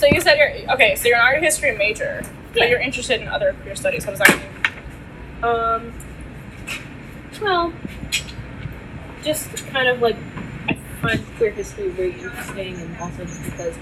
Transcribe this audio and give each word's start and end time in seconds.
So 0.00 0.06
you 0.06 0.22
said 0.22 0.38
you're 0.38 0.72
okay. 0.72 0.96
So 0.96 1.08
you're 1.08 1.18
an 1.18 1.22
art 1.22 1.42
history 1.42 1.76
major, 1.76 2.22
Yeah. 2.24 2.30
but 2.62 2.68
you're 2.70 2.80
interested 2.80 3.20
in 3.20 3.28
other 3.28 3.54
queer 3.60 3.76
studies. 3.76 4.06
What 4.06 4.16
does 4.16 4.20
that 4.20 4.30
mean? 4.30 5.42
Um, 5.42 5.92
well, 7.42 7.70
just 9.22 9.54
kind 9.66 9.88
of 9.88 10.00
like 10.00 10.16
I 10.68 10.74
find 11.02 11.20
queer 11.36 11.50
history 11.50 11.88
very 11.90 12.12
interesting, 12.12 12.76
and 12.76 12.96
also 12.96 13.26
just 13.26 13.44
because 13.44 13.76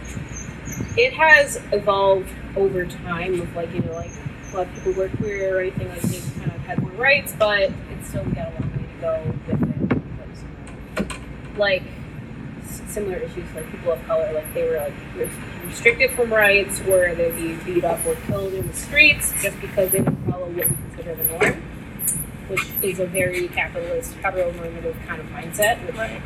it 0.97 1.13
has 1.13 1.61
evolved 1.71 2.29
over 2.57 2.85
time. 2.85 3.41
Of 3.41 3.55
like 3.55 3.73
you 3.73 3.83
know, 3.83 3.93
like 3.93 4.11
a 4.53 4.57
lot 4.57 4.67
of 4.67 4.75
people 4.75 4.95
who 4.95 5.03
are 5.03 5.09
queer 5.11 5.59
or 5.59 5.61
anything 5.61 5.89
like 5.89 6.01
they 6.03 6.19
kind 6.41 6.51
of 6.51 6.61
had 6.63 6.83
more 6.83 6.91
rights, 6.93 7.33
but 7.39 7.71
it's 7.93 8.09
still 8.09 8.25
we 8.25 8.33
got 8.33 8.49
a 8.49 8.61
long 8.61 8.73
way 8.73 8.83
to 8.83 9.01
go 9.01 9.23
with 9.47 11.13
it. 11.13 11.19
Like 11.57 11.85
similar 12.89 13.17
issues, 13.17 13.45
like 13.55 13.71
people 13.71 13.93
of 13.93 14.05
color, 14.07 14.33
like 14.33 14.53
they 14.55 14.67
were 14.69 14.77
like 14.79 15.31
restricted 15.67 16.11
from 16.13 16.33
rights, 16.33 16.81
or 16.89 17.15
they'd 17.15 17.37
be 17.37 17.55
beat 17.65 17.85
up 17.85 18.05
or 18.07 18.15
killed 18.27 18.55
in 18.55 18.67
the 18.67 18.75
streets 18.75 19.33
just 19.43 19.61
because 19.61 19.91
they 19.91 19.99
didn't 19.99 20.25
follow 20.31 20.47
what 20.47 20.55
we 20.57 20.63
consider 20.63 21.15
the 21.15 21.25
norm 21.25 21.63
which 22.49 22.65
is 22.83 22.99
a 22.99 23.07
very 23.07 23.47
capitalist, 23.49 24.15
heteronormative 24.23 24.95
kind 25.07 25.21
of 25.21 25.27
mindset. 25.29 25.85
Which 25.87 25.97
Right. 25.97 26.21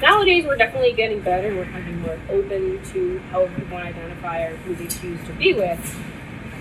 nowadays 0.00 0.44
we're 0.46 0.56
definitely 0.56 0.92
getting 0.92 1.20
better. 1.20 1.52
We're 1.54 1.64
kind 1.66 1.88
of 1.88 1.94
more 1.96 2.18
open 2.30 2.80
to 2.92 3.18
however 3.32 3.52
we 3.58 3.64
want 3.72 3.84
to 3.84 3.88
identify 3.90 4.42
or 4.44 4.56
who 4.58 4.74
they 4.76 4.86
choose 4.86 5.18
to 5.26 5.32
be 5.32 5.52
with. 5.52 5.98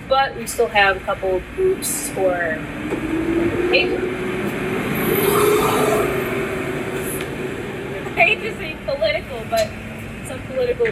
But 0.09 0.35
we 0.35 0.47
still 0.47 0.67
have 0.67 0.97
a 0.97 0.99
couple 1.01 1.35
of 1.35 1.43
groups 1.55 2.11
or 2.17 2.57
I 3.71 5.72
hate 8.23 8.41
to 8.41 8.55
say 8.55 8.77
political, 8.85 9.43
but 9.49 9.67
some 10.27 10.41
political 10.47 10.87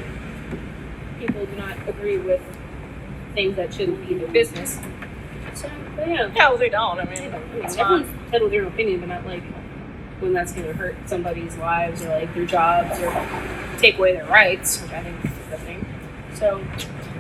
people 1.20 1.46
do 1.46 1.56
not 1.56 1.78
agree 1.88 2.18
with 2.18 2.42
things 3.34 3.56
that 3.56 3.74
shouldn't 3.74 4.06
be 4.08 4.14
in 4.14 4.20
their 4.20 4.28
business. 4.28 4.80
So, 5.54 5.70
yeah. 6.00 6.32
Yeah, 6.36 6.50
well, 6.50 6.58
they 6.58 6.70
don't. 6.70 7.00
I 7.00 7.06
mean, 7.06 7.34
everyone's 7.34 7.78
entitled 7.78 8.10
to 8.32 8.50
their 8.50 8.68
opinion, 8.68 9.02
but 9.02 9.10
not 9.10 9.26
like 9.26 9.44
when 10.20 10.34
that's 10.34 10.54
going 10.54 10.68
to 10.68 10.74
hurt 10.74 10.96
somebody's 11.08 11.58
lives 11.58 12.04
or 12.04 12.10
like 12.10 12.34
their 12.34 12.46
jobs 12.46 13.00
or 13.00 13.12
take 13.78 13.98
away 13.98 14.14
their 14.14 14.26
rights, 14.26 14.82
which 14.82 14.92
I 14.92 15.04
think 15.04 15.26
is 15.26 15.32
a 15.32 15.50
good 15.50 15.60
thing. 15.60 15.86
So, 16.36 16.66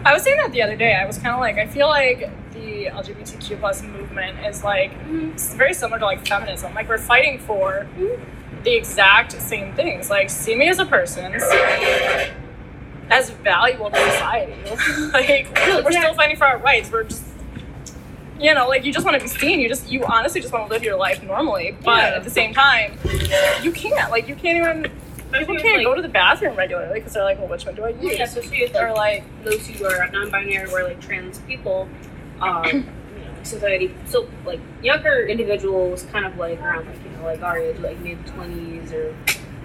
I 0.06 0.14
was 0.14 0.24
saying 0.24 0.38
that 0.38 0.52
the 0.52 0.62
other 0.62 0.76
day. 0.76 0.96
I 0.96 1.06
was 1.06 1.18
kind 1.18 1.34
of 1.34 1.40
like, 1.40 1.58
I 1.58 1.68
feel 1.68 1.88
like 1.88 2.30
the 2.54 2.86
LGBTQ 2.86 3.60
plus 3.60 3.84
movement 3.84 4.46
is 4.46 4.64
like 4.64 4.92
it's 5.10 5.54
very 5.54 5.74
similar 5.74 6.00
to 6.00 6.06
like 6.06 6.26
feminism. 6.28 6.74
Like 6.74 6.90
we're 6.90 6.98
fighting 6.98 7.40
for 7.40 7.88
mm-hmm. 7.98 8.41
The 8.64 8.74
exact 8.76 9.32
same 9.34 9.74
things. 9.76 10.10
Like 10.10 10.30
see 10.30 10.56
me 10.56 10.70
as 10.70 10.80
a 10.80 10.86
person, 10.86 11.40
see 11.40 11.56
me 11.56 12.32
as 13.10 13.30
valuable 13.30 13.90
to 13.90 13.96
society. 13.98 14.54
like 15.14 15.52
we're 15.84 15.92
still 15.92 16.14
fighting 16.14 16.38
for 16.38 16.46
our 16.46 16.58
rights. 16.58 16.92
We're 16.92 17.04
just 17.06 17.24
you 18.40 18.56
know, 18.56 18.68
like 18.68 18.84
you 18.86 18.92
just 18.92 19.06
want 19.06 19.16
to 19.18 19.22
be 19.24 19.28
seen. 19.30 19.60
You 19.60 19.70
just 19.70 19.92
you 19.92 20.04
honestly 20.06 20.42
just 20.42 20.52
want 20.52 20.68
to 20.68 20.74
live 20.74 20.84
your 20.84 20.98
life 20.98 21.22
normally. 21.24 21.78
But 21.84 21.98
Yeah. 22.12 22.16
at 22.18 22.24
the 22.24 22.30
same 22.32 22.54
time, 22.54 22.98
you 23.62 23.72
can't. 23.72 24.10
Like 24.12 24.28
you 24.28 24.36
can't 24.36 24.58
even. 24.58 24.92
People 25.32 25.56
can't 25.58 25.78
like- 25.78 25.86
go 25.86 25.94
to 25.96 26.02
the 26.02 26.10
bathroom 26.10 26.58
regularly 26.58 26.96
because 26.96 27.14
they're 27.14 27.24
like, 27.24 27.38
well, 27.40 27.48
which 27.48 27.66
one 27.66 27.74
do 27.76 27.84
I 27.86 27.90
use? 27.90 28.18
yeah, 28.18 28.24
especially 28.24 28.64
if 28.64 28.76
Or 28.76 28.92
like, 28.92 29.24
those 29.46 29.66
who 29.66 29.86
are 29.86 30.06
non-binary 30.12 30.70
or 30.74 30.84
like 30.84 31.00
trans 31.00 31.40
people, 31.40 31.88
um, 32.42 32.66
you 32.66 32.74
know, 32.82 32.86
society. 33.44 33.96
So 34.08 34.28
like 34.46 34.60
younger 34.84 35.26
individuals, 35.28 36.06
kind 36.12 36.26
of 36.26 36.36
like 36.38 36.60
around 36.60 36.86
like 36.88 37.01
know 37.22 37.28
like 37.28 37.42
our 37.42 37.58
age, 37.58 37.80
like 37.80 38.00
mid 38.00 38.26
twenties 38.28 38.92
or. 38.94 39.10
a 39.10 39.16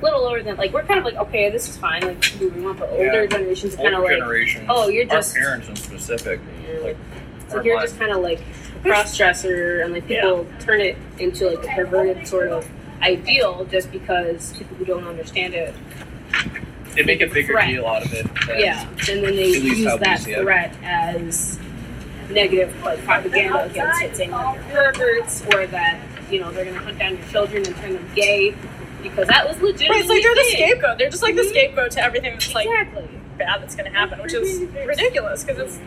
Little 0.02 0.20
older 0.26 0.42
than 0.42 0.56
like 0.58 0.74
we're 0.74 0.82
kind 0.82 0.98
of 0.98 1.06
like 1.06 1.14
okay 1.16 1.48
this 1.50 1.70
is 1.70 1.78
fine 1.78 2.02
like 2.02 2.20
do 2.38 2.50
we 2.50 2.60
want 2.60 2.78
the 2.78 2.86
older 2.90 3.22
Yeah. 3.22 3.26
generations 3.26 3.74
are 3.74 3.78
kind 3.78 3.94
of 3.94 4.02
like 4.02 4.10
generations. 4.18 4.66
oh, 4.68 4.88
you're 4.88 5.06
just- 5.06 5.34
our 5.34 5.42
parents 5.42 5.68
in 5.70 5.76
specific. 5.76 6.38
Like, 6.82 6.96
It's 7.40 7.52
our 7.54 7.58
like 7.60 7.66
you're 7.66 7.76
lives. 7.76 7.92
just 7.92 7.98
kind 8.00 8.12
of 8.12 8.22
like 8.22 8.40
a 8.40 8.88
cross 8.88 9.16
dresser, 9.16 9.80
and 9.80 9.94
like 9.94 10.06
people 10.06 10.46
turn 10.60 10.82
it 10.82 10.98
into 11.18 11.48
like 11.48 11.64
a 11.64 11.74
perverted 11.74 12.26
sort 12.28 12.48
of 12.50 12.68
ideal 13.00 13.64
just 13.70 13.90
because 13.90 14.52
people 14.52 14.76
who 14.76 14.84
don't 14.84 15.06
understand 15.06 15.54
it. 15.54 15.74
they 16.94 17.02
make 17.02 17.22
a 17.22 17.26
bigger 17.26 17.54
threat. 17.54 17.68
deal 17.68 17.86
out 17.86 18.04
of 18.04 18.12
it. 18.12 18.26
Yeah, 18.58 18.82
and 19.10 19.24
then 19.24 19.34
they 19.34 19.46
use 19.48 19.84
that 20.00 20.20
see 20.20 20.32
it. 20.32 20.42
threat 20.42 20.74
as 20.82 21.58
negative 22.28 22.74
like 22.84 23.02
propaganda 23.04 23.64
against 23.64 24.02
it, 24.02 24.14
saying 24.16 24.30
that 24.30 24.68
they're 24.72 24.92
perverts 24.92 25.42
or 25.54 25.66
that 25.68 25.98
you 26.30 26.40
know 26.40 26.50
they're 26.50 26.64
gonna 26.64 26.78
hunt 26.78 26.98
down 26.98 27.16
your 27.16 27.26
children 27.28 27.66
and 27.66 27.76
turn 27.76 27.94
them 27.94 28.10
gay 28.14 28.54
because 29.02 29.28
that 29.28 29.46
was 29.46 29.60
legit. 29.60 29.88
Right, 29.88 30.00
it's 30.00 30.08
like 30.08 30.22
they're 30.22 30.34
the 30.34 30.50
scapegoat. 30.52 30.98
They're 30.98 31.10
just 31.10 31.22
like 31.22 31.34
the 31.34 31.42
mm-hmm. 31.42 31.50
scapegoat 31.50 31.90
to 31.92 32.02
everything 32.02 32.32
that's 32.32 32.54
like 32.54 32.66
exactly. 32.66 33.08
bad 33.38 33.62
that's 33.62 33.74
going 33.74 33.90
to 33.90 33.96
happen, 33.96 34.20
which 34.22 34.34
is 34.34 34.60
ridiculous 34.86 35.44
because 35.44 35.58
it's 35.58 35.80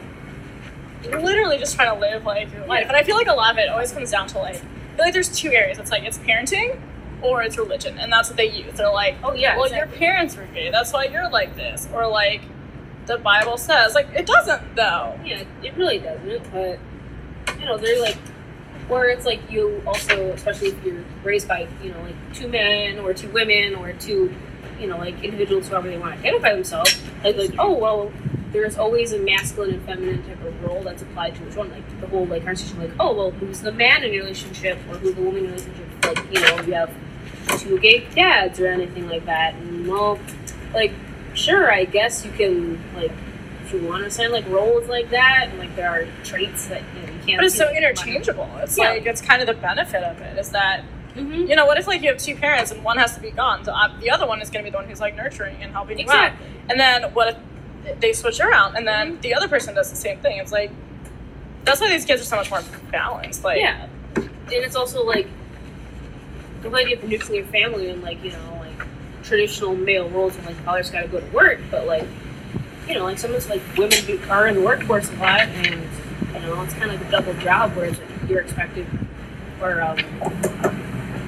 you're 1.04 1.22
literally 1.22 1.58
just 1.58 1.76
trying 1.76 1.94
to 1.94 2.00
live 2.00 2.26
like 2.26 2.52
your 2.54 2.66
life. 2.66 2.88
And 2.88 2.96
I 2.96 3.04
feel 3.04 3.16
like 3.16 3.28
a 3.28 3.34
lot 3.34 3.54
of 3.54 3.58
it 3.58 3.70
always 3.70 3.92
comes 3.92 4.12
down 4.12 4.28
to 4.30 4.40
like 4.40 4.56
I 4.56 4.96
feel 4.96 5.06
like 5.06 5.14
there's 5.14 5.36
two 5.36 5.52
areas. 5.52 5.80
It's 5.80 5.92
like 5.92 6.04
it's 6.04 6.18
parenting 6.20 6.80
or 7.22 7.42
it's 7.42 7.58
religion, 7.58 7.98
and 7.98 8.12
that's 8.12 8.30
what 8.30 8.38
they 8.38 8.50
use. 8.50 8.74
They're 8.76 8.92
like, 8.92 9.18
Oh 9.24 9.34
yeah, 9.34 9.56
well, 9.56 9.66
exactly. 9.66 9.92
your 9.92 10.00
parents 10.00 10.36
were 10.36 10.46
gay, 10.46 10.72
that's 10.72 10.94
why 10.94 11.06
you're 11.06 11.30
like 11.30 11.56
this, 11.56 11.88
or 11.94 12.08
like 12.08 12.42
the 13.06 13.18
Bible 13.18 13.58
says. 13.58 13.96
Like 13.96 14.08
it 14.14 14.26
doesn't 14.26 14.76
though. 14.76 15.20
Yeah, 15.26 15.44
it 15.64 15.76
really 15.76 16.00
doesn't. 16.00 16.52
But 16.52 16.80
you 17.60 17.66
know, 17.66 17.78
they're 17.78 18.02
like, 18.02 18.18
or 18.90 19.06
it's 19.06 19.26
like 19.26 19.40
you 19.50 19.82
also, 19.86 20.32
especially 20.32 20.70
if 20.70 20.84
you're 20.84 21.04
raised 21.24 21.48
by 21.48 21.68
you 21.84 21.92
know 21.92 22.02
like 22.02 22.16
two 22.34 22.48
men 22.48 23.00
or 23.00 23.14
two 23.14 23.30
women 23.30 23.76
or 23.76 23.94
two, 23.94 24.34
you 24.80 24.88
know, 24.88 24.98
like 24.98 25.24
individuals 25.24 25.68
however 25.68 25.90
they 25.90 25.98
want 25.98 26.14
to 26.14 26.20
identify 26.20 26.54
themselves. 26.54 27.00
Like, 27.24 27.38
like 27.38 27.54
oh 27.58 27.74
well, 27.74 28.12
there's 28.52 28.78
always 28.78 29.14
a 29.14 29.20
masculine 29.20 29.76
and 29.76 29.84
feminine 29.84 30.24
type 30.24 30.44
of 30.44 30.64
role 30.64 30.82
that's 30.84 31.02
applied 31.02 31.36
to 31.36 31.48
each 31.48 31.56
one. 31.56 31.70
Like 31.70 32.02
the 32.02 32.08
whole 32.08 32.26
like 32.26 32.44
conversation, 32.44 32.80
like 32.80 32.92
oh 33.00 33.14
well, 33.14 33.32
who's 33.32 33.62
the 33.62 33.72
man 33.72 34.04
in 34.04 34.14
your 34.14 34.24
relationship 34.24 34.78
or 34.90 34.98
who's 34.98 35.16
the 35.16 35.22
woman 35.22 35.46
in 35.46 35.46
your 35.46 35.54
relationship? 35.54 36.06
Like 36.06 36.34
you 36.34 36.42
know, 36.42 36.62
you 36.64 36.74
have 36.74 36.94
two 37.60 37.80
gay 37.80 38.08
dads 38.16 38.60
or 38.60 38.68
anything 38.68 39.08
like 39.08 39.26
that. 39.26 39.56
And 39.56 39.88
well, 39.88 40.20
like 40.74 40.94
sure, 41.34 41.72
I 41.72 41.86
guess 41.86 42.26
you 42.26 42.32
can 42.32 42.82
like 42.96 43.12
if 43.64 43.74
you 43.74 43.88
want 43.88 44.02
to 44.02 44.08
assign 44.08 44.32
like 44.32 44.48
roles 44.50 44.88
like 44.88 45.10
that, 45.12 45.48
and 45.50 45.60
like 45.60 45.76
there 45.76 45.90
are 45.90 46.08
traits 46.24 46.68
that 46.68 46.82
you 46.96 47.08
know. 47.08 47.09
But 47.26 47.46
it's 47.46 47.56
so 47.56 47.70
interchangeable. 47.72 48.50
It's 48.62 48.78
Yeah. 48.78 48.90
like 48.92 49.06
it's 49.06 49.22
kind 49.22 49.42
of 49.42 49.48
the 49.48 49.54
benefit 49.54 50.04
of 50.04 50.20
it 50.22 50.38
is 50.38 50.50
that 50.50 50.84
Mhm. 51.16 51.50
you 51.50 51.56
know 51.56 51.66
what 51.66 51.78
if 51.78 51.88
like 51.88 52.02
you 52.02 52.10
have 52.10 52.18
two 52.18 52.36
parents 52.36 52.72
and 52.72 52.84
one 52.84 52.98
has 52.98 53.16
to 53.16 53.20
be 53.20 53.32
gone, 53.32 53.64
so 53.66 53.72
uh, 53.74 53.90
the 54.00 54.10
other 54.12 54.26
one 54.28 54.42
is 54.42 54.50
going 54.50 54.64
to 54.64 54.70
be 54.70 54.72
the 54.72 54.78
one 54.78 54.88
who's 54.88 55.02
like 55.02 55.16
nurturing 55.16 55.56
and 55.62 55.72
helping 55.72 55.98
you 56.00 56.06
out. 56.10 56.16
Exactly. 56.34 56.48
And 56.70 56.80
then 56.80 57.04
what 57.14 57.40
if 57.86 58.00
they 58.00 58.14
switch 58.14 58.40
around 58.40 58.76
and 58.76 58.88
then 58.88 59.18
the 59.22 59.34
other 59.34 59.48
person 59.48 59.74
does 59.76 59.90
the 59.90 59.96
same 59.96 60.20
thing? 60.20 60.38
It's 60.38 60.52
like 60.52 60.72
that's 61.66 61.82
why 61.82 61.90
these 61.90 62.06
kids 62.06 62.22
are 62.22 62.26
so 62.26 62.36
much 62.38 62.50
more 62.52 62.62
balanced. 62.92 63.44
Like 63.44 63.60
yeah, 63.60 63.88
and 64.16 64.30
it's 64.52 64.76
also 64.76 65.04
like 65.04 65.28
the 66.62 66.70
whole 66.70 66.78
idea 66.78 66.96
of 66.96 67.02
the 67.02 67.08
nuclear 67.08 67.44
family 67.46 67.90
and 67.90 68.02
like 68.04 68.24
you 68.24 68.32
know 68.32 68.58
like 68.60 68.88
traditional 69.24 69.76
male 69.76 70.10
roles 70.10 70.36
and 70.36 70.46
like 70.46 70.56
fathers 70.58 70.90
got 70.92 71.02
to 71.02 71.08
go 71.08 71.20
to 71.20 71.26
work, 71.28 71.60
but 71.72 71.86
like 71.88 72.06
you 72.88 72.94
know 72.94 73.04
like 73.04 73.18
sometimes 73.20 73.50
like 73.50 73.62
women 73.78 73.98
do, 74.06 74.20
are 74.30 74.48
in 74.48 74.56
the 74.56 74.62
workforce 74.62 75.10
a 75.10 75.16
lot, 75.16 75.42
and 75.42 75.82
know 76.56 76.62
it's 76.64 76.74
kind 76.74 76.92
of 76.92 77.00
like 77.00 77.08
a 77.08 77.12
double 77.12 77.34
job 77.42 77.76
where 77.76 77.86
it's, 77.86 78.00
like, 78.00 78.30
you're 78.30 78.42
expected 78.42 78.88
or 79.62 79.82
um, 79.82 79.98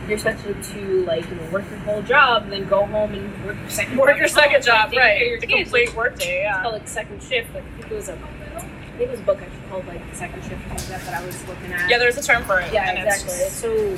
you're 0.08 0.14
expected 0.14 0.62
to 0.64 1.06
like 1.06 1.28
you 1.30 1.36
know 1.36 1.44
work 1.52 1.70
your 1.70 1.80
whole 1.80 2.02
job 2.02 2.44
and 2.44 2.52
then 2.52 2.68
go 2.68 2.86
home 2.86 3.14
and 3.14 3.46
work 3.46 3.58
your 3.58 3.70
second 3.70 3.98
work 3.98 4.18
your 4.18 4.28
second 4.28 4.64
job, 4.64 4.92
right? 4.96 5.28
your 5.28 5.40
The 5.40 5.48
complete 5.48 5.96
workday, 5.96 6.46
It's 6.46 6.54
called 6.62 6.74
yeah. 6.74 6.80
like 6.80 6.88
second 6.88 7.22
shift. 7.24 7.54
Like 7.54 7.64
I 7.64 7.82
think 7.82 7.92
it 7.92 7.96
was 7.96 8.10
a, 8.10 8.14
I 8.14 8.60
think 8.98 9.02
it 9.02 9.10
was 9.12 9.20
a 9.20 9.24
book 9.24 9.42
actually 9.42 9.70
called 9.70 9.88
like 9.88 10.10
the 10.10 10.16
second 10.16 10.42
shift 10.44 10.54
or 10.54 10.70
something 10.70 10.78
like 10.78 10.88
that 10.88 11.06
that 11.06 11.22
I 11.22 11.26
was 11.26 11.48
looking 11.48 11.74
at. 11.74 11.90
Yeah, 11.90 11.98
there's 11.98 12.18
a 12.18 12.24
term 12.24 12.44
for 12.44 12.60
it. 12.60 12.72
Yeah, 12.74 12.92
exactly. 12.92 13.34
It's 13.34 13.48
It's 13.48 13.56
so 13.56 13.98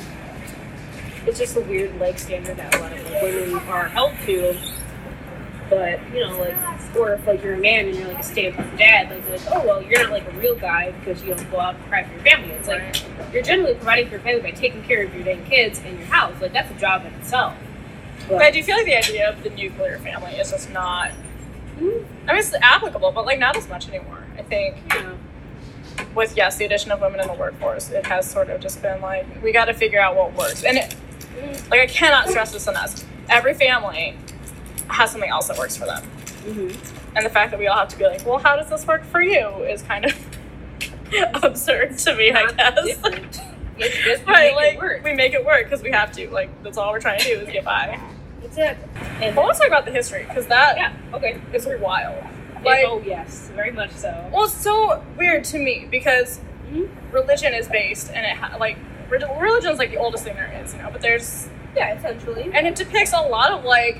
it's 1.26 1.38
just 1.38 1.56
a 1.56 1.60
weird 1.62 1.98
like 1.98 2.18
standard 2.18 2.56
that 2.56 2.74
a 2.74 2.78
lot 2.78 2.92
of 2.92 3.02
like, 3.10 3.22
women 3.22 3.54
are 3.68 3.88
held 3.88 4.12
to. 4.26 4.56
But 5.70 5.98
you 6.12 6.20
know, 6.20 6.38
like, 6.38 6.56
or 6.96 7.14
if 7.14 7.26
like 7.26 7.42
you're 7.42 7.54
a 7.54 7.58
man 7.58 7.86
and 7.88 7.96
you're 7.96 8.08
like 8.08 8.18
a 8.18 8.22
stay-at-home 8.22 8.76
dad, 8.76 9.10
like, 9.10 9.28
like, 9.28 9.40
oh 9.54 9.66
well, 9.66 9.82
you're 9.82 10.02
not 10.02 10.10
like 10.10 10.26
a 10.26 10.36
real 10.36 10.54
guy 10.54 10.92
because 10.92 11.22
you 11.22 11.34
don't 11.34 11.50
go 11.50 11.58
out 11.58 11.74
and 11.74 11.82
provide 11.84 12.06
for 12.06 12.12
your 12.14 12.22
family. 12.22 12.50
It's 12.50 12.68
like 12.68 13.02
you're 13.32 13.42
generally 13.42 13.74
providing 13.74 14.06
for 14.06 14.12
your 14.12 14.20
family 14.20 14.42
by 14.42 14.50
taking 14.50 14.82
care 14.82 15.04
of 15.04 15.14
your 15.14 15.24
dang 15.24 15.44
kids 15.46 15.80
and 15.84 15.98
your 15.98 16.06
house. 16.08 16.34
Like 16.40 16.52
that's 16.52 16.70
a 16.70 16.74
job 16.78 17.06
in 17.06 17.12
itself. 17.14 17.54
But 18.28 18.42
I 18.42 18.50
do 18.50 18.62
feel 18.62 18.76
like 18.76 18.86
the 18.86 18.96
idea 18.96 19.28
of 19.28 19.42
the 19.42 19.50
nuclear 19.50 19.98
family 19.98 20.32
is 20.32 20.50
just 20.50 20.70
not. 20.70 21.12
Mhm. 21.78 22.04
I 22.28 22.32
mean, 22.32 22.38
it's 22.38 22.54
applicable, 22.54 23.12
but 23.12 23.24
like 23.24 23.38
not 23.38 23.56
as 23.56 23.68
much 23.68 23.88
anymore. 23.88 24.22
I 24.38 24.42
think 24.42 24.76
with 26.14 26.36
yes, 26.36 26.56
the 26.56 26.64
addition 26.64 26.92
of 26.92 27.00
women 27.00 27.20
in 27.20 27.26
the 27.26 27.34
workforce, 27.34 27.90
it 27.90 28.06
has 28.06 28.30
sort 28.30 28.50
of 28.50 28.60
just 28.60 28.82
been 28.82 29.00
like 29.00 29.26
we 29.42 29.50
got 29.52 29.64
to 29.66 29.74
figure 29.74 30.00
out 30.00 30.14
what 30.14 30.34
works. 30.34 30.62
And 30.62 30.76
it, 30.78 30.94
like 31.70 31.80
I 31.80 31.86
cannot 31.86 32.28
stress 32.28 32.52
this 32.52 32.66
enough. 32.66 33.02
Every 33.28 33.54
family 33.54 34.16
has 34.88 35.10
something 35.10 35.30
else 35.30 35.48
that 35.48 35.58
works 35.58 35.76
for 35.76 35.86
them, 35.86 36.02
Mm-hmm. 36.44 37.16
and 37.16 37.24
the 37.24 37.30
fact 37.30 37.50
that 37.52 37.58
we 37.58 37.66
all 37.68 37.78
have 37.78 37.88
to 37.88 37.96
be 37.98 38.04
like, 38.06 38.24
well, 38.26 38.38
how 38.38 38.54
does 38.56 38.68
this 38.68 38.86
work 38.86 39.02
for 39.04 39.22
you? 39.22 39.48
Is 39.64 39.82
kind 39.82 40.04
of 40.04 40.14
absurd 41.42 41.96
to 41.98 42.14
me, 42.16 42.32
I 42.32 42.50
guess. 42.52 42.98
It's 43.76 43.96
just 44.04 44.24
right, 44.24 44.54
like 44.54 44.74
it 44.74 44.78
work. 44.78 45.02
we 45.02 45.14
make 45.14 45.32
it 45.34 45.44
work 45.44 45.64
because 45.64 45.82
we 45.82 45.90
have 45.90 46.12
to. 46.12 46.30
Like 46.30 46.48
that's 46.62 46.78
all 46.78 46.92
we're 46.92 47.00
trying 47.00 47.18
to 47.18 47.24
do 47.24 47.40
is 47.40 47.48
get 47.50 47.64
by. 47.64 47.98
Exactly. 48.44 48.88
And 49.20 49.34
But 49.34 49.46
let's 49.46 49.58
talk 49.58 49.66
about 49.66 49.84
the 49.84 49.90
history 49.90 50.22
because 50.28 50.46
that 50.46 50.76
yeah, 50.76 50.92
okay. 51.12 51.40
is 51.52 51.66
wild. 51.80 52.22
Like, 52.64 52.84
oh 52.86 53.02
yes, 53.04 53.50
very 53.56 53.72
much 53.72 53.90
so. 53.90 54.30
well, 54.32 54.44
it's 54.44 54.54
so 54.54 55.02
weird 55.18 55.42
to 55.46 55.58
me 55.58 55.88
because 55.90 56.38
Mhm. 56.70 56.88
religion 57.10 57.52
is 57.52 57.66
based, 57.66 58.12
and 58.12 58.24
it 58.24 58.36
ha- 58.36 58.56
like 58.60 58.76
re- 59.10 59.18
religion 59.40 59.72
is 59.72 59.78
like 59.80 59.90
the 59.90 59.96
oldest 59.98 60.22
thing 60.22 60.34
there 60.36 60.52
is, 60.64 60.72
you 60.72 60.80
know. 60.80 60.90
But 60.92 61.00
there's 61.00 61.48
Yeah, 61.74 61.94
essentially. 61.98 62.52
and 62.54 62.68
it 62.68 62.76
depicts 62.76 63.12
a 63.12 63.22
lot 63.22 63.50
of 63.50 63.64
like 63.64 63.98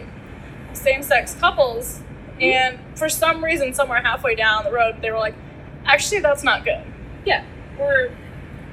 same-sex 0.75 1.35
couples, 1.35 2.01
and 2.41 2.79
for 2.97 3.09
some 3.09 3.45
reason, 3.45 3.75
somewhere 3.75 4.03
halfway 4.03 4.35
down 4.35 4.65
the 4.65 4.73
road, 4.73 4.97
they 5.01 5.11
were 5.11 5.19
like, 5.19 5.35
actually, 5.87 6.21
that's 6.21 6.43
not 6.43 6.65
good. 6.65 6.83
Yeah. 7.25 7.45
Or 7.79 8.11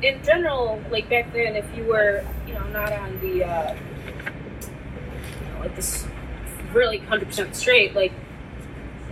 in 0.01 0.23
general, 0.23 0.81
like 0.89 1.09
back 1.09 1.31
then, 1.33 1.55
if 1.55 1.65
you 1.75 1.83
were, 1.83 2.25
you 2.47 2.53
know, 2.53 2.65
not 2.67 2.91
on 2.91 3.19
the, 3.19 3.43
uh, 3.43 3.73
you 3.73 5.53
know, 5.53 5.59
like 5.59 5.75
this 5.75 6.07
really 6.73 6.97
hundred 6.99 7.27
percent 7.27 7.55
straight, 7.55 7.93
like 7.93 8.11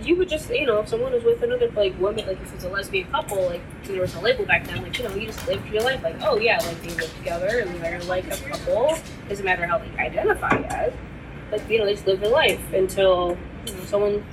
you 0.02 0.16
would 0.16 0.28
just, 0.28 0.50
you 0.50 0.66
know, 0.66 0.80
if 0.80 0.88
someone 0.88 1.12
was 1.12 1.22
with 1.24 1.42
another 1.42 1.70
like 1.72 1.98
woman, 2.00 2.26
like 2.26 2.40
if 2.40 2.48
it 2.48 2.54
was 2.54 2.64
a 2.64 2.68
lesbian 2.68 3.10
couple, 3.10 3.46
like 3.46 3.62
there 3.84 4.00
was 4.00 4.14
a 4.14 4.20
label 4.20 4.44
back 4.46 4.66
then, 4.66 4.82
like 4.82 4.98
you 4.98 5.04
know, 5.04 5.14
you 5.14 5.26
just 5.26 5.46
lived 5.46 5.66
your 5.68 5.82
life, 5.82 6.02
like 6.02 6.16
oh 6.22 6.38
yeah, 6.38 6.58
like 6.58 6.80
they 6.82 6.94
live 6.94 7.16
together 7.18 7.60
and 7.60 7.80
they're 7.80 8.02
like 8.04 8.24
a 8.26 8.36
couple. 8.48 8.98
Doesn't 9.28 9.44
matter 9.44 9.66
how 9.66 9.78
they 9.78 9.90
identify 9.98 10.56
as, 10.70 10.92
like 11.52 11.68
you 11.68 11.78
know, 11.78 11.84
they 11.84 11.94
just 11.94 12.06
live 12.06 12.20
their 12.20 12.30
life 12.30 12.72
until 12.72 13.36
you 13.66 13.74
know 13.74 13.84
someone, 13.84 14.24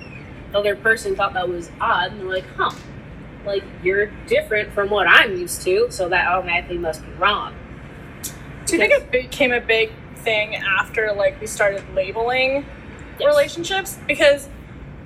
other 0.53 0.75
person 0.75 1.15
thought 1.15 1.33
that 1.33 1.47
was 1.47 1.71
odd, 1.79 2.11
and 2.11 2.21
they're 2.21 2.29
like, 2.29 2.47
huh 2.55 2.71
like 3.47 3.63
you're 3.81 4.07
different 4.27 4.71
from 4.73 4.89
what 4.89 5.07
I'm 5.07 5.35
used 5.37 5.63
to, 5.63 5.87
so 5.89 6.09
that 6.09 6.27
automatically 6.27 6.77
must 6.77 7.03
be 7.03 7.11
wrong. 7.13 7.55
Do 8.65 8.73
you 8.73 8.79
think 8.79 8.91
it 8.91 9.09
became 9.11 9.53
a 9.53 9.61
big 9.61 9.91
thing 10.17 10.55
after 10.55 11.13
like 11.13 11.39
we 11.41 11.47
started 11.47 11.83
labeling 11.95 12.65
Yes. 13.19 13.27
relationships? 13.27 13.97
Because 14.05 14.47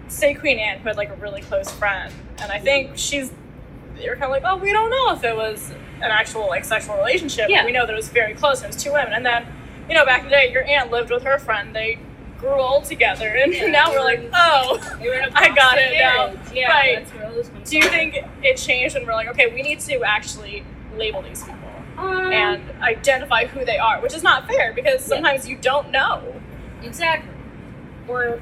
say 0.10 0.34
Queen 0.34 0.60
Anne, 0.60 0.80
who 0.80 0.90
had 0.90 0.98
like 0.98 1.10
a 1.10 1.16
really 1.16 1.42
close 1.42 1.72
friend, 1.72 2.12
and 2.40 2.52
I 2.52 2.60
think 2.60 2.88
mm-hmm. 2.88 2.96
she's 2.96 3.31
they 3.96 4.10
were 4.10 4.16
kind 4.16 4.25
of 4.25 4.31
like, 4.31 4.44
oh, 4.46 4.57
we 4.57 4.74
don't 4.74 4.90
know 4.90 5.14
if 5.14 5.24
it 5.24 5.36
was 5.36 5.69
an 5.98 6.10
actual 6.10 6.48
like 6.48 6.66
sexual 6.66 6.98
relationship. 6.98 7.50
Yeah. 7.50 7.64
We 7.64 7.72
know 7.72 7.86
that 7.86 7.94
it 7.94 7.96
was 7.96 8.10
very 8.10 8.34
close. 8.34 8.57
And 8.57 8.66
it 8.66 8.75
was 8.75 8.84
two 8.84 8.92
women, 8.92 9.14
and 9.14 9.25
then 9.25 9.46
you 9.92 9.98
know 9.98 10.06
back 10.06 10.20
in 10.20 10.26
the 10.28 10.32
day, 10.32 10.50
your 10.54 10.64
aunt 10.64 10.90
lived 10.90 11.12
with 11.12 11.24
her 11.24 11.38
friend. 11.38 11.76
They 11.76 12.00
grew 12.40 12.54
old 12.54 12.86
together, 12.86 13.28
and 13.28 13.54
Yeah, 13.54 13.68
now 13.68 13.92
we're 13.92 14.00
like, 14.00 14.24
oh. 14.34 14.80
They 15.02 15.08
were 15.10 15.16
in 15.16 15.26
a 15.26 15.32
I 15.36 15.50
got 15.54 15.78
it 15.78 15.92
now. 16.00 16.34
Yeah, 16.54 16.70
Right. 16.72 16.96
that's 17.00 17.12
where 17.14 17.30
those 17.30 17.50
Do 17.70 17.76
you 17.78 17.84
think 17.90 18.18
it 18.42 18.56
changed 18.56 18.96
when 18.96 19.06
we're 19.06 19.12
like, 19.14 19.28
okay, 19.28 19.54
we 19.54 19.62
need 19.62 19.82
to 19.82 20.02
actually 20.04 20.64
label 20.98 21.22
these 21.22 21.44
people 21.44 21.60
Um, 21.98 22.32
and 22.32 22.64
identify 22.82 23.46
who 23.48 23.66
they 23.66 23.78
are, 23.78 24.00
which 24.02 24.14
is 24.14 24.24
not 24.24 24.48
fair 24.48 24.72
because 24.72 25.02
Yeah. 25.02 25.16
sometimes 25.16 25.46
you 25.48 25.58
don't 25.58 25.92
know. 25.92 26.22
exactly. 26.82 27.30
Or 28.08 28.40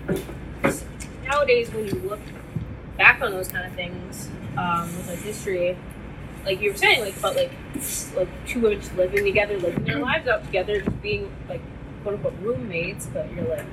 nowadays, 1.25 1.71
when 1.73 1.85
you 1.87 1.93
look 2.07 2.19
back 2.95 3.21
on 3.23 3.31
those 3.31 3.47
kind 3.47 3.65
of 3.65 3.73
things 3.73 4.29
um, 4.55 4.95
with 4.95 5.07
like 5.09 5.19
history, 5.19 5.75
like 6.49 6.61
you 6.61 6.71
were 6.71 6.77
saying, 6.77 7.01
like 7.01 7.15
about 7.17 7.35
like 7.35 7.51
like 8.15 8.47
two 8.47 8.59
women 8.59 8.79
just 8.79 8.95
living 8.95 9.23
together, 9.23 9.57
living 9.59 9.83
their 9.85 9.99
lives 9.99 10.27
out 10.27 10.43
together, 10.43 10.81
just 10.81 11.01
being 11.01 11.31
like 11.47 11.61
quote 12.01 12.15
unquote 12.15 12.33
roommates, 12.41 13.05
but 13.07 13.31
you're 13.33 13.47
like, 13.47 13.65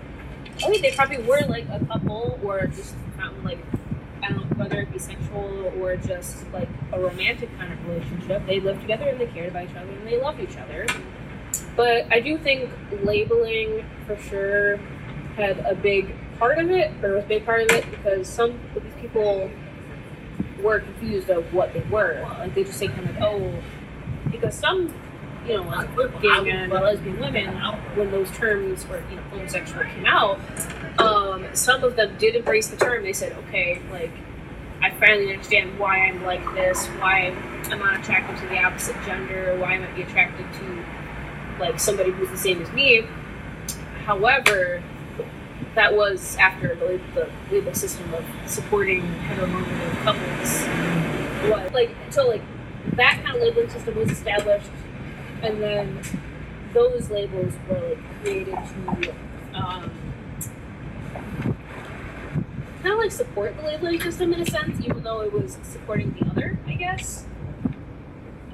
oh, 0.63 0.71
wait, 0.71 0.83
they 0.83 0.93
probably 0.93 1.19
were 1.19 1.41
like 1.49 1.67
a 1.71 1.83
couple, 1.87 2.39
or 2.43 2.67
just 2.67 2.95
found 3.17 3.43
like 3.45 3.59
I 4.23 4.29
don't 4.29 4.51
know 4.51 4.63
whether 4.63 4.81
it 4.81 4.93
be 4.93 4.99
sexual 4.99 5.73
or 5.81 5.97
just 5.97 6.51
like 6.53 6.69
a 6.93 7.01
romantic 7.01 7.49
kind 7.59 7.73
of 7.73 7.89
relationship. 7.89 8.47
They 8.47 8.61
lived 8.61 8.83
together 8.83 9.09
and 9.09 9.19
they 9.19 9.27
cared 9.27 9.49
about 9.51 9.65
each 9.65 9.77
other 9.77 9.91
and 9.91 10.07
they 10.07 10.21
loved 10.21 10.41
each 10.41 10.57
other. 10.59 10.87
But 11.77 12.13
I 12.13 12.21
do 12.21 12.37
think 12.37 12.71
labeling 13.03 13.87
for 14.07 14.17
sure 14.19 14.77
had 15.37 15.59
a 15.61 15.75
big 15.75 16.15
part 16.39 16.59
of 16.59 16.71
it, 16.71 16.93
or 17.03 17.15
was 17.15 17.25
a 17.25 17.29
big 17.29 17.47
part 17.47 17.63
of 17.63 17.71
it, 17.71 17.91
because 17.91 18.29
some 18.29 18.59
of 18.75 18.83
these 18.83 18.93
people 19.01 19.51
were 20.63 20.81
confused 20.81 21.31
of 21.31 21.53
what 21.53 21.73
they 21.73 21.81
were. 21.83 22.25
Like 22.39 22.55
they 22.55 22.65
just 22.65 22.79
say 22.79 22.89
kind 22.89 23.09
of, 23.09 23.17
oh, 23.23 23.53
because 24.31 24.55
some, 24.55 24.93
you 25.47 25.57
know, 25.57 25.63
like 25.63 25.95
gay 26.21 26.41
men 26.41 26.71
lesbian 26.71 27.19
women, 27.21 27.49
when 27.95 28.11
those 28.11 28.31
terms 28.33 28.85
or 28.91 29.03
you 29.11 29.17
know 29.17 29.23
homosexual 29.23 29.85
came 29.85 30.07
out, 30.07 30.41
um, 30.99 31.47
some 31.53 31.85
of 31.85 31.97
them 31.97 32.17
did 32.19 32.35
embrace 32.35 32.69
the 32.69 32.77
term. 32.77 33.03
They 33.03 33.13
said, 33.13 33.33
okay, 33.47 33.81
like 33.91 34.13
I 34.83 34.91
finally 34.91 35.31
understand 35.33 35.79
why 35.79 35.99
I'm 35.99 36.25
like 36.25 36.45
this, 36.55 36.87
why 36.87 37.35
I'm 37.71 37.79
not 37.79 38.01
attracted 38.01 38.39
to 38.39 38.47
the 38.49 38.63
opposite 38.63 38.97
gender, 39.05 39.57
why 39.59 39.75
I 39.75 39.79
might 39.79 39.95
be 39.95 40.03
attracted 40.03 40.47
to 40.55 40.85
like 41.59 41.81
somebody 41.81 42.11
who's 42.11 42.31
the 42.31 42.37
same 42.39 42.61
as 42.61 42.71
me. 42.73 43.07
However, 44.05 44.83
that 45.77 45.95
was 45.95 46.37
after 46.37 46.75
the, 46.75 47.01
the 47.15 47.29
legal 47.53 47.75
system 47.75 48.13
of 48.15 48.25
supporting 48.47 49.03
heteronormative 49.03 50.03
couples. 50.03 50.67
Was 51.51 51.73
like 51.73 51.95
so 52.11 52.27
like 52.27 52.43
that 52.95 53.23
kind 53.23 53.37
of 53.37 53.43
labeling 53.43 53.69
system 53.69 53.95
was 53.95 54.11
established, 54.11 54.71
and 55.43 55.63
then 55.63 56.01
those 56.73 57.11
labels 57.11 57.53
were 57.69 57.79
like 57.79 58.23
created 58.23 58.55
to 58.55 59.15
um, 59.55 59.91
kind 62.83 62.93
of 62.93 62.99
like 62.99 63.13
support 63.13 63.55
the 63.57 63.63
labeling 63.63 64.01
system 64.01 64.33
in 64.33 64.41
a 64.41 64.47
sense, 64.47 64.81
even 64.81 65.03
though 65.03 65.21
it 65.21 65.33
was 65.33 65.59
supporting 65.63 66.17
the 66.19 66.27
other, 66.31 66.59
I 66.67 66.73
guess. 66.73 67.27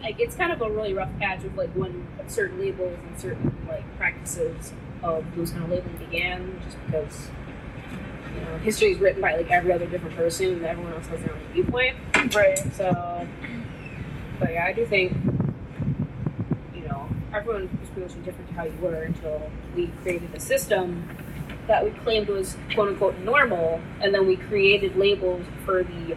Like 0.02 0.18
it's 0.18 0.34
kind 0.34 0.52
of 0.52 0.60
a 0.60 0.68
really 0.68 0.92
rough 0.92 1.16
patch 1.20 1.44
of 1.44 1.56
like 1.56 1.70
when 1.70 2.04
certain 2.26 2.58
labels 2.58 2.98
and 3.08 3.20
certain 3.20 3.56
like 3.68 3.84
practices 3.96 4.72
of 5.02 5.24
those 5.36 5.50
kind 5.50 5.64
of 5.64 5.70
labeling 5.70 5.96
began, 5.96 6.60
just 6.64 6.76
because 6.86 7.28
you 8.34 8.40
know 8.40 8.58
history 8.58 8.92
is 8.92 8.98
written 8.98 9.20
by 9.20 9.36
like 9.36 9.50
every 9.50 9.72
other 9.72 9.86
different 9.86 10.16
person, 10.16 10.52
and 10.52 10.64
everyone 10.64 10.92
else 10.92 11.06
has 11.08 11.20
their 11.20 11.32
own 11.32 11.40
viewpoint. 11.52 11.96
Right. 12.34 12.58
So, 12.74 13.26
but 14.38 14.52
yeah, 14.52 14.66
I 14.66 14.72
do 14.72 14.86
think 14.86 15.12
you 16.74 16.88
know 16.88 17.08
everyone 17.34 17.68
was 17.80 17.88
pretty 17.90 18.14
much 18.14 18.24
different 18.24 18.48
to 18.48 18.54
how 18.54 18.64
you 18.64 18.78
were 18.80 19.02
until 19.02 19.50
we 19.74 19.88
created 20.02 20.34
a 20.34 20.40
system 20.40 21.08
that 21.66 21.84
we 21.84 21.90
claimed 22.00 22.28
was 22.28 22.56
quote 22.74 22.88
unquote 22.88 23.18
normal, 23.18 23.80
and 24.00 24.14
then 24.14 24.26
we 24.26 24.36
created 24.36 24.96
labels 24.96 25.44
for 25.64 25.82
the 25.82 26.16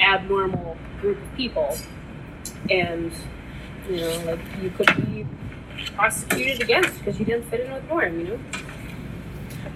abnormal 0.00 0.76
group 1.00 1.20
of 1.20 1.34
people, 1.36 1.76
and 2.70 3.12
you 3.88 3.96
know, 3.96 4.22
like 4.26 4.40
you 4.62 4.70
could 4.70 4.86
be 5.06 5.26
prosecuted 5.86 6.60
against 6.62 6.98
because 6.98 7.18
you 7.18 7.24
didn't 7.24 7.44
fit 7.50 7.60
in 7.60 7.72
with 7.72 7.88
norm, 7.88 8.18
you 8.20 8.26
know. 8.26 8.38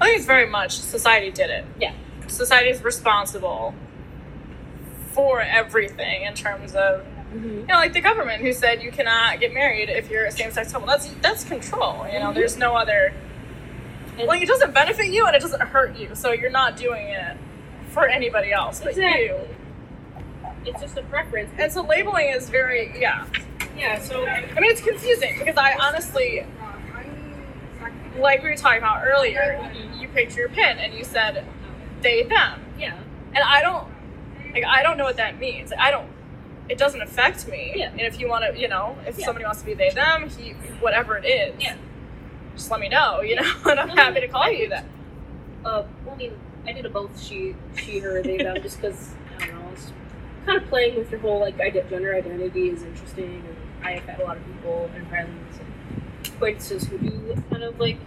I 0.00 0.06
think 0.06 0.16
it's 0.18 0.26
very 0.26 0.46
much 0.48 0.78
society 0.78 1.30
did 1.30 1.50
it. 1.50 1.64
Yeah. 1.80 1.92
Society 2.28 2.70
is 2.70 2.82
responsible 2.82 3.74
for 5.12 5.40
everything 5.40 6.22
in 6.22 6.34
terms 6.34 6.74
of 6.74 7.04
Mm-hmm. 7.32 7.60
you 7.60 7.66
know, 7.66 7.76
like 7.76 7.94
the 7.94 8.00
government 8.02 8.42
who 8.42 8.52
said 8.52 8.82
you 8.82 8.92
cannot 8.92 9.40
get 9.40 9.54
married 9.54 9.88
if 9.88 10.10
you're 10.10 10.26
a 10.26 10.30
same-sex 10.30 10.70
couple. 10.70 10.86
That's 10.86 11.06
that's 11.22 11.44
control. 11.44 12.06
You 12.12 12.18
know, 12.20 12.26
Mhm. 12.30 12.34
there's 12.34 12.58
no 12.58 12.76
other. 12.76 13.14
And- 14.18 14.28
Like 14.28 14.42
it 14.42 14.48
doesn't 14.48 14.74
benefit 14.74 15.06
you 15.06 15.24
and 15.24 15.34
it 15.34 15.40
doesn't 15.40 15.62
hurt 15.62 15.96
you, 15.96 16.10
so 16.14 16.32
you're 16.32 16.50
not 16.50 16.76
doing 16.76 17.06
it 17.08 17.38
for 17.88 18.06
anybody 18.06 18.52
else 18.52 18.80
but 18.80 18.90
Exactly. 18.90 19.24
you. 19.24 19.36
It's 20.66 20.82
just 20.82 20.98
a 20.98 21.02
preference. 21.04 21.48
And 21.56 21.72
so 21.72 21.80
labeling 21.82 22.28
is 22.28 22.50
very 22.50 23.00
yeah. 23.00 23.24
Yeah, 23.76 23.98
so 24.00 24.26
I 24.26 24.40
mean, 24.60 24.70
it's 24.70 24.80
confusing 24.80 25.36
because 25.38 25.56
I 25.56 25.74
honestly, 25.80 26.44
like 28.18 28.42
we 28.42 28.50
were 28.50 28.56
talking 28.56 28.78
about 28.78 29.04
earlier, 29.06 29.70
you 29.98 30.08
picked 30.08 30.36
your 30.36 30.48
pin 30.48 30.78
and 30.78 30.94
you 30.94 31.04
said 31.04 31.44
they 32.00 32.22
them, 32.24 32.60
yeah, 32.78 32.96
and 33.34 33.38
I 33.44 33.62
don't 33.62 33.88
like 34.52 34.64
I 34.64 34.82
don't 34.82 34.96
know 34.96 35.04
what 35.04 35.16
that 35.16 35.38
means. 35.38 35.70
Like, 35.70 35.80
I 35.80 35.90
don't. 35.90 36.08
It 36.68 36.78
doesn't 36.78 37.02
affect 37.02 37.48
me. 37.48 37.72
Yeah. 37.74 37.90
And 37.90 38.00
if 38.02 38.20
you 38.20 38.28
want 38.28 38.44
to, 38.44 38.58
you 38.58 38.68
know, 38.68 38.96
if 39.06 39.18
Yeah. 39.18 39.26
somebody 39.26 39.44
wants 39.44 39.60
to 39.60 39.66
be 39.66 39.74
they 39.74 39.90
them, 39.90 40.28
he 40.28 40.50
whatever 40.80 41.16
it 41.16 41.24
is, 41.26 41.54
Yeah. 41.60 41.74
just 42.54 42.70
let 42.70 42.80
me 42.80 42.88
know. 42.88 43.20
You 43.20 43.36
know, 43.36 43.52
and 43.66 43.80
I'm 43.80 43.88
No, 43.88 43.94
happy 43.96 44.20
to 44.20 44.28
call 44.28 44.42
I- 44.44 44.50
you 44.50 44.68
that. 44.68 44.84
uh, 45.64 45.82
well, 46.04 46.14
I 46.14 46.16
mean, 46.16 46.32
I 46.66 46.72
did 46.72 46.86
a 46.86 46.88
both 46.88 47.20
she, 47.20 47.56
she, 47.76 47.98
her, 47.98 48.22
they, 48.22 48.38
them, 48.38 48.62
just 48.62 48.80
because 48.80 49.10
I 49.40 49.46
don't 49.46 49.58
know, 49.58 49.70
it's 49.72 49.90
kind 50.46 50.62
of 50.62 50.68
playing 50.68 50.96
with 50.96 51.10
your 51.10 51.18
whole 51.20 51.40
like 51.40 51.56
gender 51.58 52.14
identity 52.14 52.68
is 52.68 52.82
interesting, 52.84 53.42
I 53.82 53.92
have 54.06 54.20
a 54.20 54.22
lot 54.22 54.36
of 54.36 54.46
people 54.46 54.90
and 54.94 55.06
friends 55.08 55.58
and 55.58 56.26
acquaintances 56.34 56.84
who 56.84 56.98
do 56.98 57.42
kind 57.50 57.62
of 57.62 57.78
like 57.80 57.98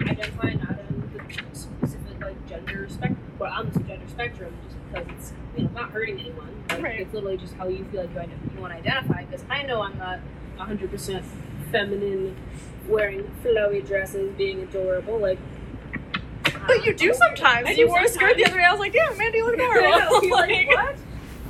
identify 0.00 0.50
not 0.52 0.78
in 0.88 1.10
the 1.12 1.34
specific 1.56 2.20
like 2.20 2.48
gender 2.48 2.86
spectrum, 2.88 3.20
but 3.38 3.50
on 3.50 3.70
the 3.70 3.80
gender 3.80 4.08
spectrum, 4.08 4.54
just 4.64 4.76
because 4.92 5.06
it's 5.18 5.32
you 5.56 5.64
know 5.64 5.70
not 5.70 5.90
hurting 5.90 6.20
anyone. 6.20 6.64
Like, 6.68 6.82
Right. 6.82 7.00
It's 7.00 7.14
literally 7.14 7.36
just 7.36 7.54
how 7.54 7.68
you 7.68 7.84
feel 7.90 8.04
like 8.04 8.28
you, 8.28 8.34
you 8.54 8.60
want 8.60 8.72
to 8.72 8.78
identify. 8.78 9.24
Because 9.24 9.44
I 9.48 9.62
know 9.62 9.82
I'm 9.82 9.96
not 9.98 10.18
100 10.56 10.90
percent 10.90 11.24
feminine, 11.70 12.36
wearing 12.88 13.30
flowy 13.42 13.84
dresses, 13.86 14.32
being 14.36 14.60
adorable, 14.62 15.18
like. 15.18 15.38
But 16.66 16.84
you 16.84 16.94
do 16.94 17.14
sometimes. 17.14 17.66
I 17.68 17.70
you 17.70 17.86
do 17.86 17.88
wore 17.88 18.00
a 18.00 18.08
skirt 18.08 18.36
the 18.36 18.44
other 18.44 18.56
day. 18.56 18.64
I 18.64 18.70
was 18.72 18.80
like, 18.80 18.94
yeah, 18.94 19.08
Mandy, 19.16 19.38
you 19.38 19.46
look 19.46 19.54
adorable. 19.54 20.28
like, 20.30 20.50
Like, 20.50 20.68
what? 20.68 20.96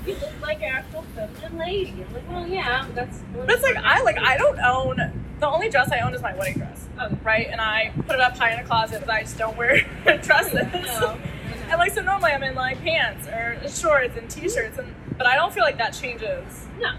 You 0.06 0.14
look 0.14 0.40
like 0.40 0.58
an 0.58 0.72
actual 0.72 1.04
feminine 1.14 1.58
lady. 1.58 2.04
I'm 2.06 2.14
like, 2.14 2.28
well, 2.28 2.46
yeah, 2.46 2.86
that's. 2.94 3.18
But 3.34 3.50
it's 3.50 3.62
like 3.62 3.76
I 3.76 4.02
like 4.02 4.18
I 4.18 4.36
don't 4.36 4.60
own 4.60 5.24
the 5.40 5.48
only 5.48 5.68
dress 5.68 5.90
I 5.92 6.00
own 6.00 6.14
is 6.14 6.22
my 6.22 6.34
wedding 6.34 6.54
dress, 6.54 6.88
right? 7.22 7.48
And 7.50 7.60
I 7.60 7.92
put 8.06 8.14
it 8.14 8.20
up 8.20 8.36
high 8.38 8.52
in 8.52 8.60
a 8.60 8.64
closet, 8.64 9.00
but 9.04 9.10
I 9.10 9.22
just 9.22 9.36
don't 9.36 9.56
wear 9.56 9.80
dresses. 10.22 10.54
No. 10.54 11.18
And 11.68 11.80
like 11.80 11.90
so 11.90 12.00
normally 12.00 12.30
I'm 12.30 12.44
in 12.44 12.54
like 12.54 12.80
pants 12.82 13.26
or 13.26 13.58
shorts 13.68 14.16
and 14.16 14.30
t-shirts 14.30 14.78
and 14.78 14.94
but 15.18 15.26
I 15.26 15.34
don't 15.34 15.52
feel 15.52 15.64
like 15.64 15.78
that 15.78 15.90
changes. 15.90 16.68
No. 16.78 16.94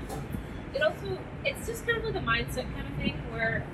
It 0.74 0.82
also 0.82 1.18
it's 1.46 1.68
just 1.68 1.88
kind 1.88 2.00
of 2.00 2.04
like 2.04 2.22
a 2.22 2.26
mindset 2.26 2.66
kind 2.76 2.86
of 2.86 2.94
thing 2.98 3.14
where 3.32 3.66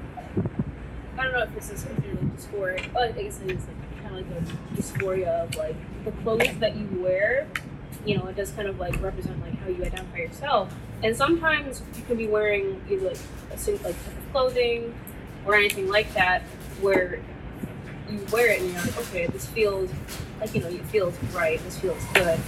I 1.18 1.24
don't 1.24 1.34
know 1.34 1.42
if 1.42 1.56
this 1.56 1.72
is 1.72 1.84
considered 1.84 2.22
like 2.22 2.38
dysphoria. 2.38 2.94
Well, 2.94 3.04
I 3.06 3.12
guess 3.12 3.40
it 3.42 3.50
is 3.50 3.64
like 3.66 4.04
kind 4.04 4.20
of 4.20 4.30
like 4.30 4.38
a 4.38 4.80
dysphoria 4.80 5.44
of 5.44 5.56
like 5.56 5.76
the 6.06 6.12
clothes 6.12 6.60
that 6.60 6.76
you 6.76 6.88
wear. 7.02 7.48
You 8.06 8.18
know, 8.18 8.26
it 8.28 8.36
does 8.36 8.52
kind 8.52 8.68
of 8.68 8.80
like 8.80 9.02
represent 9.02 9.40
like 9.42 9.58
how 9.60 9.70
you 9.70 9.84
identify 9.84 10.18
yourself. 10.18 10.74
And 11.04 11.16
sometimes 11.16 11.82
you 11.96 12.04
can 12.04 12.18
be 12.18 12.28
wearing 12.28 12.82
either 12.90 13.10
like 13.10 13.18
a 13.52 13.58
certain 13.58 13.84
like 13.84 13.96
type 14.06 14.18
of 14.18 14.32
clothing 14.32 14.94
or 15.46 15.56
anything 15.56 15.90
like 15.90 16.14
that 16.14 16.42
where 16.82 17.20
you 18.10 18.26
wear 18.32 18.52
it 18.52 18.62
and 18.62 18.72
you're 18.72 18.82
like, 18.82 18.98
okay, 18.98 19.28
this 19.28 19.46
feels 19.48 19.90
like 20.40 20.54
you 20.54 20.62
know, 20.62 20.68
it 20.68 20.86
feels 20.88 21.18
right, 21.34 21.64
this 21.64 21.80
feels 21.80 22.04
good. 22.14 22.40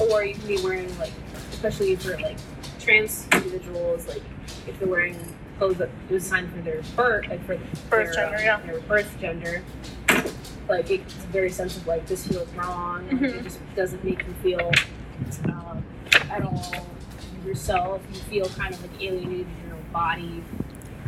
Or 0.00 0.24
you 0.24 0.34
can 0.34 0.46
be 0.46 0.60
wearing 0.62 0.96
like 0.98 1.12
especially 1.52 1.96
for 1.96 2.16
like 2.18 2.36
trans 2.78 3.26
individuals, 3.32 4.06
like 4.08 4.22
if 4.66 4.78
they're 4.78 4.88
wearing 4.88 5.16
clothes 5.58 5.76
that 5.76 5.90
was 6.08 6.24
assigned 6.24 6.50
for 6.52 6.60
their 6.62 6.80
birth, 6.96 7.28
like 7.28 7.44
for 7.46 7.56
Birth 7.56 7.88
their, 7.90 8.12
gender, 8.14 8.36
uh, 8.36 8.40
yeah. 8.40 8.60
their 8.60 8.80
birth 8.80 9.20
gender. 9.20 9.62
Like 10.70 10.88
it's 10.90 11.14
a 11.14 11.26
very 11.28 11.50
sense 11.50 11.76
of 11.76 11.86
like 11.86 12.06
this 12.06 12.26
feels 12.26 12.48
wrong. 12.54 13.06
like, 13.08 13.18
Mhm. 13.18 13.34
It 13.40 13.42
just 13.44 13.58
doesn't 13.74 14.04
make 14.04 14.24
you 14.26 14.32
feel 14.42 14.70
um, 15.44 15.84
at 16.30 16.42
all 16.44 16.86
yourself. 17.44 18.00
You 18.12 18.20
feel 18.20 18.46
kind 18.50 18.72
of 18.72 18.80
like 18.80 19.02
alienated 19.02 19.46
in 19.48 19.66
your 19.68 19.76
own 19.76 19.84
body. 19.92 20.44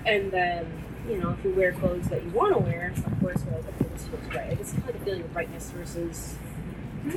And 0.05 0.31
then 0.33 0.67
you 1.09 1.19
know 1.19 1.31
if 1.31 1.45
you 1.45 1.53
wear 1.55 1.73
clothes 1.73 2.09
that 2.09 2.25
you 2.25 2.31
want 2.31 2.55
to 2.55 2.59
wear, 2.59 2.93
of 2.97 3.21
course, 3.21 3.43
you're 3.45 3.55
like 3.55 3.69
okay, 3.81 3.89
this 3.95 4.05
feels 4.09 4.35
right. 4.35 4.49
Like, 4.51 4.61
it's 4.61 4.73
kind 4.73 4.83
of 4.83 4.87
like 4.95 4.97
a 5.01 5.05
feeling 5.05 5.23
of 5.23 5.37
rightness 5.37 5.71
versus 5.71 6.35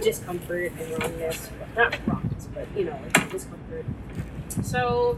discomfort 0.01 0.71
and 0.79 0.91
wrongness. 1.01 1.49
Well, 1.75 1.89
not 1.89 2.07
wrongness, 2.07 2.47
but 2.53 2.67
you 2.77 2.85
know, 2.85 2.99
like 3.15 3.31
discomfort. 3.31 3.85
So, 4.63 5.17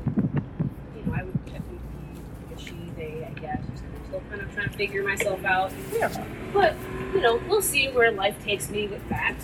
you 0.95 1.03
know, 1.05 1.13
I 1.13 1.23
would 1.23 1.45
technically 1.45 1.77
be 1.77 2.21
like 2.49 2.57
a 2.57 2.61
she, 2.61 2.75
they, 2.95 3.25
I 3.25 3.37
guess. 3.39 3.59
I'm 3.61 4.05
still 4.07 4.21
kind 4.29 4.41
of 4.41 4.53
trying 4.53 4.69
to 4.69 4.77
figure 4.77 5.03
myself 5.03 5.43
out. 5.45 5.71
Yeah. 5.93 6.25
But, 6.53 6.75
you 7.13 7.21
know, 7.21 7.41
we'll 7.47 7.61
see 7.61 7.87
where 7.89 8.11
life 8.11 8.41
takes 8.43 8.69
me 8.69 8.87
with 8.87 9.07
that. 9.09 9.35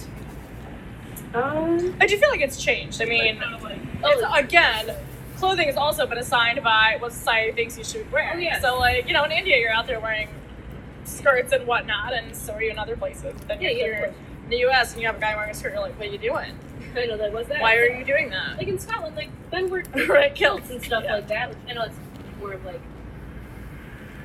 Um, 1.34 1.96
I 2.00 2.06
do 2.06 2.18
feel 2.18 2.30
like 2.30 2.42
it's 2.42 2.62
changed. 2.62 3.02
I 3.02 3.06
mean, 3.06 3.42
oh, 4.04 4.34
again, 4.36 4.96
clothing 5.38 5.68
has 5.68 5.78
also 5.78 6.06
been 6.06 6.20
assigned 6.20 6.64
by 6.64 6.98
what 7.00 7.12
society 7.12 7.52
thinks 7.54 7.78
you 7.78 7.84
should 7.84 8.12
wear. 8.12 8.32
Oh, 8.36 8.38
yes. 8.38 8.62
So, 8.62 8.78
like, 8.78 9.08
you 9.08 9.14
know, 9.14 9.24
in 9.24 9.32
India, 9.32 9.58
you're 9.58 9.72
out 9.72 9.88
there 9.88 10.00
wearing 10.00 10.30
skirts 11.06 11.52
and 11.52 11.66
whatnot, 11.66 12.14
and 12.14 12.36
so 12.36 12.54
are 12.54 12.62
you 12.62 12.72
in 12.72 12.78
other 12.80 12.96
places. 12.96 13.34
But 13.40 13.48
then 13.48 13.62
yeah, 13.62 13.70
you're 13.70 13.88
yeah, 13.92 13.96
here 14.00 14.14
in 14.44 14.50
the 14.50 14.58
U.S. 14.60 14.94
and 14.94 15.02
you 15.02 15.08
have 15.08 15.18
a 15.18 15.20
guy 15.20 15.36
wearing 15.36 15.52
a 15.52 15.54
skirt. 15.54 15.74
You're 15.74 15.82
like, 15.82 15.98
what 15.98 16.08
are 16.08 16.12
you 16.12 16.18
doing? 16.18 16.58
I 16.96 17.06
know 17.08 17.18
that 17.18 17.34
was 17.34 17.48
that. 17.48 17.62
Why 17.62 17.76
are 17.78 17.86
you 17.88 18.06
doing 18.06 18.30
that? 18.30 18.58
Like 18.58 18.68
in 18.68 18.78
Scotland, 18.78 19.16
like 19.16 19.30
Ben 19.50 19.70
wear 19.70 19.84
Right, 20.08 20.34
kilts 20.36 20.70
and 20.70 20.82
stuff 20.84 21.04
Yeah. 21.04 21.16
like 21.16 21.28
that. 21.30 21.50
Which 21.50 21.58
I 21.70 21.74
know 21.74 21.84
it's 21.84 21.96
more 22.40 22.54
of 22.54 22.64
like 22.64 22.82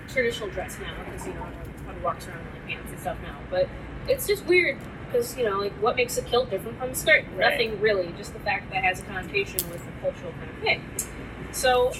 traditional 0.09 0.51
dress 0.51 0.79
now 0.81 0.93
because 1.05 1.27
you 1.27 1.35
know 1.35 1.47
everyone 1.81 2.03
walks 2.03 2.29
around 2.29 2.39
like 2.39 2.55
pants 2.55 2.58
and 2.99 3.01
stuff 3.01 3.17
now. 3.23 3.39
But 3.51 3.69
it's 4.09 4.27
just 4.27 4.45
weird 4.47 4.79
because 5.07 5.37
you 5.37 5.45
know 5.49 5.59
like 5.59 5.73
what 5.75 5.97
makes 5.97 6.17
a 6.19 6.23
kilt 6.23 6.51
different 6.51 6.79
from 6.79 6.91
a 6.91 6.95
skirt? 6.95 7.25
Right. 7.37 7.51
Nothing 7.51 7.81
really. 7.81 8.13
Just 8.17 8.33
the 8.33 8.41
fact 8.41 8.71
that 8.71 8.79
it 8.79 8.85
has 8.85 9.01
a 9.01 9.05
connotation 9.05 9.69
with 9.71 9.83
a 9.87 10.01
cultural 10.01 10.33
kind 10.33 10.51
of 10.51 10.59
thing. 10.63 10.85
So, 11.53 11.93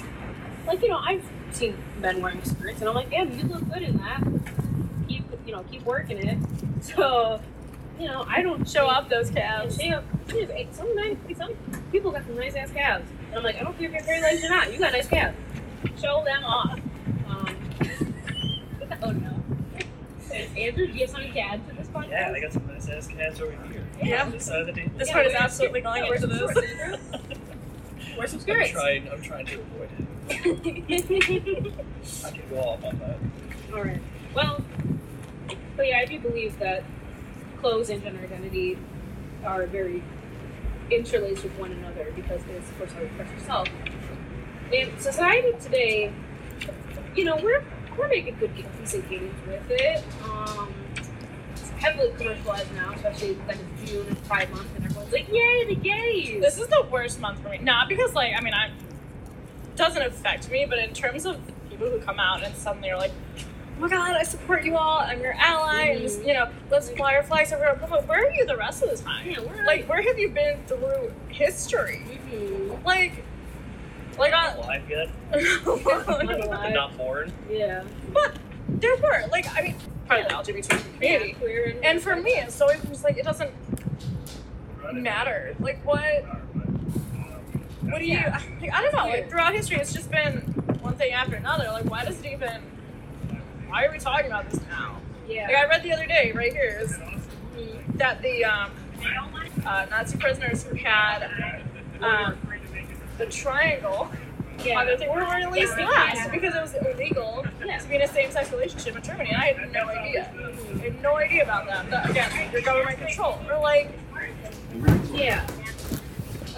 like 0.67 0.81
you 0.81 0.89
know, 0.89 0.97
I've 0.99 1.23
seen 1.51 1.77
men 1.99 2.21
wearing 2.21 2.43
skirts, 2.43 2.79
and 2.79 2.89
I'm 2.89 2.95
like, 2.95 3.09
damn, 3.09 3.31
you 3.37 3.45
look 3.45 3.67
good 3.71 3.81
in 3.83 3.97
that. 3.97 4.21
Keep 5.07 5.23
you 5.45 5.53
know 5.53 5.63
keep 5.71 5.83
working 5.83 6.17
it. 6.17 6.37
So, 6.81 7.41
you 7.99 8.07
know, 8.07 8.23
I 8.25 8.41
don't 8.41 8.67
Show 8.67 8.87
off 8.87 9.09
those 9.09 9.29
calves. 9.29 9.75
they 9.75 9.89
uh, 9.89 9.95
have, 9.99 10.27
they 10.27 10.39
have 10.39 10.49
eight- 10.51 10.73
some 10.73 10.95
nice, 10.95 11.17
some 11.37 11.53
people 11.91 12.09
got 12.09 12.25
some 12.25 12.37
nice 12.37 12.55
ass 12.55 12.71
calves. 12.71 13.05
And 13.27 13.35
I'm 13.35 13.43
like, 13.43 13.57
I 13.57 13.63
don't 13.63 13.77
care 13.77 13.87
if 13.89 13.93
you're 13.93 14.01
hairy 14.03 14.21
legs 14.21 14.45
or 14.45 14.49
not. 14.49 14.71
You 14.71 14.79
got 14.79 14.93
nice 14.93 15.07
calves. 15.09 15.35
Show 16.01 16.23
them 16.23 16.45
off. 16.45 16.79
Um, 17.27 17.55
oh 19.03 19.11
no. 19.11 19.43
Andrew, 20.57 20.87
do 20.87 20.93
you 20.93 20.99
have 21.01 21.09
something 21.09 21.33
to 21.33 21.39
add 21.39 21.67
to 21.69 21.75
this 21.75 21.87
podcast? 21.87 22.09
Yeah, 22.09 22.31
they 22.31 22.41
got 22.41 22.53
some 22.53 22.67
nice 22.67 22.87
ass 22.89 23.07
cats 23.07 23.39
over 23.41 23.51
here. 23.71 23.85
Yeah. 24.03 24.23
On 24.25 24.31
this 24.31 24.45
side 24.45 24.61
of 24.61 24.69
uh, 24.69 24.71
the 24.71 24.77
table. 24.77 24.91
This 24.97 25.07
Yeah, 25.09 25.13
part 25.13 25.27
is 25.27 25.33
absolutely 25.33 25.81
going 25.81 26.03
yeah, 26.03 26.09
wear 26.09 26.15
into 26.15 26.27
some 26.27 26.47
this. 26.47 26.53
shorts, 26.53 26.69
Andrew. 26.81 26.97
Wear 28.17 28.27
some 28.27 28.39
I'm 28.41 28.67
trying. 28.67 29.09
I'm 29.09 29.21
trying 29.21 29.45
to 29.45 29.59
avoid 29.61 29.89
it. 29.97 30.05
I 32.25 32.31
can 32.31 32.49
go 32.49 32.57
off 32.59 32.83
on 32.83 32.99
that. 32.99 33.17
All 33.73 33.83
right. 33.83 34.01
Well, 34.35 34.61
but 35.77 35.87
yeah, 35.87 35.99
I 35.99 36.05
do 36.05 36.19
believe 36.19 36.59
that 36.59 36.83
clothes 37.61 37.89
and 37.89 38.03
gender 38.03 38.21
identity 38.21 38.77
are 39.45 39.65
very 39.67 40.03
interlaced 40.91 41.43
with 41.43 41.53
one 41.57 41.71
another 41.71 42.11
because 42.13 42.41
it's, 42.49 42.69
of 42.69 42.77
course, 42.77 42.91
how 42.91 42.99
you 42.99 43.05
express 43.05 43.31
yourself. 43.31 43.67
In 44.73 44.99
society 44.99 45.53
today, 45.61 46.11
you 47.15 47.23
know, 47.23 47.37
we're 47.41 47.63
we're 47.99 48.07
making 48.07 48.37
good 48.39 48.51
decent 48.79 49.09
gains 49.09 49.33
with 49.47 49.69
it. 49.69 50.03
Um, 50.23 50.73
it's 51.51 51.69
heavily 51.71 52.11
commercialized 52.17 52.73
now, 52.73 52.93
especially 52.93 53.37
like 53.47 53.57
it's 53.57 53.91
June 53.91 54.07
and 54.07 54.23
Pride 54.25 54.49
Month, 54.51 54.75
and 54.75 54.85
everyone's 54.85 55.11
like, 55.11 55.27
"Yay, 55.29 55.65
the 55.65 55.75
gays!" 55.75 56.41
This 56.41 56.57
is 56.57 56.67
the 56.67 56.87
worst 56.91 57.19
month 57.19 57.41
for 57.41 57.49
me. 57.49 57.57
Not 57.59 57.89
because 57.89 58.13
like 58.13 58.33
I 58.37 58.41
mean 58.41 58.53
I 58.53 58.71
doesn't 59.75 60.01
affect 60.01 60.49
me, 60.51 60.65
but 60.65 60.79
in 60.79 60.93
terms 60.93 61.25
of 61.25 61.39
people 61.69 61.89
who 61.89 61.99
come 61.99 62.19
out 62.19 62.43
and 62.43 62.53
suddenly 62.55 62.89
are 62.91 62.97
like, 62.97 63.11
Oh 63.77 63.83
my 63.83 63.87
god, 63.87 64.13
I 64.17 64.23
support 64.23 64.65
you 64.65 64.75
all, 64.75 64.99
I'm 64.99 65.21
your 65.21 65.35
ally, 65.39 65.83
and 65.83 66.01
just, 66.01 66.21
you 66.25 66.33
know, 66.33 66.49
let's 66.69 66.89
fly 66.89 67.15
our 67.15 67.23
flags 67.23 67.53
over 67.53 67.77
But 67.79 68.05
where 68.09 68.27
are 68.27 68.31
you 68.31 68.45
the 68.45 68.57
rest 68.57 68.83
of 68.83 68.89
the 68.89 69.01
time? 69.01 69.25
Yeah, 69.29 69.39
where 69.39 69.61
are 69.61 69.65
like 69.65 69.87
where 69.87 70.01
have 70.01 70.19
you 70.19 70.29
been 70.29 70.57
through 70.67 71.13
history? 71.29 72.03
Mhm. 72.29 72.83
Like 72.83 73.23
like 74.19 74.31
Not 74.31 74.57
on 74.57 74.63
alive 74.63 74.83
yet. 74.89 75.09
Alive. 75.65 76.49
I'm 76.51 76.73
not 76.73 76.97
born. 76.97 77.31
Yeah. 77.49 77.83
But 78.13 78.37
there 78.67 78.95
were 78.97 79.25
like 79.31 79.47
I 79.55 79.61
mean 79.61 79.75
part 80.07 80.21
of 80.21 80.45
the 80.45 80.51
LGBT 80.53 80.93
community. 80.95 81.33
queer 81.33 81.65
and, 81.69 81.85
And 81.85 82.01
for 82.01 82.15
me, 82.15 82.31
it's 82.31 82.59
always 82.61 82.81
just 82.83 83.03
like 83.03 83.17
it 83.17 83.25
doesn't 83.25 83.51
matter. 84.93 85.55
Like 85.59 85.83
what 85.85 86.23
what 87.81 87.99
do 87.99 88.05
you 88.05 88.17
like, 88.61 88.73
I 88.73 88.81
don't 88.81 88.93
know, 88.93 89.05
like 89.05 89.29
throughout 89.29 89.53
history 89.53 89.77
it's 89.77 89.93
just 89.93 90.11
been 90.11 90.37
one 90.81 90.95
thing 90.95 91.13
after 91.13 91.35
another. 91.35 91.65
Like 91.71 91.85
why 91.85 92.05
does 92.05 92.19
it 92.19 92.25
even 92.31 92.61
why 93.67 93.85
are 93.85 93.91
we 93.91 93.99
talking 93.99 94.27
about 94.27 94.49
this 94.49 94.59
now? 94.69 94.97
yeah. 95.27 95.47
Like 95.47 95.55
I 95.55 95.65
read 95.67 95.83
the 95.83 95.93
other 95.93 96.07
day 96.07 96.31
right 96.33 96.51
here 96.51 96.79
is 96.81 96.97
that 97.95 98.21
the 98.21 98.45
um, 98.45 98.71
uh, 99.65 99.85
Nazi 99.89 100.17
prisoners 100.17 100.63
who 100.63 100.75
had 100.75 101.29
um, 102.01 102.37
the 103.19 103.25
triangle 103.27 104.09
yeah. 104.63 104.79
on 104.79 104.85
their 104.87 104.97
thing 104.97 105.09
were 105.09 105.19
released 105.21 105.77
last 105.77 106.31
because 106.31 106.55
it 106.55 106.61
was 106.61 106.73
illegal 106.73 107.45
Yeah. 107.63 107.77
to 107.77 107.87
be 107.87 107.95
in 107.95 108.01
a 108.01 108.07
same-sex 108.07 108.51
relationship 108.51 108.95
in 108.95 109.03
Germany. 109.03 109.35
I 109.35 109.53
had 109.53 109.71
no 109.71 109.87
idea. 109.89 110.31
I 110.75 110.77
had 110.79 111.01
no 111.03 111.17
idea 111.17 111.43
about 111.43 111.67
that. 111.67 111.89
But 111.91 112.09
again, 112.09 112.51
your 112.51 112.61
government 112.61 112.97
control. 112.97 113.39
Or 113.49 113.59
like, 113.59 113.91
Yeah. 115.11 115.45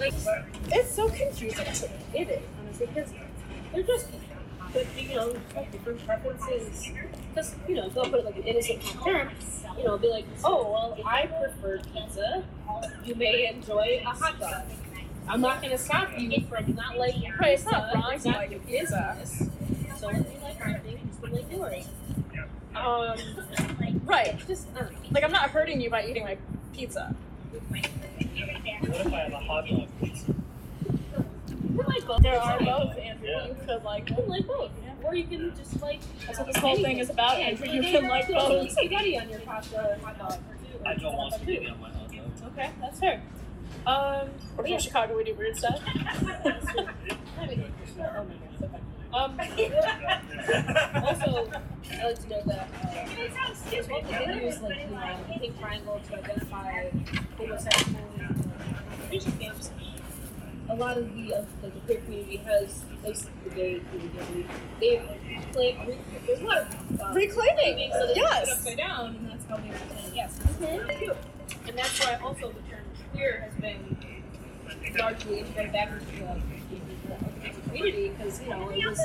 Like, 0.00 0.14
it's 0.68 0.94
so 0.94 1.08
confusing 1.08 1.64
to 1.64 1.88
me. 1.88 1.94
it 2.14 2.28
is, 2.30 2.42
honestly, 2.60 2.86
because 2.86 3.12
they're 3.72 3.82
just, 3.82 4.08
but, 4.72 4.86
you 4.96 5.14
know, 5.14 5.32
different 5.70 6.06
preferences. 6.06 6.90
Because, 7.30 7.54
you 7.68 7.74
know, 7.74 7.88
they'll 7.90 8.04
put 8.04 8.20
it 8.20 8.24
like 8.24 8.36
an 8.36 8.44
innocent 8.44 8.82
term. 9.04 9.28
You 9.76 9.84
know, 9.84 9.98
be 9.98 10.08
like, 10.08 10.26
oh, 10.44 10.70
well, 10.70 10.98
I 11.06 11.26
prefer 11.26 11.80
pizza. 11.92 12.44
You 13.04 13.14
may 13.14 13.48
enjoy 13.48 14.02
a 14.04 14.10
hot 14.10 14.38
dog. 14.40 14.62
I'm 15.28 15.40
not 15.40 15.60
going 15.62 15.70
to 15.72 15.78
stop 15.78 16.08
you 16.18 16.44
from 16.48 16.74
not 16.74 16.96
liking 16.98 17.22
pizza. 17.32 17.52
It's 17.52 17.64
not 17.64 17.94
wrong 17.94 18.18
to 18.18 18.28
like 18.28 18.50
your 18.50 18.60
pizza. 18.60 19.16
business. 19.20 19.50
So 19.98 20.06
let 20.08 20.16
me 20.28 20.36
like 20.42 20.60
my 20.60 20.74
thing, 20.74 20.98
you 21.22 21.28
can 21.28 21.32
like 21.32 21.52
yours. 21.52 21.88
Um, 22.74 23.16
Right. 24.04 24.36
just, 24.46 24.66
uh, 24.78 24.84
like 25.12 25.24
I'm 25.24 25.30
not 25.32 25.50
hurting 25.50 25.80
you 25.80 25.88
by 25.90 26.04
eating 26.06 26.24
my 26.24 26.36
pizza. 26.74 27.14
What 27.70 27.80
if 29.06 29.12
I 29.12 29.16
have 29.20 29.32
a 29.32 29.36
hot 29.38 29.66
dog 29.68 29.88
pizza? 30.00 30.34
You 31.72 31.82
like 31.86 32.06
both. 32.06 32.22
There 32.22 32.40
are 32.40 32.58
both, 32.58 32.96
Andrew. 32.98 33.28
Yeah. 33.28 33.46
You 33.46 33.56
could 33.66 33.84
like 33.84 34.08
You 34.10 34.16
can 34.16 34.28
like 34.28 34.46
both. 34.46 34.70
Or 35.04 35.14
you 35.14 35.24
can 35.24 35.54
just 35.56 35.80
like. 35.80 36.00
That's 36.26 36.38
what 36.38 36.46
this 36.48 36.56
whole 36.56 36.76
thing 36.76 36.98
is 36.98 37.10
about, 37.10 37.38
Yeah, 37.38 37.46
Andrew. 37.46 37.66
you 37.68 37.74
You 37.74 37.82
can 37.82 38.00
can 38.02 38.08
like 38.10 38.28
both. 38.28 38.70
spaghetti 38.72 39.18
on 39.18 39.28
your 39.30 39.40
pasta 39.40 39.98
hot 40.02 40.18
dog. 40.18 40.38
I 40.84 40.94
don't 40.94 41.16
want 41.16 41.34
spaghetti 41.34 41.68
on 41.68 41.80
my 41.80 41.90
hot 41.90 42.08
dog. 42.12 42.52
Okay, 42.52 42.70
that's 42.80 42.98
fair. 43.00 43.22
Um, 43.86 44.28
Or 44.58 44.66
yeah. 44.66 44.76
from 44.76 44.78
Chicago, 44.80 45.16
we 45.16 45.24
do 45.24 45.34
weird 45.34 45.56
stuff. 45.56 45.80
I 45.86 47.46
mean, 47.46 47.64
my 47.96 47.96
god, 47.96 48.26
okay. 48.62 48.80
Um, 49.12 49.38
also, 51.04 51.50
I 52.00 52.04
like 52.06 52.18
to 52.22 52.28
know 52.28 52.42
that 52.46 52.68
uh, 52.82 53.06
there's 53.70 53.88
one 53.88 54.04
thing 54.04 54.28
they 54.28 54.44
use 54.46 54.60
like 54.62 54.88
the 55.28 55.38
pink 55.38 55.58
triangle 55.60 56.00
to 56.08 56.14
identify 56.18 56.88
homosexual 57.36 58.00
concentration 58.18 59.32
camps. 59.32 59.70
A 60.70 60.74
lot 60.76 60.96
of 60.96 61.14
the 61.14 61.34
uh, 61.34 61.44
like 61.62 61.74
the 61.74 61.80
queer 61.80 62.00
community 62.00 62.36
has, 62.38 62.84
least 63.04 63.28
the 63.44 63.50
gay 63.50 63.80
community, 63.90 64.46
they've 64.80 65.02
claimed 65.52 65.98
there's 66.26 66.40
a 66.40 66.44
lot 66.44 66.58
of 66.58 67.00
uh, 67.00 67.12
Reclaiming. 67.12 67.90
that 67.90 68.06
they 68.14 68.20
Yes. 68.20 68.50
upside 68.52 68.76
down, 68.78 69.16
and 69.16 69.30
that's 69.30 69.44
how 69.46 69.56
they 69.56 69.68
represent. 69.70 70.14
Yes, 70.14 70.38
cute. 70.98 71.16
and 71.68 71.76
that's 71.76 72.00
why 72.06 72.14
also 72.22 72.48
the 72.52 72.62
term 72.70 72.81
queer 73.12 73.40
has 73.48 73.60
been 73.60 73.96
largely 74.98 75.40
integrated 75.40 75.72
back 75.72 75.90
into 75.90 76.04
the, 76.06 76.42
the 77.42 77.60
community 77.68 78.08
because 78.10 78.40
you 78.42 78.48
know 78.50 78.68
it 78.70 78.86
was 78.86 79.00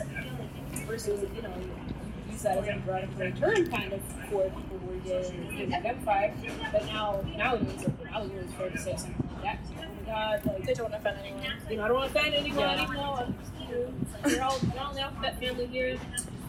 versus 0.85 1.25
you 1.35 1.41
know 1.41 1.53
you 1.59 2.31
use 2.31 2.41
that 2.43 2.57
as 2.57 2.67
a 2.67 2.79
derogatory 2.85 3.31
term 3.33 3.67
kind 3.67 3.93
of 3.93 4.01
for 4.29 4.43
people 4.43 4.77
who 4.79 4.93
are 4.93 4.99
gay 5.01 5.27
and 5.59 5.71
can 5.71 6.61
but 6.71 6.85
now 6.85 7.21
nowadays 7.35 7.85
like, 7.87 8.11
now 8.11 8.23
it's 8.23 8.53
fair 8.53 8.69
to 8.69 8.77
say 8.77 8.95
something 8.97 9.29
like 9.33 9.43
that. 9.43 9.59
Oh 9.79 10.05
my 10.05 10.11
God, 10.11 10.45
like 10.45 10.65
They 10.65 10.73
don't 10.73 10.93
offend 10.93 11.17
anyone. 11.19 11.43
you 11.69 11.77
know, 11.77 11.83
I 11.83 11.87
don't 11.87 11.97
want 11.97 12.13
to 12.13 12.19
offend 12.19 12.35
anyone, 12.35 12.59
Yeah. 12.59 12.83
even 12.83 12.95
though 12.95 13.25
you 13.59 13.67
know, 13.67 13.93
we're 14.25 14.41
all, 14.41 14.59
we're 14.73 14.81
all 14.81 14.89
in 14.89 14.95
the 14.95 15.01
alphabet 15.01 15.39
family 15.39 15.67
here. 15.67 15.97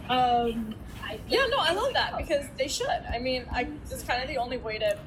Um, 0.08 0.74
Yeah, 1.28 1.46
no, 1.50 1.58
I 1.58 1.72
love 1.72 1.92
that 1.94 2.16
because 2.16 2.46
they 2.56 2.68
should. 2.68 2.86
I 2.88 3.18
mean, 3.18 3.44
I, 3.52 3.68
it's 3.90 4.02
kind 4.02 4.22
of 4.22 4.28
the 4.28 4.38
only 4.38 4.56
way 4.58 4.78
to 4.78 4.98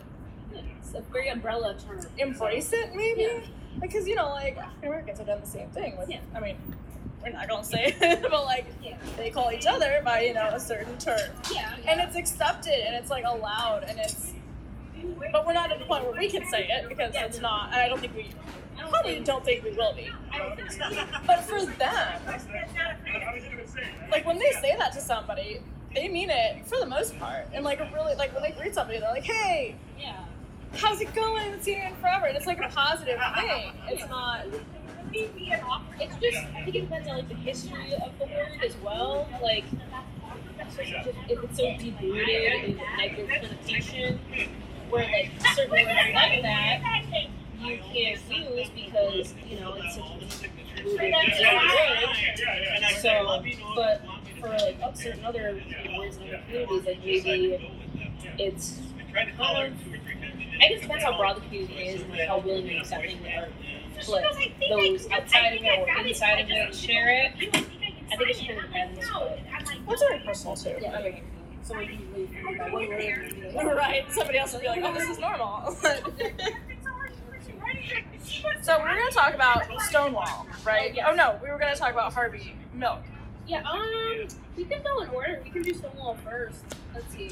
it's 0.96 1.08
a 1.08 1.12
very 1.12 1.30
umbrella 1.30 1.76
term. 1.88 2.00
embrace 2.18 2.74
it, 2.74 2.94
maybe. 2.96 3.22
Yeah. 3.22 3.40
Because 3.80 4.08
you 4.08 4.16
know, 4.16 4.30
like 4.30 4.58
African 4.58 4.88
Americans 4.90 5.18
have 5.20 5.28
done 5.28 5.42
the 5.42 5.48
same 5.48 5.70
thing. 5.70 5.98
With, 5.98 6.10
Yeah. 6.10 6.20
I 6.36 6.40
mean, 6.40 6.58
we're 7.24 7.32
not 7.32 7.48
gonna 7.48 7.64
say 7.64 7.96
it, 8.00 8.22
but 8.30 8.44
like 8.46 8.66
Yeah. 8.84 8.98
they 9.18 9.30
call 9.30 9.52
each 9.52 9.66
other 9.66 10.02
by 10.04 10.22
you 10.22 10.34
know 10.34 10.50
a 10.52 10.60
certain 10.60 10.98
term, 10.98 11.20
Yeah, 11.54 11.76
and 11.88 12.02
it's 12.02 12.16
accepted 12.16 12.74
and 12.86 12.96
it's 12.96 13.10
like 13.10 13.24
allowed 13.26 13.84
and 13.88 14.00
it's. 14.00 14.34
But 15.32 15.48
we're 15.48 15.54
not 15.54 15.72
at 15.72 15.80
the 15.80 15.86
point 15.86 16.04
where 16.06 16.16
we 16.18 16.30
can 16.30 16.48
say 16.52 16.68
it 16.70 16.88
because 16.88 17.12
it's 17.16 17.40
not. 17.40 17.68
And 17.72 17.82
I 17.82 17.88
don't 17.88 18.00
think 18.00 18.16
we. 18.16 18.30
I 18.78 18.82
don't 18.82 18.90
Probably 18.92 19.14
think, 19.14 19.26
don't 19.26 19.44
think 19.46 19.64
we 19.64 19.72
will 19.72 19.94
be. 19.94 20.10
I 20.32 20.38
don't 20.40 20.56
think 20.56 20.72
so. 20.72 20.90
But 21.26 21.42
for 21.42 21.66
them, 21.66 22.22
like 24.12 24.26
when 24.26 24.38
they 24.40 24.52
say 24.62 24.76
that 24.78 24.92
to 24.94 25.02
somebody, 25.02 25.62
they 25.96 26.08
mean 26.08 26.30
it 26.30 26.66
for 26.68 26.80
the 26.80 26.86
most 26.86 27.18
part. 27.20 27.48
And 27.54 27.64
like 27.66 27.80
really 27.94 28.16
like 28.16 28.34
when 28.34 28.44
they 28.44 28.52
greet 28.52 28.74
somebody, 28.76 29.00
they're 29.00 29.10
like, 29.12 29.24
"Hey, 29.24 29.76
Yeah. 30.00 30.26
How's 30.76 31.02
it 31.02 31.14
going? 31.14 31.44
Haven't 31.44 31.64
seen 31.64 31.78
you 31.78 31.84
in 31.88 31.96
forever." 31.96 32.26
And 32.26 32.38
it's 32.38 32.48
like 32.48 32.60
a 32.60 32.70
positive 32.70 33.20
thing. 33.36 33.74
It's 33.90 34.08
not. 34.10 34.46
It's 35.14 36.16
just, 36.22 36.38
I 36.56 36.64
think 36.64 36.76
it 36.76 36.82
depends 36.82 37.08
on 37.10 37.18
like 37.18 37.28
the 37.28 37.36
history 37.36 37.94
of 37.96 38.18
the 38.18 38.26
word 38.26 38.62
as 38.66 38.78
well. 38.78 39.28
Like, 39.42 39.66
if 41.28 41.44
it's 41.44 41.58
so 41.58 41.76
deep 41.78 42.00
rooted 42.02 42.64
in 42.64 42.78
negative 42.98 43.30
connotation, 43.30 44.20
where 44.90 45.04
like 45.04 45.32
certain 45.54 45.72
words 45.72 45.88
like 46.14 46.42
that 46.44 47.04
you 47.60 47.78
can't 47.94 48.20
use 48.30 48.70
because 48.70 49.34
you 49.50 49.60
know 49.60 49.74
it's 49.74 49.96
such 49.96 50.06
a 50.06 50.20
deep 50.20 50.86
rooted 50.86 51.14
word. 51.14 52.84
So, 53.00 53.44
but 53.76 54.02
for 54.40 54.50
like 54.50 54.80
certain 54.96 55.26
other 55.26 55.62
words 55.98 56.18
in 56.18 56.24
other 56.24 56.42
communities, 56.46 56.86
like 56.86 57.00
maybe 57.04 57.72
it's 58.40 58.80
of, 59.40 59.74
I 60.62 60.68
guess 60.68 60.80
it 60.80 60.82
depends 60.84 61.04
how 61.04 61.18
broad 61.18 61.38
the 61.38 61.42
community 61.42 61.74
is 61.76 62.02
and 62.02 62.14
how 62.28 62.40
willing 62.40 62.70
and 62.70 62.78
accepting 62.80 63.22
they 63.24 63.34
are 63.34 63.48
to 64.02 64.12
let 64.12 64.24
those 64.70 65.08
outside 65.10 65.58
of 65.58 65.64
it 65.64 65.80
or 65.80 66.08
inside 66.08 66.40
of 66.40 66.50
it 66.50 66.76
share 66.76 67.10
it. 67.10 67.32
I 67.38 68.18
think 68.18 68.30
it 68.30 68.34
just 68.34 68.46
kind 68.46 68.60
of 68.60 68.66
depends, 68.66 69.00
but 69.14 69.40
That's 69.88 70.02
very 70.02 70.20
personal 70.20 70.56
too. 70.56 70.76
yeah, 70.82 70.98
I 70.98 71.04
mean, 71.04 71.24
someone 71.62 71.88
can 71.88 72.14
really 72.14 72.28
think 72.28 72.56
about 72.56 72.72
one 72.72 72.88
word 72.88 73.00
and 73.00 73.36
be 73.36 73.52
like, 73.52 73.66
right. 73.76 74.12
Somebody 74.12 74.38
else 74.38 74.54
will 74.54 74.60
be 74.60 74.68
like, 74.68 74.84
"Oh, 74.84 74.94
this 74.94 75.10
is 75.10 75.20
normal." 75.20 75.72
so 78.62 78.80
we're 78.80 78.98
gonna 78.98 79.12
talk 79.12 79.34
about 79.34 79.64
Stonewall, 79.84 80.46
right? 80.66 80.98
Oh 81.06 81.14
no, 81.16 81.40
we 81.42 81.50
were 81.50 81.58
gonna 81.58 81.76
talk 81.76 81.92
about 81.92 82.14
Harvey 82.14 82.56
Milk. 82.74 83.00
Yeah, 83.48 83.64
um, 83.64 84.28
we 84.56 84.66
can 84.66 84.84
go 84.84 85.02
in 85.02 85.10
order. 85.10 85.42
We 85.44 85.50
can 85.50 85.62
do 85.62 85.74
Stonewall 85.74 86.18
first. 86.24 86.60
Let's 86.94 87.12
see. 87.14 87.32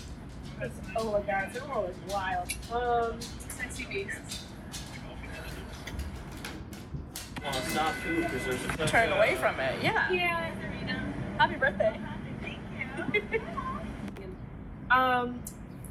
Let's- 0.59 0.73
Oh 0.97 1.11
my 1.11 1.21
god, 1.21 1.49
Stonewall 1.53 1.85
is 1.85 1.95
wild. 2.11 2.53
Um, 2.73 3.21
sexy 3.21 4.07
Well, 7.41 7.53
it's 7.57 7.73
not 7.75 7.93
food 7.95 8.23
because 8.23 8.45
there's 8.45 8.65
a 8.65 8.87
Turn 8.87 9.11
away 9.13 9.35
from 9.35 9.59
it. 9.59 9.81
Yeah. 9.81 10.11
yeah. 10.11 10.51
Happy 11.37 11.55
birthday. 11.55 11.97
Thank 12.41 12.57
you. 13.31 13.41
um, 14.91 15.41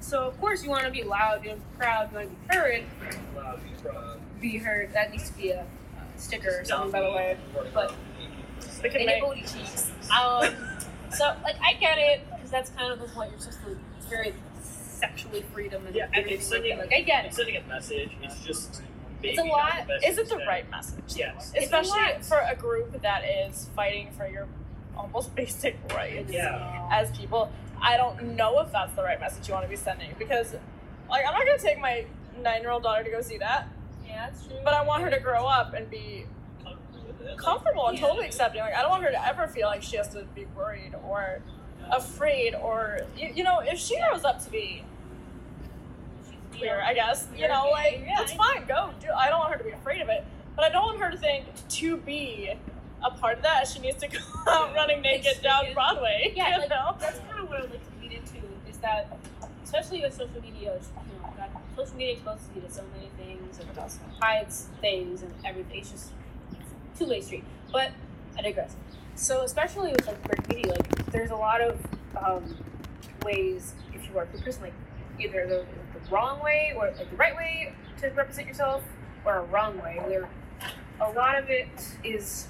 so 0.00 0.24
of 0.26 0.38
course 0.40 0.62
you 0.62 0.68
want 0.68 0.84
to 0.84 0.90
be 0.90 1.02
loud, 1.02 1.42
you 1.42 1.50
want 1.50 1.62
to 1.62 1.66
be 1.68 1.76
proud, 1.78 2.10
you 2.10 2.18
want 2.18 2.28
to 2.28 2.48
be 2.48 2.54
heard. 2.54 2.84
Loud, 3.34 3.60
proud. 3.82 4.20
Be 4.40 4.58
heard. 4.58 4.92
That 4.92 5.10
needs 5.10 5.30
to 5.30 5.36
be 5.38 5.50
a 5.50 5.60
uh, 5.60 5.64
sticker 6.16 6.60
or 6.60 6.64
something, 6.64 6.92
by 6.92 7.00
the 7.00 7.10
way. 7.10 7.38
But 7.72 7.94
Stick 8.60 8.94
it 8.94 9.00
in 9.00 9.08
in 9.08 9.18
your 9.18 9.28
booty 9.28 9.42
cheeks. 9.42 9.90
Um, 10.10 10.54
so 11.10 11.34
like 11.42 11.56
I 11.62 11.74
get 11.80 11.98
it 11.98 12.20
because 12.30 12.50
that's 12.50 12.70
kind 12.70 12.92
of 12.92 13.00
what 13.16 13.30
you're 13.30 13.38
supposed 13.38 13.64
to. 13.64 13.78
It's 13.96 14.06
very 14.06 14.34
sexually 14.98 15.42
freedom 15.52 15.86
and 15.86 15.94
Yeah, 15.94 16.04
and 16.06 16.14
everything 16.16 16.38
it's 16.38 16.46
sending. 16.48 16.78
Like 16.78 16.92
I 16.92 17.00
get 17.02 17.24
it's 17.26 17.36
sending 17.36 17.56
a 17.56 17.62
message. 17.66 18.10
It's 18.22 18.40
just. 18.44 18.82
It's 19.22 19.38
a 19.38 19.42
lot. 19.42 19.86
the 19.88 19.94
Is 19.96 20.16
it 20.16 20.28
the 20.28 20.34
instead. 20.34 20.46
right 20.46 20.70
message? 20.70 21.16
Yes. 21.16 21.52
It's 21.54 21.62
a 21.72 21.76
Especially 21.78 22.00
lot. 22.12 22.24
for 22.24 22.38
a 22.38 22.54
group 22.54 23.02
that 23.02 23.24
is 23.24 23.68
fighting 23.74 24.10
for 24.16 24.28
your 24.28 24.46
almost 24.96 25.34
basic 25.40 25.76
rights 25.92 26.30
Yeah. 26.32 26.88
as 26.92 27.10
people. 27.16 27.50
I 27.80 27.96
don't 27.96 28.36
know 28.36 28.60
if 28.60 28.70
that's 28.72 28.94
the 28.94 29.02
right 29.02 29.18
message 29.20 29.48
you 29.48 29.54
want 29.54 29.64
to 29.64 29.70
be 29.70 29.76
sending 29.76 30.10
because, 30.18 30.54
like, 31.10 31.24
I'm 31.26 31.32
not 31.32 31.44
gonna 31.46 31.58
take 31.58 31.80
my 31.80 32.04
nine-year-old 32.42 32.82
daughter 32.84 33.02
to 33.04 33.10
go 33.10 33.20
see 33.20 33.38
that, 33.38 33.68
Yeah, 34.06 34.26
that's 34.30 34.46
true. 34.46 34.56
but 34.64 34.72
I 34.74 34.82
want 34.84 35.02
her 35.02 35.10
to 35.10 35.18
grow 35.20 35.46
up 35.46 35.74
and 35.74 35.88
be 35.90 36.26
Comfortable 36.64 37.04
with 37.06 37.20
it. 37.28 37.38
comfortable 37.38 37.86
and 37.88 37.98
Yeah. 37.98 38.06
totally 38.06 38.26
accepting. 38.26 38.60
Like, 38.60 38.74
I 38.74 38.82
don't 38.82 38.90
want 38.90 39.02
her 39.04 39.10
to 39.10 39.26
ever 39.26 39.46
feel 39.48 39.66
like 39.68 39.82
she 39.82 39.96
has 39.96 40.08
to 40.10 40.22
be 40.34 40.44
worried 40.56 40.94
or 41.08 41.40
afraid 41.92 42.54
or, 42.54 43.00
you, 43.16 43.32
you 43.36 43.44
know, 43.44 43.60
if 43.60 43.78
she 43.78 43.98
grows 43.98 44.24
up 44.24 44.42
to 44.44 44.50
be 44.50 44.82
queer, 46.56 46.80
I 46.84 46.94
guess, 46.94 47.28
you 47.36 47.48
know, 47.48 47.68
like, 47.70 48.02
Yeah. 48.06 48.22
it's 48.22 48.32
fine, 48.32 48.64
go. 48.66 48.90
Do, 49.00 49.08
I 49.16 49.28
don't 49.28 49.38
want 49.38 49.52
her 49.52 49.58
to 49.58 49.64
be 49.64 49.70
afraid 49.70 50.00
of 50.00 50.08
it, 50.08 50.24
but 50.56 50.64
I 50.64 50.68
don't 50.70 50.84
want 50.86 51.00
her 51.00 51.10
to 51.10 51.16
think 51.18 51.44
to 51.68 51.96
be 51.98 52.52
a 53.04 53.10
part 53.12 53.36
of 53.38 53.42
that, 53.44 53.68
she 53.68 53.78
needs 53.80 53.96
to 53.98 54.08
go 54.08 54.18
out 54.48 54.74
running 54.74 55.00
naked 55.02 55.40
down 55.42 55.72
Broadway. 55.72 56.32
Yeah, 56.34 56.54
you 56.54 56.60
like, 56.60 56.70
know? 56.70 56.96
that's 56.98 57.18
kind 57.30 57.40
of 57.44 57.48
what 57.48 57.62
I'd 57.62 57.70
like 57.70 57.84
to 57.94 58.02
lead 58.02 58.12
into 58.12 58.38
is 58.68 58.76
that, 58.78 59.16
especially 59.62 60.00
with 60.00 60.14
social 60.14 60.40
media, 60.42 60.74
you 60.74 61.22
know, 61.22 61.32
that 61.36 61.50
social 61.76 61.96
media 61.96 62.14
exposes 62.14 62.48
you 62.54 62.60
to 62.62 62.70
so 62.72 62.82
many 62.96 63.08
things 63.16 63.60
and 63.60 63.68
hides 64.20 64.68
things 64.80 65.22
and 65.22 65.32
everything. 65.44 65.78
It's 65.80 65.90
just 65.92 66.10
two 66.98 67.06
way 67.06 67.20
street. 67.20 67.44
But 67.72 67.92
I 68.36 68.42
digress. 68.42 68.74
So 69.14 69.42
especially 69.42 69.92
with 69.92 70.06
like 70.06 70.20
queer 70.24 70.56
media, 70.56 70.72
like 70.72 70.97
there's 71.10 71.30
a 71.30 71.36
lot 71.36 71.60
of 71.60 71.80
um, 72.16 72.56
ways 73.24 73.74
if 73.94 74.08
you 74.08 74.18
are 74.18 74.24
a 74.24 74.26
queer 74.26 74.42
person, 74.42 74.62
like 74.62 74.74
either 75.18 75.46
the, 75.46 75.64
the 75.98 76.10
wrong 76.10 76.42
way 76.42 76.72
or 76.76 76.86
like 76.86 77.10
the 77.10 77.16
right 77.16 77.36
way 77.36 77.72
to 77.98 78.08
represent 78.10 78.46
yourself, 78.46 78.82
or 79.24 79.38
a 79.38 79.42
wrong 79.44 79.80
way 79.82 80.00
where 80.06 80.28
a 81.00 81.10
lot 81.12 81.36
of 81.36 81.48
it 81.50 81.68
is 82.04 82.48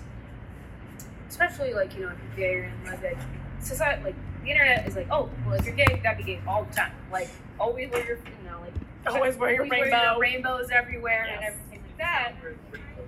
especially 1.28 1.74
like 1.74 1.94
you 1.94 2.00
know 2.00 2.08
if 2.08 2.38
you're 2.38 2.48
gay 2.48 2.54
or 2.56 2.64
in 2.64 2.84
lesbian 2.84 3.16
society 3.60 4.02
like 4.04 4.14
the 4.42 4.50
internet 4.50 4.86
is 4.86 4.96
like 4.96 5.06
oh 5.10 5.28
well 5.46 5.54
if 5.54 5.66
you're 5.66 5.74
gay 5.74 5.86
you 5.90 5.98
gotta 6.02 6.16
be 6.16 6.22
gay 6.22 6.40
all 6.46 6.64
the 6.64 6.74
time 6.74 6.92
like 7.12 7.28
always 7.60 7.90
wear 7.90 8.06
your 8.06 8.16
you 8.16 8.50
know 8.50 8.60
like 8.60 8.72
Always 9.06 9.36
wear 9.36 9.54
your 9.54 9.66
rainbow. 9.66 10.18
rainbows 10.18 10.68
everywhere 10.70 11.26
and 11.30 11.44
everything 11.44 11.80
like 11.80 11.98
that 11.98 12.32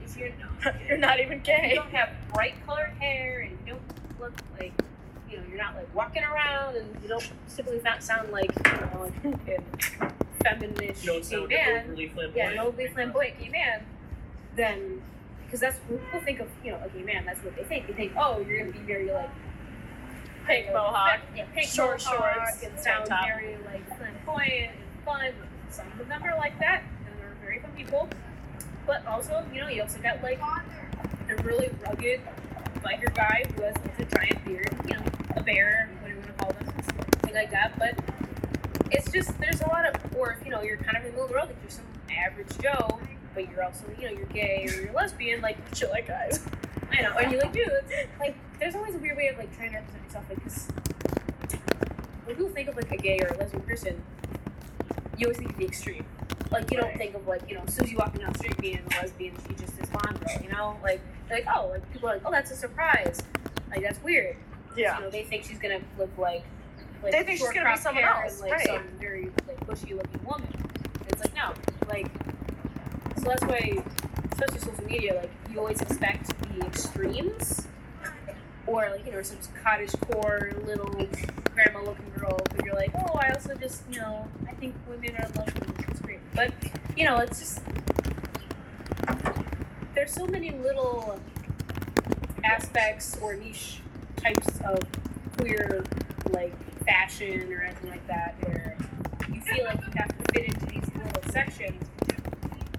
if 0.05 0.17
you're 0.17 0.31
You're 0.89 0.99
not 0.99 1.21
even 1.21 1.41
gay. 1.41 1.71
you 1.71 1.75
don't 1.77 1.91
have 1.91 2.11
bright 2.33 2.55
colored 2.67 2.93
hair 2.99 3.41
and 3.41 3.51
you 3.51 3.75
don't 3.75 4.21
look 4.21 4.33
like 4.59 4.73
you're 5.51 5.59
not 5.59 5.75
like 5.75 5.93
walking 5.95 6.23
around 6.23 6.77
and 6.77 6.87
you 7.03 7.09
don't 7.09 7.29
simply 7.47 7.81
not 7.85 8.03
sound 8.03 8.31
like 8.31 8.51
you 8.65 8.73
know 8.73 9.11
like 9.25 9.49
a 10.01 10.13
feminist 10.45 11.05
You 11.05 11.21
don't 11.21 11.49
man 11.51 11.85
overly 11.85 12.09
flamboyant. 12.09 12.37
yeah, 12.37 12.51
an 12.51 12.59
overly 12.59 12.89
uh, 12.89 12.93
flamboyant 12.93 13.39
gay 13.41 13.49
man, 13.49 13.83
then 14.57 15.03
because 15.45 15.61
that's 15.61 15.79
when 15.89 15.99
people 15.99 16.21
think 16.21 16.41
of 16.41 16.49
you 16.65 16.71
know 16.73 16.81
a 16.85 16.89
gay 16.89 17.03
man. 17.03 17.25
That's 17.27 17.43
what 17.43 17.57
they 17.57 17.65
think. 17.65 17.87
They 17.89 17.93
think, 17.93 18.13
oh, 18.17 18.41
you're 18.47 18.61
gonna 18.61 18.73
be 18.73 18.79
very 18.79 19.11
like 19.11 19.31
Pink 20.47 20.67
you 20.67 20.73
know, 20.73 20.79
mohawk. 20.85 21.21
yeah, 21.37 21.45
pink 21.55 21.69
short 21.69 22.03
mohawk, 22.07 22.35
shorts, 22.49 22.63
and 22.63 22.79
sound 22.79 23.07
top. 23.07 23.25
very 23.27 23.57
like 23.67 23.87
flamboyant 23.99 24.73
and 24.75 25.05
fun. 25.05 25.33
Some 25.71 25.87
of 26.01 26.09
them 26.09 26.23
are 26.23 26.37
like 26.37 26.59
that, 26.61 26.83
and 27.07 27.15
they're 27.19 27.37
very 27.45 27.59
fun 27.61 27.71
people. 27.77 28.09
But 28.87 29.07
also, 29.07 29.45
you 29.53 29.61
know, 29.61 29.69
you 29.69 29.83
also 29.83 29.99
got 30.01 30.23
like 30.23 30.41
a 31.29 31.43
really 31.43 31.71
rugged 31.87 32.21
biker 32.83 33.15
guy 33.15 33.45
who 33.55 33.63
has 33.63 33.75
like, 33.77 33.99
a 34.01 34.05
giant 34.17 34.45
beard, 34.45 34.75
you 34.89 34.95
know, 34.95 35.03
a 35.37 35.43
bear, 35.43 35.91
whatever 36.01 36.21
you 36.21 36.27
want 36.27 36.39
to 36.39 36.45
call 36.45 36.53
them, 36.53 36.67
something 36.85 37.35
like 37.35 37.51
that. 37.51 37.79
But 37.79 37.99
it's 38.91 39.11
just 39.11 39.39
there's 39.39 39.61
a 39.61 39.69
lot 39.69 39.87
of, 39.87 40.17
or 40.17 40.33
if 40.33 40.45
you 40.45 40.51
know, 40.51 40.63
you're 40.63 40.77
kind 40.77 40.97
of 40.97 41.05
in 41.05 41.11
the 41.11 41.13
middle 41.13 41.25
of 41.25 41.31
the 41.31 41.37
road, 41.37 41.47
like 41.47 41.57
you're 41.63 41.71
some 41.71 41.85
average 42.11 42.49
Joe, 42.61 43.01
but 43.35 43.51
you're 43.51 43.63
also, 43.63 43.85
you 43.99 44.07
know, 44.07 44.17
you're 44.17 44.27
gay 44.27 44.67
or 44.69 44.83
you're 44.83 44.93
lesbian, 44.93 45.41
like 45.41 45.57
Shit 45.75 45.91
like 45.91 46.09
guys. 46.09 46.45
I 46.93 47.03
know, 47.03 47.13
and 47.17 47.31
you're 47.31 47.41
like, 47.41 47.53
dude, 47.53 47.71
like, 48.19 48.35
there's 48.59 48.75
always 48.75 48.95
a 48.95 48.99
weird 48.99 49.17
way 49.17 49.29
of 49.29 49.39
like 49.39 49.57
trying 49.57 49.71
to 49.71 49.77
represent 49.77 50.05
yourself, 50.05 50.25
like, 50.29 50.45
because 50.45 50.67
when 52.25 52.37
people 52.37 52.51
think 52.51 52.69
of 52.69 52.77
like 52.77 52.91
a 52.91 52.97
gay 52.97 53.19
or 53.21 53.29
a 53.29 53.39
lesbian 53.39 53.63
person, 53.63 54.03
you 55.17 55.27
always 55.27 55.39
think 55.39 55.51
of 55.51 55.57
the 55.57 55.67
extreme. 55.67 56.05
Like, 56.51 56.69
you 56.73 56.79
don't 56.79 56.97
think 56.97 57.15
of 57.15 57.27
like, 57.29 57.49
you 57.49 57.55
know, 57.55 57.63
Susie 57.69 57.95
walking 57.95 58.23
down 58.23 58.33
the 58.33 58.39
street 58.41 58.59
being 58.59 58.81
a 58.85 59.03
lesbian, 59.03 59.35
she 59.47 59.55
just 59.55 59.79
is 59.79 59.89
girl, 59.89 60.43
you 60.43 60.51
know, 60.51 60.77
like, 60.83 61.01
like, 61.31 61.47
oh, 61.55 61.69
like 61.69 61.93
people 61.93 62.09
are 62.09 62.15
like, 62.15 62.23
oh, 62.25 62.31
that's 62.31 62.51
a 62.51 62.57
surprise, 62.57 63.23
like 63.71 63.83
that's 63.83 64.03
weird. 64.03 64.37
Yeah. 64.77 64.99
Know, 64.99 65.11
they 65.11 65.25
think 65.25 65.45
she's 65.45 65.59
gonna 65.59 65.81
look 65.99 66.11
like, 66.17 66.45
like 67.03 67.13
They 67.13 67.23
think 67.23 67.39
she's 67.39 67.51
gonna 67.51 67.73
be 67.73 67.79
someone 67.79 68.05
else, 68.05 68.41
and, 68.41 68.51
like 68.51 68.53
right. 68.53 68.67
some 68.67 68.83
very 68.99 69.31
like 69.47 69.67
bushy 69.67 69.95
looking 69.95 70.25
woman. 70.25 70.49
And 70.53 71.09
it's 71.09 71.21
like 71.21 71.35
no, 71.35 71.55
like 71.89 72.11
so 73.17 73.25
that's 73.25 73.43
why, 73.45 73.83
especially 74.33 74.59
social 74.61 74.85
media, 74.85 75.15
like 75.15 75.31
you 75.51 75.59
always 75.59 75.81
expect 75.83 76.29
the 76.43 76.67
extremes, 76.67 77.67
or 78.67 78.89
like 78.91 79.05
you 79.05 79.13
know 79.13 79.23
some 79.23 79.39
cottage 79.63 79.93
core 80.01 80.53
little 80.65 81.07
grandma 81.53 81.83
looking 81.83 82.11
girl, 82.17 82.39
but 82.55 82.65
you're 82.65 82.75
like, 82.75 82.93
oh, 82.95 83.19
I 83.19 83.31
also 83.31 83.55
just 83.57 83.83
you 83.91 84.01
know 84.01 84.29
I 84.49 84.53
think 84.53 84.75
women 84.89 85.17
are 85.17 85.29
lovely 85.37 85.67
and 85.67 85.81
extreme, 85.89 86.21
but 86.35 86.53
you 86.97 87.05
know 87.05 87.19
it's 87.19 87.39
just 87.39 87.61
there's 89.95 90.13
so 90.13 90.27
many 90.27 90.51
little 90.51 91.21
aspects 92.45 93.19
or 93.21 93.35
niche 93.35 93.81
types 94.21 94.61
of 94.67 94.79
queer 95.39 95.85
like 96.31 96.55
fashion 96.85 97.53
or 97.53 97.63
anything 97.63 97.91
like 97.91 98.07
that 98.07 98.35
where 98.43 98.77
you 99.33 99.41
feel 99.43 99.65
like 99.65 99.81
you 99.81 99.93
have 99.97 100.09
to 100.09 100.33
fit 100.33 100.45
into 100.47 100.67
these 100.67 100.85
little 100.95 101.33
sections 101.33 101.83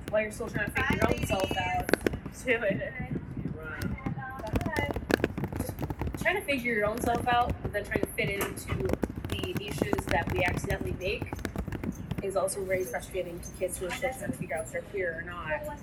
while 0.10 0.22
you're 0.22 0.32
still 0.32 0.48
trying 0.48 0.66
to 0.66 0.72
figure 0.72 0.98
your 0.98 1.10
own 1.10 1.26
self 1.26 1.58
out. 1.58 1.90
Do 2.46 2.52
it. 2.52 2.94
Trying 6.22 6.36
to 6.36 6.42
figure 6.42 6.74
your 6.74 6.86
own 6.86 7.00
self 7.02 7.28
out, 7.28 7.54
but 7.62 7.74
then 7.74 7.84
trying 7.84 8.02
to 8.02 8.08
fit 8.08 8.30
into 8.30 8.88
the 9.30 9.54
niches 9.60 10.06
that 10.08 10.32
we 10.34 10.44
accidentally 10.44 10.96
make 11.00 11.32
is 12.24 12.36
also 12.36 12.64
very 12.64 12.84
frustrating 12.84 13.40
to 13.40 13.52
kids 13.60 13.78
who 13.78 13.88
are 13.88 13.92
still 13.92 14.12
trying 14.12 14.32
to 14.32 14.38
figure 14.38 14.58
out 14.58 14.66
if 14.66 14.72
they're 14.72 14.82
queer 14.84 15.18
or 15.20 15.22
not. 15.24 15.78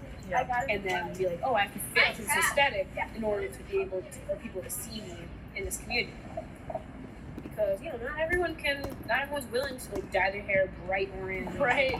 And 0.68 0.84
then 0.84 1.12
be 1.14 1.26
like, 1.26 1.40
oh, 1.44 1.54
I 1.54 1.62
have 1.62 1.72
to 1.72 1.78
fit 1.78 2.08
into 2.10 2.22
this 2.22 2.36
aesthetic 2.36 2.88
in 3.16 3.24
order 3.24 3.48
to 3.48 3.62
be 3.64 3.80
able 3.80 4.02
to, 4.02 4.18
for 4.26 4.36
people 4.36 4.62
to 4.62 4.70
see 4.70 5.00
me 5.00 5.16
in 5.58 5.64
this 5.64 5.76
community. 5.78 6.12
Because 7.42 7.82
you 7.82 7.90
know, 7.90 7.98
not 7.98 8.18
everyone 8.20 8.54
can, 8.56 8.82
not 9.08 9.20
everyone's 9.22 9.50
willing 9.52 9.76
to 9.78 9.94
like 9.94 10.10
dye 10.12 10.30
their 10.30 10.42
hair 10.42 10.70
bright 10.86 11.10
orange. 11.20 11.54
Right. 11.56 11.94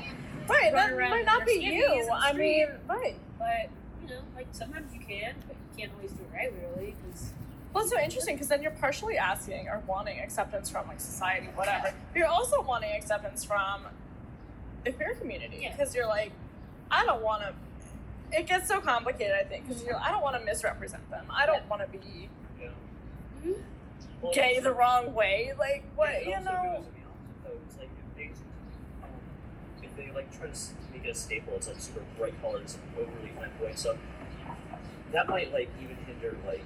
Right. 0.48 0.72
That 0.72 0.96
might 0.96 1.26
not 1.26 1.44
be 1.44 1.54
you. 1.60 2.08
I 2.10 2.32
mean, 2.32 2.68
right. 2.88 3.16
But 3.38 3.68
you 4.02 4.08
know, 4.08 4.20
like 4.34 4.46
sometimes 4.52 4.94
you 4.94 5.00
can, 5.00 5.34
but 5.46 5.56
you 5.56 5.78
can't 5.78 5.92
always 5.96 6.12
do 6.12 6.22
it 6.22 6.34
regularly 6.34 6.94
because 7.02 7.32
Well, 7.74 7.84
it's 7.84 7.92
so 7.92 8.00
interesting 8.00 8.36
because 8.36 8.48
then 8.48 8.62
you're 8.62 8.70
partially 8.72 9.18
asking 9.18 9.68
or 9.68 9.82
wanting 9.86 10.20
acceptance 10.20 10.70
from 10.70 10.86
like 10.88 11.00
society, 11.00 11.48
whatever. 11.54 11.92
But 12.12 12.18
you're 12.18 12.28
also 12.28 12.62
wanting 12.62 12.92
acceptance 12.96 13.44
from 13.44 13.82
the 14.84 14.92
queer 14.92 15.14
community 15.16 15.58
Yeah. 15.62 15.76
because 15.76 15.94
you're 15.94 16.06
like, 16.06 16.32
I 16.90 17.04
don't 17.04 17.22
want 17.22 17.42
to. 17.42 17.52
It 18.30 18.46
gets 18.46 18.68
so 18.68 18.80
complicated, 18.80 19.34
I 19.38 19.44
think, 19.44 19.66
because 19.68 19.82
you're. 19.84 19.96
I 19.98 20.10
don't 20.10 20.22
want 20.22 20.38
to 20.38 20.44
misrepresent 20.44 21.10
them. 21.10 21.26
I 21.30 21.44
don't 21.46 21.68
want 21.68 21.82
to 21.82 21.88
be 21.98 21.98
Yeah. 22.08 22.28
Gay 24.32 24.60
the 24.60 24.72
wrong 24.72 25.14
way. 25.14 25.52
Like 25.58 25.84
what 25.96 26.10
it 26.10 26.26
you 26.26 26.34
also 26.34 26.44
know? 26.50 26.52
goes 26.52 26.84
the 26.94 27.02
opposite, 27.06 27.44
though. 27.44 27.58
It's 27.66 27.78
like 27.78 27.90
if 27.98 28.16
they, 28.16 28.30
um, 29.02 29.10
if 29.82 29.96
they 29.96 30.12
like 30.14 30.36
try 30.36 30.48
to 30.48 30.58
make 30.92 31.04
it 31.04 31.10
a 31.10 31.14
staple, 31.14 31.54
it's 31.56 31.68
like 31.68 31.80
super 31.80 32.00
bright 32.16 32.40
colors 32.42 32.76
and 32.76 33.06
overly 33.06 33.30
flamboyant 33.36 33.78
stuff. 33.78 33.96
That 35.12 35.28
might 35.28 35.52
like 35.52 35.70
even 35.82 35.96
hinder 36.06 36.36
like 36.46 36.64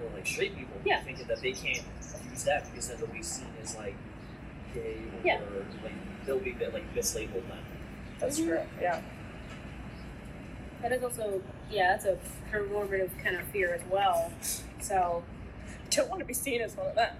more 0.00 0.10
like 0.14 0.26
straight 0.26 0.56
people 0.56 0.74
Yeah. 0.84 1.02
thinking 1.02 1.26
that 1.28 1.40
they 1.42 1.52
can't 1.52 1.82
use 2.30 2.44
that 2.44 2.64
because 2.70 2.88
then 2.88 2.96
they'll 2.98 3.06
be 3.08 3.22
seen 3.22 3.46
as 3.62 3.76
like 3.76 3.94
gay 4.74 4.96
or 4.96 5.26
Yeah. 5.26 5.40
like 5.84 5.92
they'll 6.26 6.38
be 6.38 6.52
bit, 6.52 6.72
like 6.72 6.92
mislabeled 6.94 7.46
then. 7.48 7.58
That's 8.18 8.38
true. 8.38 8.60
Yeah. 8.80 9.00
that 10.80 10.92
is 10.92 11.02
also 11.04 11.42
yeah, 11.70 11.96
that's 11.96 12.04
a 12.06 12.18
performative 12.52 13.10
kind 13.22 13.36
of 13.36 13.42
fear 13.48 13.72
as 13.74 13.82
well. 13.90 14.32
So 14.80 15.22
Don't 15.94 16.08
want 16.08 16.20
to 16.20 16.26
be 16.26 16.34
seen 16.34 16.60
as 16.62 16.76
one 16.76 16.86
of 16.88 16.94
them. 16.94 17.14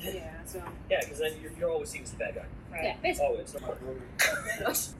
yeah, 0.00 0.30
so 0.44 0.62
Yeah, 0.90 1.00
because 1.00 1.18
then 1.18 1.32
you're, 1.42 1.52
you're 1.58 1.70
always 1.70 1.88
seen 1.90 2.02
as 2.02 2.10
the 2.10 2.18
bad 2.18 2.34
guy. 2.34 2.44
Right. 2.72 2.84
yeah, 2.84 2.96
basically. 3.02 3.26
Always. 3.26 3.56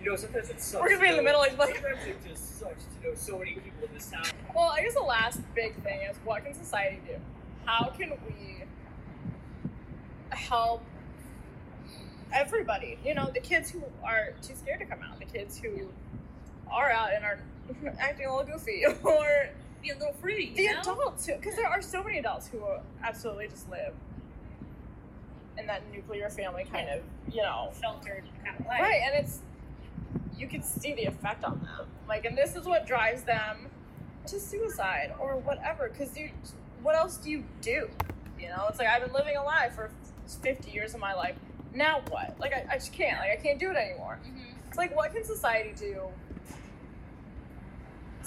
You 0.00 0.10
know, 0.10 0.16
sometimes 0.16 0.48
it 0.48 0.60
sucks. 0.60 0.80
We're 0.82 0.90
gonna 0.90 1.00
be 1.02 1.08
in 1.08 1.16
the 1.16 1.22
middle 1.22 1.42
of 1.42 1.58
like. 1.58 1.74
Sometimes 1.74 2.06
it 2.06 2.16
just 2.28 2.58
sucks 2.60 2.84
to 2.84 3.08
know 3.08 3.14
so 3.14 3.38
many 3.38 3.54
people 3.54 3.88
in 3.88 3.94
this 3.94 4.06
town. 4.06 4.22
Well, 4.54 4.68
I 4.70 4.82
guess 4.82 4.94
the 4.94 5.00
last 5.00 5.40
big 5.54 5.74
thing 5.82 6.02
is 6.08 6.16
what 6.24 6.44
can 6.44 6.54
society 6.54 7.00
do? 7.06 7.16
How 7.64 7.90
can 7.90 8.10
we 8.28 8.62
help 10.30 10.82
everybody? 12.32 12.98
You 13.04 13.14
know, 13.14 13.28
the 13.32 13.40
kids 13.40 13.70
who 13.70 13.82
are 14.04 14.34
too 14.40 14.54
scared 14.54 14.78
to 14.80 14.86
come 14.86 15.00
out, 15.02 15.18
the 15.18 15.24
kids 15.24 15.58
who 15.58 15.88
are 16.70 16.90
out 16.90 17.12
and 17.12 17.24
are 17.24 17.40
acting 17.98 18.26
a 18.26 18.36
little 18.36 18.52
goofy, 18.52 18.84
or 19.02 19.48
Be 19.82 19.90
a 19.90 19.94
little 19.94 20.12
free, 20.14 20.52
the 20.56 20.66
know? 20.66 20.80
adults 20.80 21.26
who, 21.26 21.36
because 21.36 21.54
there 21.54 21.68
are 21.68 21.80
so 21.80 22.02
many 22.02 22.18
adults 22.18 22.48
who 22.48 22.60
absolutely 23.04 23.48
just 23.48 23.70
live 23.70 23.94
in 25.56 25.66
that 25.66 25.82
nuclear 25.92 26.28
family 26.30 26.64
kind 26.70 26.88
of, 26.88 27.02
you 27.32 27.42
know, 27.42 27.70
sheltered 27.80 28.24
kind 28.44 28.58
of 28.58 28.66
life. 28.66 28.80
Right, 28.80 29.00
and 29.04 29.14
it's 29.14 29.40
you 30.36 30.48
can 30.48 30.62
see 30.62 30.94
the 30.94 31.04
effect 31.04 31.44
on 31.44 31.60
them. 31.60 31.86
Like, 32.08 32.24
and 32.24 32.36
this 32.36 32.56
is 32.56 32.64
what 32.66 32.86
drives 32.86 33.22
them 33.22 33.68
to 34.26 34.40
suicide 34.40 35.14
or 35.18 35.36
whatever. 35.36 35.88
Because 35.88 36.16
you, 36.16 36.30
what 36.82 36.96
else 36.96 37.16
do 37.16 37.30
you 37.30 37.44
do? 37.60 37.88
You 38.38 38.48
know, 38.48 38.66
it's 38.68 38.78
like 38.78 38.88
I've 38.88 39.04
been 39.04 39.12
living 39.12 39.36
a 39.36 39.42
lie 39.42 39.70
for 39.74 39.90
fifty 40.42 40.70
years 40.70 40.94
of 40.94 41.00
my 41.00 41.14
life. 41.14 41.36
Now 41.74 42.02
what? 42.10 42.36
Like, 42.40 42.52
I, 42.52 42.66
I 42.70 42.74
just 42.74 42.92
can't. 42.92 43.18
Like, 43.20 43.30
I 43.30 43.36
can't 43.36 43.58
do 43.58 43.70
it 43.70 43.76
anymore. 43.76 44.18
Mm-hmm. 44.26 44.68
It's 44.68 44.76
like, 44.76 44.94
what 44.96 45.12
can 45.12 45.24
society 45.24 45.72
do 45.76 46.02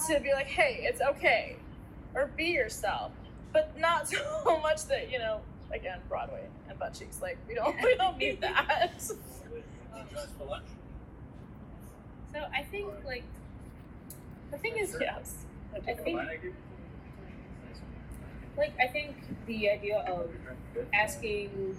to 0.07 0.19
be 0.19 0.33
like, 0.33 0.47
hey, 0.47 0.79
it's 0.83 1.01
okay, 1.01 1.57
or 2.15 2.27
be 2.35 2.45
yourself, 2.45 3.11
but 3.53 3.77
not 3.79 4.07
so 4.43 4.59
much 4.61 4.85
that 4.85 5.11
you 5.11 5.19
know. 5.19 5.41
Again, 5.73 5.99
Broadway 6.09 6.43
and 6.67 6.77
butt 6.77 6.93
cheeks. 6.93 7.21
Like, 7.21 7.37
we 7.47 7.55
don't, 7.55 7.73
we 7.81 7.95
don't 7.95 8.17
need 8.17 8.41
that. 8.41 8.91
Just 8.97 9.15
for 10.37 10.45
lunch. 10.45 10.65
So 12.33 12.39
I 12.53 12.63
think 12.63 12.91
like 13.05 13.23
The 14.51 14.57
thing 14.57 14.77
is, 14.77 14.97
yes. 14.99 15.35
I 15.87 15.93
think 15.93 16.19
like 18.57 18.73
I 18.79 18.87
think 18.87 19.15
the 19.47 19.69
idea 19.69 19.99
of 20.07 20.29
asking 20.93 21.77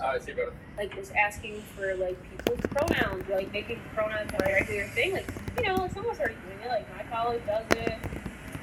Alright. 0.00 0.22
See 0.22 0.32
about 0.32 0.52
like 0.76 0.94
just 0.94 1.12
asking 1.14 1.62
for 1.76 1.94
like 1.94 2.18
people's 2.30 2.60
pronouns, 2.70 3.28
like 3.28 3.52
making 3.52 3.80
pronouns 3.94 4.30
a 4.32 4.44
regular 4.44 4.86
thing. 4.88 5.12
Like, 5.12 5.26
you 5.58 5.64
know, 5.64 5.76
like 5.76 5.92
someone's 5.92 6.18
already 6.18 6.34
doing 6.46 6.58
it. 6.64 6.68
Like 6.68 6.96
my 6.96 7.04
college 7.04 7.42
does 7.46 7.64
it, 7.70 7.98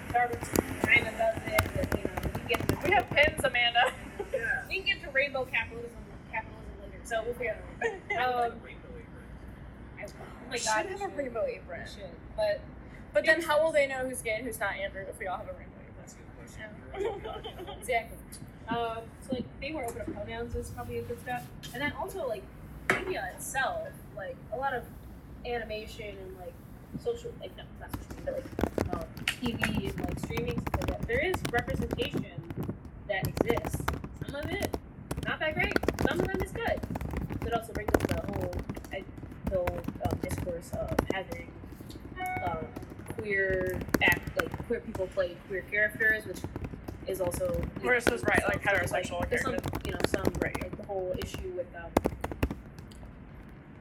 Starbucks 0.09 0.87
kinda 0.87 1.11
does 1.17 1.41
it, 1.45 1.71
but 1.75 1.97
you 1.97 2.03
know, 2.03 2.41
we 2.43 2.49
get 2.49 2.67
to 2.67 2.77
We 2.83 2.91
have 2.93 3.09
pins, 3.09 3.43
Amanda. 3.43 3.93
Yeah. 4.33 4.63
we 4.69 4.75
can 4.77 4.85
get 4.85 5.01
to 5.03 5.09
rainbow 5.11 5.45
capitalism 5.45 5.97
capitalism 6.31 6.73
later. 6.81 6.99
So 7.05 7.21
we'll 7.23 7.33
figure 7.33 7.57
it 7.81 7.85
out. 7.85 7.89
Um, 8.19 8.51
I, 9.97 10.03
oh 10.03 10.49
my 10.49 10.57
should 10.57 10.65
god, 10.65 10.85
have 10.87 10.99
we 10.99 11.05
a 11.05 11.09
rainbow 11.09 11.45
apron. 11.45 11.81
We 11.81 11.89
should. 11.89 12.11
But 12.35 12.61
But 13.13 13.25
then 13.25 13.41
how 13.41 13.63
will 13.63 13.71
they 13.71 13.87
know 13.87 14.07
who's 14.07 14.21
gay 14.21 14.35
and 14.35 14.45
who's 14.45 14.59
not 14.59 14.75
Andrew 14.75 15.03
if 15.07 15.17
we 15.19 15.27
all 15.27 15.37
have 15.37 15.47
a 15.47 15.53
rainbow 15.53 15.77
apron? 15.79 15.95
That's 15.99 16.13
a 16.13 16.17
good 16.17 17.33
question. 17.45 17.77
exactly. 17.79 18.17
Um, 18.69 18.97
so 19.27 19.35
like 19.35 19.45
being 19.59 19.73
more 19.73 19.85
open 19.85 20.05
to 20.05 20.11
pronouns 20.11 20.55
is 20.55 20.69
probably 20.71 20.99
a 20.99 21.01
good 21.03 21.19
step. 21.21 21.45
And 21.73 21.81
then 21.81 21.91
also 21.99 22.27
like 22.27 22.43
media 22.93 23.29
itself, 23.35 23.87
like 24.15 24.35
a 24.53 24.57
lot 24.57 24.73
of 24.73 24.83
animation 25.45 26.15
and 26.17 26.37
like 26.37 26.53
social 27.03 27.31
like 27.39 27.55
no, 27.57 27.63
not 27.79 27.89
social 27.91 28.15
media, 28.17 28.43
but 28.85 28.93
like 28.93 28.95
um, 28.95 29.07
TV 29.25 29.89
and 29.89 29.99
like 29.99 30.19
streaming 30.19 30.59
stuff 30.61 30.79
like 30.81 30.87
that. 30.87 31.07
There 31.07 31.19
is 31.19 31.35
representation 31.51 32.25
that 33.07 33.27
exists. 33.27 33.81
Some 34.25 34.35
of 34.35 34.45
it 34.51 34.77
not 35.27 35.39
that 35.39 35.53
great. 35.53 35.73
Some 36.07 36.19
of 36.19 36.27
them 36.27 36.41
is 36.41 36.51
good. 36.51 36.79
But 37.41 37.53
also 37.53 37.73
brings 37.73 37.93
up 37.93 38.07
the 38.07 38.33
whole 38.33 38.53
I, 38.91 39.03
the 39.45 39.57
whole 39.57 39.79
um, 40.05 40.19
discourse 40.21 40.71
of 40.73 40.97
having 41.13 41.51
um, 42.45 42.65
queer 43.17 43.79
act 44.03 44.37
like 44.37 44.67
queer 44.67 44.79
people 44.81 45.07
play 45.07 45.35
queer 45.47 45.63
characters, 45.69 46.25
which 46.25 46.39
is 47.09 47.19
also 47.21 47.59
Versus, 47.81 48.23
right, 48.23 48.41
like 48.47 48.63
heterosexual 48.63 49.19
Like, 49.21 49.29
there's 49.29 49.41
some 49.41 49.55
you 49.85 49.91
know 49.91 49.97
some 50.07 50.23
right 50.41 50.55
like 50.61 50.77
the 50.77 50.83
whole 50.85 51.13
issue 51.23 51.51
with 51.55 51.67
um, 51.75 51.89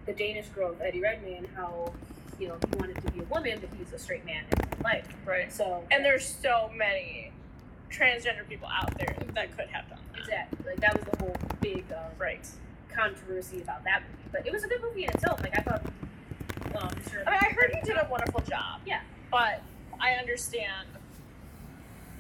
the 0.07 0.12
Danish 0.14 0.47
girl 0.49 0.75
Eddie 0.83 1.01
Redmayne, 1.01 1.47
how 1.55 1.93
you 2.41 2.49
know 2.49 2.57
he 2.71 2.77
wanted 2.79 2.97
to 3.05 3.11
be 3.12 3.21
a 3.21 3.25
woman, 3.25 3.59
but 3.61 3.69
he's 3.79 3.93
a 3.93 3.99
straight 3.99 4.25
man 4.25 4.45
in 4.53 4.83
life. 4.83 5.07
Right. 5.27 5.53
So 5.53 5.85
And 5.91 6.05
there's 6.05 6.27
so 6.27 6.71
many 6.75 7.33
transgender 7.91 8.47
people 8.49 8.69
out 8.69 8.97
there 8.99 9.14
that 9.35 9.57
could 9.57 9.69
have 9.69 9.88
done 9.88 9.99
that. 10.12 10.21
exactly 10.21 10.59
like 10.67 10.81
that 10.81 10.95
was 10.99 11.05
the 11.11 11.25
whole 11.25 11.37
big 11.61 11.85
um, 11.93 12.05
Right. 12.19 12.47
controversy 12.95 13.61
about 13.61 13.85
that 13.85 14.03
movie. 14.03 14.29
But 14.33 14.47
it 14.47 14.53
was 14.53 14.64
a 14.64 14.69
good 14.69 14.83
movie 14.83 15.05
in 15.05 15.11
itself. 15.11 15.41
Like 15.43 15.59
I 15.59 15.62
thought. 15.62 15.85
Um, 16.81 16.91
sure. 17.11 17.23
I 17.27 17.31
mean, 17.33 17.41
I 17.43 17.49
heard 17.55 17.75
he 17.75 17.81
did 17.83 17.97
a 17.97 18.07
wonderful 18.11 18.41
job. 18.43 18.81
Yeah. 18.87 19.01
But 19.31 19.62
I 20.01 20.12
understand 20.12 20.87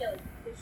Yeah, 0.00 0.10
like, 0.10 0.20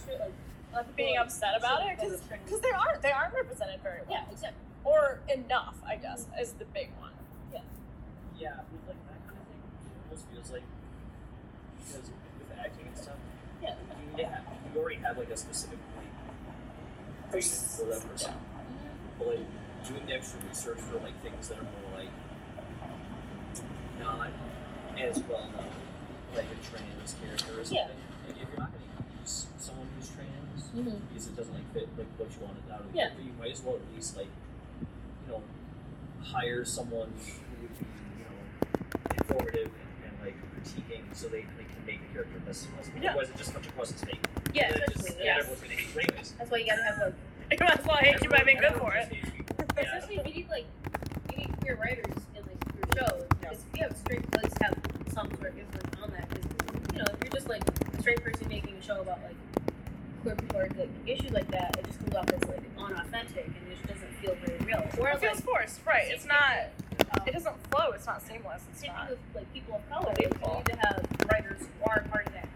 it 0.08 0.20
like, 0.20 0.86
of 0.86 0.96
being 0.96 1.16
upset 1.16 1.56
about 1.56 1.80
it 1.86 1.98
go 1.98 2.10
because 2.44 2.60
they 2.60 2.70
aren't 2.70 3.02
they 3.02 3.10
aren't 3.10 3.34
represented 3.34 3.80
very 3.82 4.00
well. 4.06 4.18
Yeah, 4.18 4.32
exactly. 4.32 4.60
Or 4.84 5.20
enough, 5.32 5.76
I 5.86 5.96
guess, 5.96 6.24
mm-hmm. 6.24 6.40
is 6.40 6.52
the 6.52 6.66
big 6.66 6.90
one. 7.00 7.10
Yeah, 7.52 7.60
Yeah, 8.38 8.60
with 8.70 8.86
like 8.86 9.02
that 9.08 9.20
kind 9.26 9.40
of 9.40 9.46
thing, 9.48 9.62
it 9.62 10.04
almost 10.04 10.26
feels 10.30 10.50
like 10.52 10.62
because 11.78 12.10
with 12.38 12.58
acting 12.58 12.86
and 12.86 12.96
stuff, 12.96 13.16
Yeah. 13.62 13.74
you, 14.16 14.24
have, 14.24 14.42
you 14.74 14.80
already 14.80 14.96
have 15.00 15.18
like 15.18 15.30
a 15.30 15.36
specific 15.36 15.78
like 15.96 17.32
person 17.32 17.86
for 17.86 17.92
that 17.92 18.08
person. 18.08 18.34
But 19.18 19.28
like 19.28 19.38
doing 19.88 20.06
the 20.06 20.14
extra 20.14 20.40
research 20.48 20.78
for 20.78 20.98
like 20.98 21.20
things 21.22 21.48
that 21.48 21.58
are 21.58 21.62
more 21.62 22.00
like 22.00 22.10
not 24.00 24.30
as 24.98 25.22
well 25.28 25.48
known, 25.52 25.72
like 26.34 26.44
a 26.44 26.58
trans 26.68 27.14
character 27.22 27.60
or 27.60 27.64
something. 27.64 27.76
Yeah. 27.76 27.88
Like 28.26 28.42
if 28.42 28.48
you're 28.48 28.58
not 28.58 28.72
going 28.72 28.82
to 28.82 29.02
use 29.26 29.46
someone 29.58 29.86
who's 29.98 30.08
trans 30.08 30.30
Mm-hmm. 30.76 30.90
because 31.08 31.26
it 31.28 31.36
doesn't 31.36 31.54
like 31.54 31.72
fit 31.72 31.88
like 31.96 32.06
what 32.18 32.28
you 32.30 32.40
wanted 32.44 32.62
out 32.72 32.80
of 32.80 32.92
the 32.92 32.98
Yeah. 32.98 33.04
character, 33.08 33.22
you 33.22 33.32
might 33.38 33.52
as 33.52 33.62
well 33.62 33.76
at 33.76 33.94
least 33.94 34.16
like 34.16 34.28
you 35.26 35.32
know 35.32 35.42
hire 36.22 36.64
someone 36.64 37.08
who 37.16 37.62
would 37.62 37.78
be 37.78 37.86
you 38.18 38.24
know 38.28 38.36
informative 39.16 39.70
and, 39.72 39.90
and 40.04 40.14
like 40.22 40.36
critiquing 40.52 41.02
so 41.12 41.28
they, 41.28 41.42
they 41.56 41.64
can 41.64 41.80
make 41.86 42.00
the 42.06 42.12
character 42.12 42.38
best 42.44 42.64
as 42.66 42.70
possible. 42.76 42.98
Yeah. 43.02 43.10
Otherwise, 43.10 43.30
it 43.30 43.36
just 43.38 43.52
comes 43.54 43.66
across 43.66 43.92
as 43.92 44.02
fake. 44.04 44.20
Yeah, 44.52 44.66
And 44.66 44.74
then 44.74 44.82
especially 44.88 45.04
just, 45.10 45.18
yeah. 45.18 45.30
and 45.32 45.40
everyone's 45.40 45.60
going 45.62 45.76
to 45.76 45.82
hate 45.82 45.94
you 45.94 46.00
anyways. 46.00 46.34
That's 46.38 46.50
why 46.50 46.58
you 46.58 46.66
gotta 46.66 46.82
have 46.84 46.98
like, 47.00 47.14
You 47.52 47.56
might 47.66 47.78
as 47.80 47.86
well 47.86 47.96
hate 47.96 48.22
you 48.22 48.28
by 48.28 48.42
being 48.44 48.58
good 48.60 48.74
for 48.76 48.92
it. 48.94 49.00
just 49.08 49.12
hates 49.12 49.30
people. 49.30 49.56
Yeah. 49.76 49.82
especially 49.96 50.16
if 50.16 50.26
you 50.26 50.34
need 50.34 50.48
like, 50.50 50.66
you 51.32 51.36
need 51.38 51.50
queer 51.60 51.76
writers 51.80 52.20
in 52.36 52.42
like 52.44 52.60
your 52.76 52.88
shows. 53.00 53.24
Because 53.40 53.58
if 53.64 53.78
you 53.80 53.82
have 53.86 53.96
straight, 53.96 54.24
at 54.28 54.44
least 54.44 54.56
have 54.62 54.74
some 55.14 55.28
sort 55.36 55.52
of 55.52 55.58
influence 55.58 55.96
on 56.04 56.10
that. 56.12 56.28
Because 56.28 56.46
you 56.96 57.02
know, 57.02 57.08
if 57.12 57.18
you're 57.22 57.32
just 57.32 57.48
like 57.48 57.62
a 57.94 58.00
straight 58.00 58.22
person 58.22 58.48
making 58.48 58.74
a 58.76 58.82
show 58.82 59.00
about 59.00 59.18
like 59.22 59.36
queer 60.22 60.34
people 60.36 60.56
or 60.58 60.68
like 60.76 60.88
issues 61.06 61.30
like 61.32 61.50
that, 61.50 61.76
it 61.78 61.84
just 61.86 61.98
comes 62.00 62.14
off 62.14 62.30
as 62.30 62.48
like 62.48 62.62
unauthentic 62.78 63.46
and 63.46 63.56
it 63.70 63.76
just 63.76 63.86
doesn't 63.86 64.12
feel 64.20 64.34
very 64.44 64.58
real. 64.64 64.78
It 64.78 64.92
feels 64.94 65.22
like, 65.22 65.44
forced, 65.44 65.80
right? 65.86 66.08
It's 66.08 66.24
not. 66.26 66.70
um, 67.12 67.26
It 67.26 67.32
doesn't 67.34 67.56
flow. 67.70 67.90
It's 67.92 68.06
not 68.06 68.22
seamless. 68.22 68.62
It's 68.72 68.80
Same 68.80 68.92
not. 68.92 69.10
with 69.10 69.18
like 69.34 69.52
people 69.52 69.74
of 69.76 69.88
color. 69.90 70.14
You 70.20 70.28
need 70.28 70.64
to 70.66 70.76
have 70.76 71.04
writers 71.30 71.60
who 71.60 71.90
are 71.90 72.00
part 72.10 72.26
of 72.26 72.32
that 72.32 72.48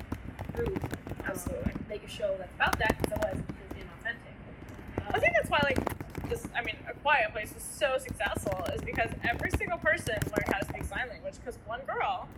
group. 0.55 0.83
um, 0.83 0.91
Absolutely. 1.27 1.73
Make 1.89 2.05
a 2.05 2.09
show 2.09 2.35
that's 2.39 2.55
about 2.55 2.79
that, 2.79 2.97
because 3.03 3.19
otherwise 3.19 3.43
it's 3.49 3.59
just 3.59 3.75
inauthentic. 3.75 5.03
Um, 5.07 5.13
I 5.15 5.19
think 5.19 5.33
that's 5.35 5.51
why, 5.51 5.61
like, 5.65 6.29
this. 6.31 6.47
I 6.57 6.63
mean, 6.63 6.77
A 6.89 6.95
Quiet 6.95 7.33
Place 7.33 7.53
was 7.53 7.63
so 7.63 7.99
successful 7.99 8.65
is 8.75 8.81
because 8.83 9.11
every 9.29 9.51
single 9.59 9.79
person 9.79 10.15
learned 10.15 10.47
how 10.53 10.59
to 10.61 10.67
speak 10.67 10.85
sign 10.85 11.09
language. 11.09 11.35
Because 11.45 11.59
one 11.67 11.81
girl 11.87 12.29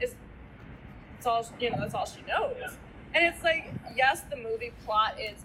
is, 0.00 0.14
it's 1.22 1.26
all 1.28 1.46
you 1.60 1.70
know. 1.70 1.76
That's 1.78 1.94
all 1.94 2.06
she 2.06 2.20
knows. 2.26 2.56
Yeah. 2.58 2.70
And 3.14 3.26
it's 3.26 3.44
like, 3.44 3.72
yes, 3.96 4.22
the 4.28 4.36
movie 4.36 4.72
plot 4.84 5.20
is 5.20 5.44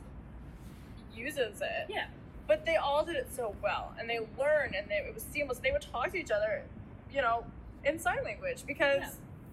uses 1.15 1.61
it. 1.61 1.87
Yeah. 1.87 2.07
But 2.47 2.65
they 2.65 2.77
all 2.77 3.05
did 3.05 3.15
it 3.15 3.27
so 3.31 3.55
well, 3.61 3.93
and 3.99 4.09
they 4.09 4.19
learned, 4.39 4.73
and 4.73 4.87
they, 4.89 4.95
it 4.95 5.13
was 5.13 5.23
seamless. 5.31 5.59
They 5.59 5.71
would 5.71 5.81
talk 5.81 6.11
to 6.11 6.17
each 6.17 6.31
other, 6.31 6.63
you 7.13 7.21
know, 7.21 7.43
in 7.85 7.99
sign 7.99 8.23
language 8.23 8.63
because. 8.65 9.01
Yeah. 9.01 9.09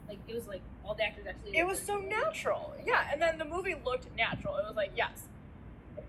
Like 0.06 0.18
it 0.28 0.34
was 0.34 0.46
like 0.46 0.60
all 0.84 0.94
the 0.94 1.02
actors 1.02 1.24
actually. 1.26 1.56
it 1.56 1.66
was 1.66 1.80
so 1.80 1.96
natural. 1.96 2.74
Yeah, 2.86 3.08
and 3.10 3.22
then 3.22 3.38
the 3.38 3.44
movie 3.46 3.74
looked 3.86 4.06
natural. 4.18 4.58
It 4.58 4.64
was 4.66 4.76
like, 4.76 4.92
yes. 4.94 5.22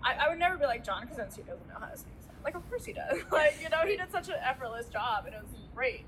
I, 0.04 0.26
I 0.26 0.28
would 0.28 0.38
never 0.38 0.58
be 0.58 0.66
like, 0.66 0.84
John 0.84 1.06
Krasinski 1.06 1.44
doesn't 1.48 1.66
know 1.66 1.76
how 1.80 1.86
to 1.86 1.96
speak. 1.96 2.12
sign." 2.20 2.36
Like, 2.44 2.56
of 2.56 2.68
course 2.68 2.84
he 2.84 2.92
does. 2.92 3.18
like, 3.32 3.56
you 3.62 3.70
know, 3.70 3.86
he 3.86 3.96
did 3.96 4.12
such 4.12 4.28
an 4.28 4.34
effortless 4.44 4.90
job, 4.90 5.24
and 5.24 5.34
it 5.34 5.40
was 5.40 5.50
great. 5.74 6.04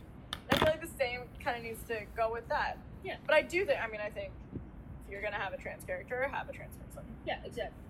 And 0.50 0.60
I 0.60 0.64
feel 0.64 0.68
like 0.68 0.82
the 0.82 0.98
same 0.98 1.20
kind 1.42 1.56
of 1.56 1.62
needs 1.62 1.82
to 1.88 2.00
go 2.14 2.30
with 2.30 2.46
that. 2.50 2.76
Yeah. 3.04 3.16
But 3.26 3.34
I 3.36 3.42
do 3.42 3.64
think, 3.64 3.78
I 3.82 3.88
mean, 3.90 4.00
I 4.00 4.10
think 4.10 4.30
if 4.54 5.10
you're 5.12 5.20
going 5.20 5.32
to 5.32 5.38
have 5.38 5.52
a 5.52 5.56
trans 5.56 5.84
character, 5.84 6.28
have 6.30 6.48
a 6.48 6.52
trans 6.52 6.74
person. 6.76 7.02
Yeah, 7.26 7.38
exactly. 7.44 7.82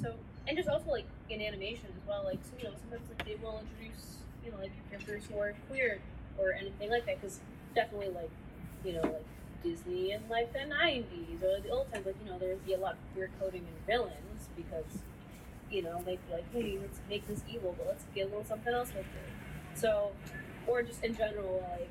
So 0.00 0.14
and 0.46 0.56
just 0.56 0.68
also 0.68 0.90
like 0.90 1.06
in 1.28 1.40
animation 1.40 1.86
as 1.86 2.08
well. 2.08 2.24
Like 2.24 2.38
so, 2.42 2.52
you 2.58 2.64
know 2.64 2.74
sometimes 2.80 3.08
like 3.08 3.26
they 3.26 3.36
will 3.42 3.60
introduce 3.60 4.16
you 4.44 4.50
know 4.50 4.58
like 4.58 4.72
characters 4.90 5.24
who 5.30 5.38
are 5.38 5.54
queer 5.68 6.00
or 6.38 6.52
anything 6.52 6.90
like 6.90 7.06
that 7.06 7.20
because 7.20 7.40
definitely 7.74 8.10
like 8.10 8.30
you 8.84 8.94
know 8.94 9.02
like 9.02 9.24
Disney 9.62 10.12
and 10.12 10.28
like 10.30 10.52
the 10.52 10.64
nineties 10.64 11.42
or 11.42 11.60
the 11.60 11.70
old 11.70 11.92
times 11.92 12.06
like 12.06 12.16
you 12.24 12.30
know 12.30 12.38
there 12.38 12.50
would 12.50 12.64
be 12.64 12.74
a 12.74 12.78
lot 12.78 12.92
of 12.92 12.98
queer 13.14 13.30
coding 13.40 13.60
in 13.62 13.86
villains 13.86 14.48
because 14.56 15.02
you 15.70 15.82
know 15.82 16.02
they'd 16.06 16.18
be 16.28 16.34
like 16.34 16.52
hey 16.52 16.78
let's 16.80 17.00
make 17.08 17.26
this 17.28 17.42
evil 17.52 17.74
but 17.76 17.86
let's 17.86 18.04
get 18.14 18.22
a 18.22 18.28
little 18.28 18.44
something 18.44 18.72
else 18.72 18.88
with 18.88 19.00
it. 19.00 19.78
So 19.78 20.12
or 20.66 20.82
just 20.82 21.02
in 21.04 21.14
general 21.16 21.64
like 21.78 21.90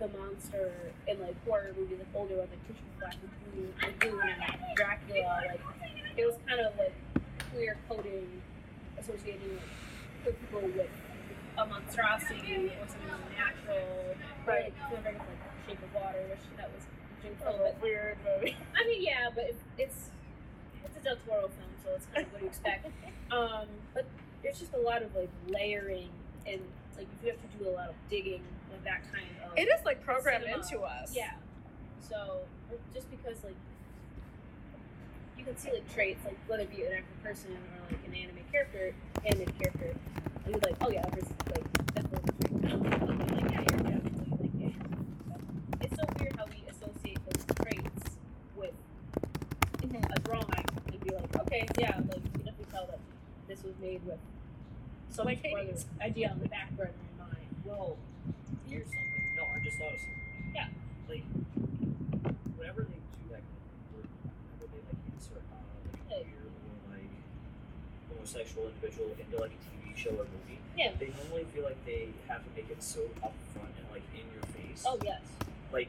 the 0.00 0.08
monster 0.18 0.72
in 1.06 1.20
like 1.20 1.36
horror 1.46 1.72
movies 1.76 1.98
like 1.98 2.08
older 2.14 2.36
ones 2.36 2.50
like 2.50 2.66
Kitchen 2.66 2.84
Black 2.98 3.14
and 3.20 4.00
Blue 4.00 4.20
and 4.20 4.74
Dracula 4.74 5.42
like 5.46 5.60
it 6.16 6.26
was 6.26 6.36
kind 6.48 6.60
of 6.60 6.72
like 6.78 6.94
queer 7.52 7.76
coding 7.88 8.42
associating 8.98 9.58
like 10.24 10.40
people 10.40 10.60
with 10.60 10.90
a 11.58 11.66
monstrosity 11.66 12.72
or 12.80 12.86
something 12.88 13.10
unnatural. 13.10 14.16
Right. 14.46 14.72
Like, 14.72 14.78
kind 14.80 14.96
of 14.96 15.04
like, 15.04 15.20
Shape 15.66 15.82
of 15.82 15.94
Water, 15.94 16.24
which 16.30 16.40
that 16.56 16.70
was 16.72 16.84
Jim 17.22 17.32
That 17.44 17.58
was 17.58 17.74
a 17.76 17.82
weird 17.82 18.16
movie. 18.24 18.56
I 18.76 18.86
mean, 18.86 19.02
yeah, 19.02 19.28
but 19.34 19.44
it, 19.44 19.56
it's 19.78 20.10
it's 20.84 20.96
a 20.96 21.00
Del 21.04 21.16
Toro 21.26 21.42
film, 21.42 21.72
so 21.84 21.90
it's 21.94 22.06
kind 22.14 22.26
of 22.26 22.32
what 22.32 22.42
you 22.42 22.48
expect. 22.48 22.86
Um, 23.30 23.68
but 23.94 24.06
there's 24.42 24.58
just 24.58 24.74
a 24.74 24.80
lot 24.80 25.02
of 25.02 25.14
like 25.14 25.30
layering 25.46 26.08
and 26.44 26.60
like 26.96 27.06
you 27.22 27.30
have 27.30 27.40
to 27.40 27.58
do 27.58 27.70
a 27.70 27.70
lot 27.70 27.88
of 27.90 27.94
digging 28.08 28.42
that 28.84 29.02
kind 29.12 29.26
of. 29.44 29.56
It 29.58 29.68
is 29.68 29.84
like 29.84 30.02
programmed 30.04 30.44
cinema. 30.44 30.62
into 30.62 30.80
us. 30.80 31.14
Yeah. 31.14 31.32
So 32.00 32.40
just 32.94 33.10
because 33.10 33.42
like 33.44 33.56
you 35.38 35.44
can 35.44 35.56
see 35.56 35.72
like 35.72 35.92
traits 35.92 36.24
like 36.24 36.38
whether 36.46 36.62
it 36.62 36.70
be 36.74 36.84
an 36.84 36.92
actual 36.92 37.16
person 37.22 37.50
or 37.52 37.94
like 37.94 38.06
an 38.06 38.14
anime 38.14 38.44
character, 38.52 38.94
animated 39.24 39.58
character, 39.58 39.94
and 40.44 40.54
you're 40.54 40.60
like, 40.60 40.76
oh 40.80 40.90
yeah, 40.90 41.02
that 41.02 41.12
person's 41.12 41.34
like 41.54 41.94
definitely. 41.94 42.30
Like, 43.00 43.50
yeah, 43.50 43.60
you're 43.60 43.78
definitely 43.78 44.50
like. 44.60 44.74
So 45.26 45.36
it's 45.80 45.96
so 45.96 46.04
weird 46.18 46.36
how 46.36 46.46
we 46.46 46.62
associate 46.68 47.18
those 47.24 47.44
traits 47.56 48.16
with 48.56 48.72
mm-hmm. 49.78 50.12
a 50.12 50.18
drawing 50.20 50.66
and 50.86 51.00
be 51.00 51.14
like, 51.14 51.36
okay, 51.40 51.66
yeah, 51.78 51.96
like 51.96 52.22
you 52.24 52.30
can 52.30 52.42
definitely 52.44 52.66
tell 52.70 52.86
that 52.86 52.98
this 53.48 53.62
was 53.62 53.74
made 53.80 54.04
with 54.04 54.18
so 55.10 55.22
of 55.22 55.84
idea 56.00 56.30
on 56.30 56.38
the 56.38 56.48
back 56.48 56.70
burner 56.76 56.90
in 56.90 57.18
mind. 57.18 57.50
Well, 57.64 57.96
here's 58.68 58.86
something. 58.86 59.36
No, 59.36 59.42
I 59.42 59.58
just 59.64 59.76
thought 59.76 59.92
of 59.92 60.00
something. 60.00 60.52
Yeah. 60.54 60.68
Like, 61.08 61.24
whenever 62.56 62.82
they 62.82 63.00
do 63.18 63.26
that 63.30 63.42
kind 63.42 63.58
of 63.60 63.96
work, 63.96 64.08
whenever 64.22 64.66
they 64.70 64.80
like 64.86 65.02
insert 65.12 65.42
uh, 65.50 65.58
like 65.82 65.98
a 65.98 66.14
Hey. 66.14 66.22
queer 66.30 66.46
or 66.46 66.94
like 66.94 68.19
homosexual 68.32 68.68
individual 68.68 69.10
into 69.18 69.40
like 69.40 69.50
a 69.50 69.60
TV 69.88 69.96
show 69.96 70.10
or 70.10 70.24
movie, 70.30 70.58
Yeah. 70.76 70.92
they 70.98 71.12
normally 71.22 71.44
feel 71.52 71.64
like 71.64 71.84
they 71.84 72.08
have 72.28 72.42
to 72.44 72.50
make 72.54 72.70
it 72.70 72.82
so 72.82 73.00
upfront 73.22 73.74
and 73.78 73.86
like 73.90 74.02
in 74.14 74.22
your 74.32 74.42
face. 74.54 74.84
Oh 74.86 74.98
yes. 75.04 75.20
Like, 75.72 75.88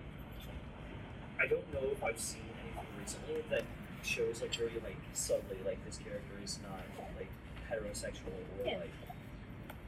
I 1.40 1.48
don't 1.48 1.72
know 1.74 1.90
if 1.92 2.04
I've 2.04 2.20
seen 2.20 2.42
anything 2.64 2.86
recently 3.00 3.44
that 3.50 3.64
shows 4.04 4.42
like 4.42 4.54
very 4.56 4.72
like 4.84 4.98
subtly 5.14 5.58
like 5.66 5.84
this 5.86 5.98
character 5.98 6.34
is 6.44 6.58
not 6.64 6.82
like 7.18 7.30
heterosexual 7.70 8.34
or 8.34 8.66
Yeah. 8.66 8.78
like 8.78 8.92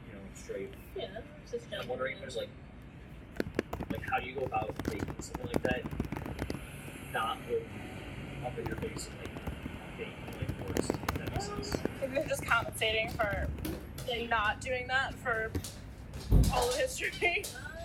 you 0.06 0.12
know 0.14 0.20
straight 0.34 0.72
Yeah. 0.96 1.08
I'm 1.80 1.88
wondering 1.88 2.14
if 2.14 2.20
there's 2.20 2.36
like, 2.36 2.48
like 3.90 4.02
how 4.10 4.18
do 4.20 4.26
you 4.26 4.34
go 4.34 4.42
about 4.42 4.72
making 4.88 5.14
something 5.20 5.46
like 5.46 5.62
that 5.62 5.82
not 7.12 7.38
look 7.50 7.62
up 8.44 8.58
in 8.58 8.66
your 8.66 8.76
face 8.76 9.08
and 9.08 9.18
like 9.18 9.98
fake 9.98 10.08
like 10.40 10.74
forced? 10.74 11.13
They're 12.00 12.26
just 12.26 12.44
compensating 12.46 13.10
for 13.10 13.48
not 14.28 14.60
doing 14.60 14.86
that 14.88 15.14
for 15.14 15.50
all 16.52 16.68
of 16.68 16.76
history. 16.76 17.44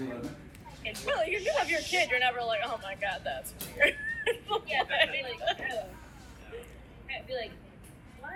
And 0.00 1.04
Really, 1.06 1.34
if 1.34 1.44
you 1.44 1.52
have 1.58 1.70
your 1.70 1.80
kid, 1.80 2.08
you're 2.10 2.20
never 2.20 2.40
like, 2.40 2.60
oh 2.64 2.78
my 2.82 2.94
god, 2.94 3.20
that's 3.22 3.52
weird. 3.76 3.94
yeah, 4.66 4.82
like, 4.88 5.40
oh. 5.72 5.84
I'd 7.14 7.26
be 7.26 7.34
like, 7.34 7.50
what? 8.20 8.32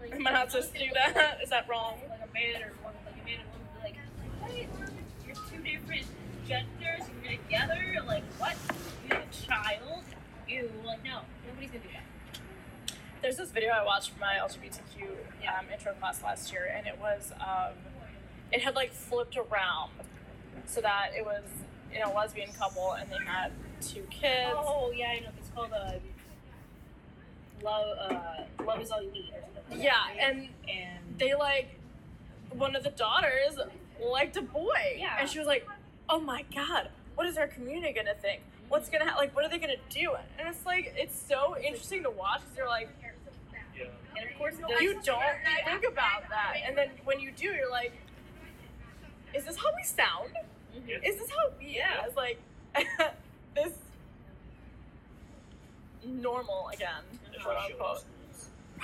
Like, 0.00 0.14
Am 0.14 0.26
I 0.26 0.30
not 0.32 0.50
supposed 0.50 0.72
to 0.72 0.78
do 0.78 0.86
that? 0.94 1.38
Is 1.42 1.50
that 1.50 1.68
wrong? 1.68 1.98
Like 2.08 2.20
a 2.20 2.32
man 2.32 2.62
or 2.62 2.72
one, 2.82 2.94
like 3.04 3.14
a 3.20 3.24
man 3.26 3.40
and 3.40 3.48
woman, 3.52 3.68
would 3.74 3.82
be 3.82 4.56
like, 4.56 4.68
what? 4.68 4.96
You're 5.26 5.36
two 5.50 5.62
different 5.62 6.06
genders. 6.48 7.08
You're 7.22 7.32
together. 7.32 7.98
Like 8.06 8.24
what? 8.38 8.56
You 9.08 9.16
have 9.16 9.24
a 9.24 9.46
child. 9.46 10.04
Ew. 10.48 10.70
Like 10.84 11.04
no, 11.04 11.20
nobody's 11.46 11.70
gonna 11.70 11.84
do 11.84 11.90
that. 11.92 12.88
There's 13.20 13.36
this 13.36 13.50
video 13.50 13.70
I 13.70 13.84
watched 13.84 14.10
for 14.10 14.18
my 14.18 14.34
LGBTQ 14.40 15.02
um, 15.46 15.66
intro 15.72 15.92
class 15.92 16.22
last 16.22 16.52
year, 16.52 16.72
and 16.74 16.86
it 16.86 16.98
was 16.98 17.32
um, 17.38 17.74
it 18.50 18.62
had 18.62 18.74
like 18.74 18.92
flipped 18.92 19.36
around 19.36 19.90
so 20.66 20.80
that 20.80 21.10
it 21.16 21.24
was 21.24 21.42
you 21.92 22.00
know 22.00 22.12
a 22.12 22.14
lesbian 22.14 22.50
couple 22.52 22.92
and 22.92 23.10
they 23.10 23.18
had 23.26 23.52
two 23.80 24.02
kids. 24.10 24.52
Oh 24.56 24.92
yeah, 24.94 25.08
I 25.16 25.20
know. 25.20 25.28
It's 25.38 25.50
called 25.50 25.72
uh, 25.72 25.92
love. 27.62 27.98
Uh, 27.98 28.64
love 28.64 28.80
is 28.80 28.90
all 28.90 29.02
you 29.02 29.10
need, 29.12 29.30
or 29.34 29.40
something. 29.42 29.78
Like 29.78 29.84
Yeah, 29.84 29.90
that, 29.92 30.08
right? 30.16 30.20
and 30.36 30.48
and 30.68 31.18
they 31.18 31.34
like 31.34 31.68
one 32.50 32.76
of 32.76 32.84
the 32.84 32.90
daughters 32.90 33.58
liked 34.02 34.36
a 34.36 34.42
boy, 34.42 34.96
Yeah. 34.98 35.16
and 35.20 35.28
she 35.28 35.38
was 35.38 35.46
like, 35.46 35.66
"Oh 36.08 36.20
my 36.20 36.44
god, 36.54 36.88
what 37.14 37.26
is 37.26 37.36
our 37.36 37.46
community 37.48 37.92
gonna 37.92 38.14
think? 38.14 38.42
What's 38.68 38.88
gonna 38.88 39.08
ha- 39.08 39.16
like? 39.16 39.34
What 39.34 39.44
are 39.44 39.48
they 39.48 39.58
gonna 39.58 39.74
do?" 39.90 40.14
And 40.38 40.48
it's 40.48 40.64
like 40.66 40.94
it's 40.96 41.18
so 41.20 41.56
interesting 41.58 42.02
to 42.04 42.10
watch 42.10 42.40
because 42.40 42.56
you're 42.56 42.68
like, 42.68 42.88
Yeah. 43.76 43.84
and 44.18 44.28
of 44.30 44.36
course 44.38 44.54
you 44.80 44.94
don't 45.02 45.36
think 45.64 45.84
about 45.86 46.28
that, 46.30 46.56
and 46.64 46.76
then 46.76 46.90
when 47.04 47.20
you 47.20 47.30
do, 47.32 47.46
you're 47.46 47.70
like, 47.70 47.92
"Is 49.34 49.44
this 49.44 49.56
how 49.56 49.70
we 49.76 49.82
sound? 49.84 50.32
Mhm. 50.74 51.02
Is 51.06 51.18
this 51.18 51.30
how 51.30 51.50
we 51.58 51.66
Yeah. 51.76 52.06
is 52.06 52.16
like 52.16 52.38
this 53.54 53.72
normal 56.04 56.68
again?" 56.72 57.02
Quote 57.42 57.56
unquote. 57.56 58.04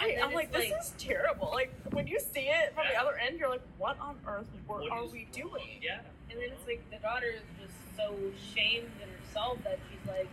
Right, 0.00 0.16
I'm 0.22 0.32
like, 0.32 0.52
this 0.52 0.70
like- 0.70 0.80
is 0.80 0.94
terrible. 0.96 1.50
Like 1.52 1.72
when 1.90 2.06
you 2.06 2.20
see 2.20 2.48
it 2.48 2.72
from 2.74 2.87
the 2.88 2.96
other 3.00 3.16
end, 3.18 3.38
you're 3.40 3.48
like, 3.48 3.62
what 3.78 3.98
on 3.98 4.16
earth 4.28 4.46
were, 4.68 4.78
What 4.80 4.92
are 4.92 5.06
we 5.06 5.26
doing? 5.32 5.80
Yeah. 5.82 6.00
And 6.30 6.38
then 6.38 6.50
it's 6.52 6.66
like 6.68 6.88
the 6.90 6.98
daughter 6.98 7.26
is 7.26 7.42
just 7.61 7.74
so 7.96 8.14
shamed 8.54 8.90
in 9.02 9.08
herself 9.24 9.58
that 9.64 9.78
she's 9.90 10.06
like, 10.08 10.28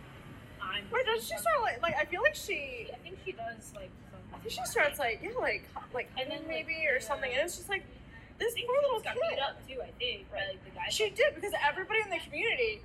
I'm. 0.62 0.84
Wait, 0.92 1.04
does 1.06 1.26
she 1.26 1.36
start 1.36 1.60
like 1.62 1.82
like 1.82 1.96
I 1.96 2.04
feel 2.04 2.22
like 2.22 2.36
she 2.36 2.86
I 2.92 2.96
think 2.98 3.18
she 3.24 3.32
does 3.32 3.72
like. 3.74 3.90
Some, 4.12 4.20
I 4.34 4.38
think 4.38 4.52
she 4.52 4.64
starts 4.66 4.98
like 5.00 5.20
yeah 5.22 5.30
like 5.40 5.64
like 5.92 6.10
And 6.20 6.30
then, 6.30 6.46
maybe 6.46 6.74
like, 6.74 6.88
or 6.88 6.94
yeah. 6.94 7.00
something, 7.00 7.30
and 7.32 7.40
it's 7.40 7.56
just 7.56 7.68
like 7.68 7.82
I 7.82 7.86
this 8.38 8.54
poor 8.66 8.76
little 8.82 9.00
got 9.00 9.14
beat 9.14 9.38
up 9.40 9.56
too. 9.66 9.80
I 9.82 9.90
think 9.98 10.30
by 10.30 10.38
like 10.48 10.64
the 10.64 10.70
guy. 10.70 10.88
She 10.90 11.10
did 11.10 11.34
because 11.34 11.52
everybody 11.66 12.00
in 12.04 12.10
the 12.10 12.18
community 12.18 12.82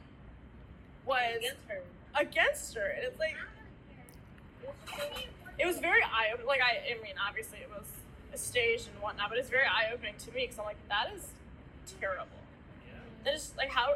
was 1.06 1.38
against 1.38 1.68
her. 1.68 1.82
against 2.16 2.76
her, 2.76 2.88
and 2.96 3.04
it's 3.06 3.20
like 3.20 3.36
it 5.60 5.66
was 5.66 5.78
very 5.80 6.02
eye 6.04 6.30
opening. 6.34 6.48
Like 6.48 6.62
I, 6.62 6.92
I 6.92 7.02
mean, 7.04 7.16
obviously 7.20 7.60
it 7.60 7.70
was 7.70 7.88
staged 8.40 8.88
and 8.88 9.02
whatnot, 9.02 9.30
but 9.30 9.38
it's 9.38 9.50
very 9.50 9.66
eye 9.66 9.92
opening 9.94 10.16
to 10.26 10.32
me 10.32 10.44
because 10.46 10.60
I'm 10.60 10.66
like, 10.66 10.78
that 10.90 11.12
is 11.16 11.28
terrible. 12.00 12.28
Yeah. 12.88 13.00
That 13.26 13.34
is 13.36 13.54
like 13.58 13.70
how 13.70 13.96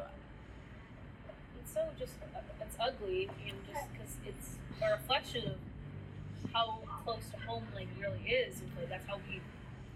It's 1.62 1.74
so 1.74 1.88
just 1.98 2.14
uh, 2.36 2.40
it's 2.62 2.76
ugly 2.80 3.30
and 3.48 3.58
just 3.68 3.92
because 3.92 4.12
it's 4.26 4.56
a 4.82 4.92
reflection 4.92 5.46
of 5.48 6.52
how 6.54 6.80
close 7.04 7.30
to 7.32 7.40
home 7.48 7.64
like 7.76 7.88
really 8.00 8.22
is. 8.30 8.60
And 8.62 8.70
like 8.78 8.90
that's 8.90 9.08
how 9.08 9.18
we, 9.30 9.42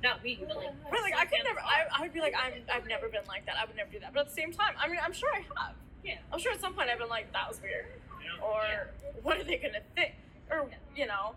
not 0.03 0.23
we, 0.23 0.37
but 0.47 0.57
like. 0.57 0.67
Right, 0.91 1.01
like 1.01 1.15
I 1.17 1.25
could 1.25 1.39
never. 1.43 1.59
I, 1.59 1.85
I 1.97 2.01
would 2.01 2.13
be 2.13 2.21
like, 2.21 2.33
I'm. 2.37 2.53
I've 2.73 2.87
never 2.87 3.09
been 3.09 3.21
like 3.27 3.45
that. 3.45 3.55
I 3.61 3.65
would 3.65 3.75
never 3.75 3.91
do 3.91 3.99
that. 3.99 4.13
But 4.13 4.21
at 4.21 4.27
the 4.29 4.33
same 4.33 4.51
time, 4.51 4.73
I 4.79 4.87
mean, 4.87 4.99
I'm 5.03 5.13
sure 5.13 5.29
I 5.33 5.39
have. 5.59 5.75
Yeah. 6.03 6.15
I'm 6.31 6.39
sure 6.39 6.53
at 6.53 6.61
some 6.61 6.73
point 6.73 6.89
I've 6.89 6.99
been 6.99 7.09
like, 7.09 7.31
that 7.33 7.47
was 7.49 7.61
weird, 7.61 7.85
Yeah. 8.23 8.45
or 8.45 8.61
Yeah. 8.63 8.83
what 9.23 9.37
are 9.37 9.43
they 9.43 9.57
gonna 9.57 9.81
think, 9.95 10.13
or 10.49 10.69
you 10.95 11.07
know. 11.07 11.35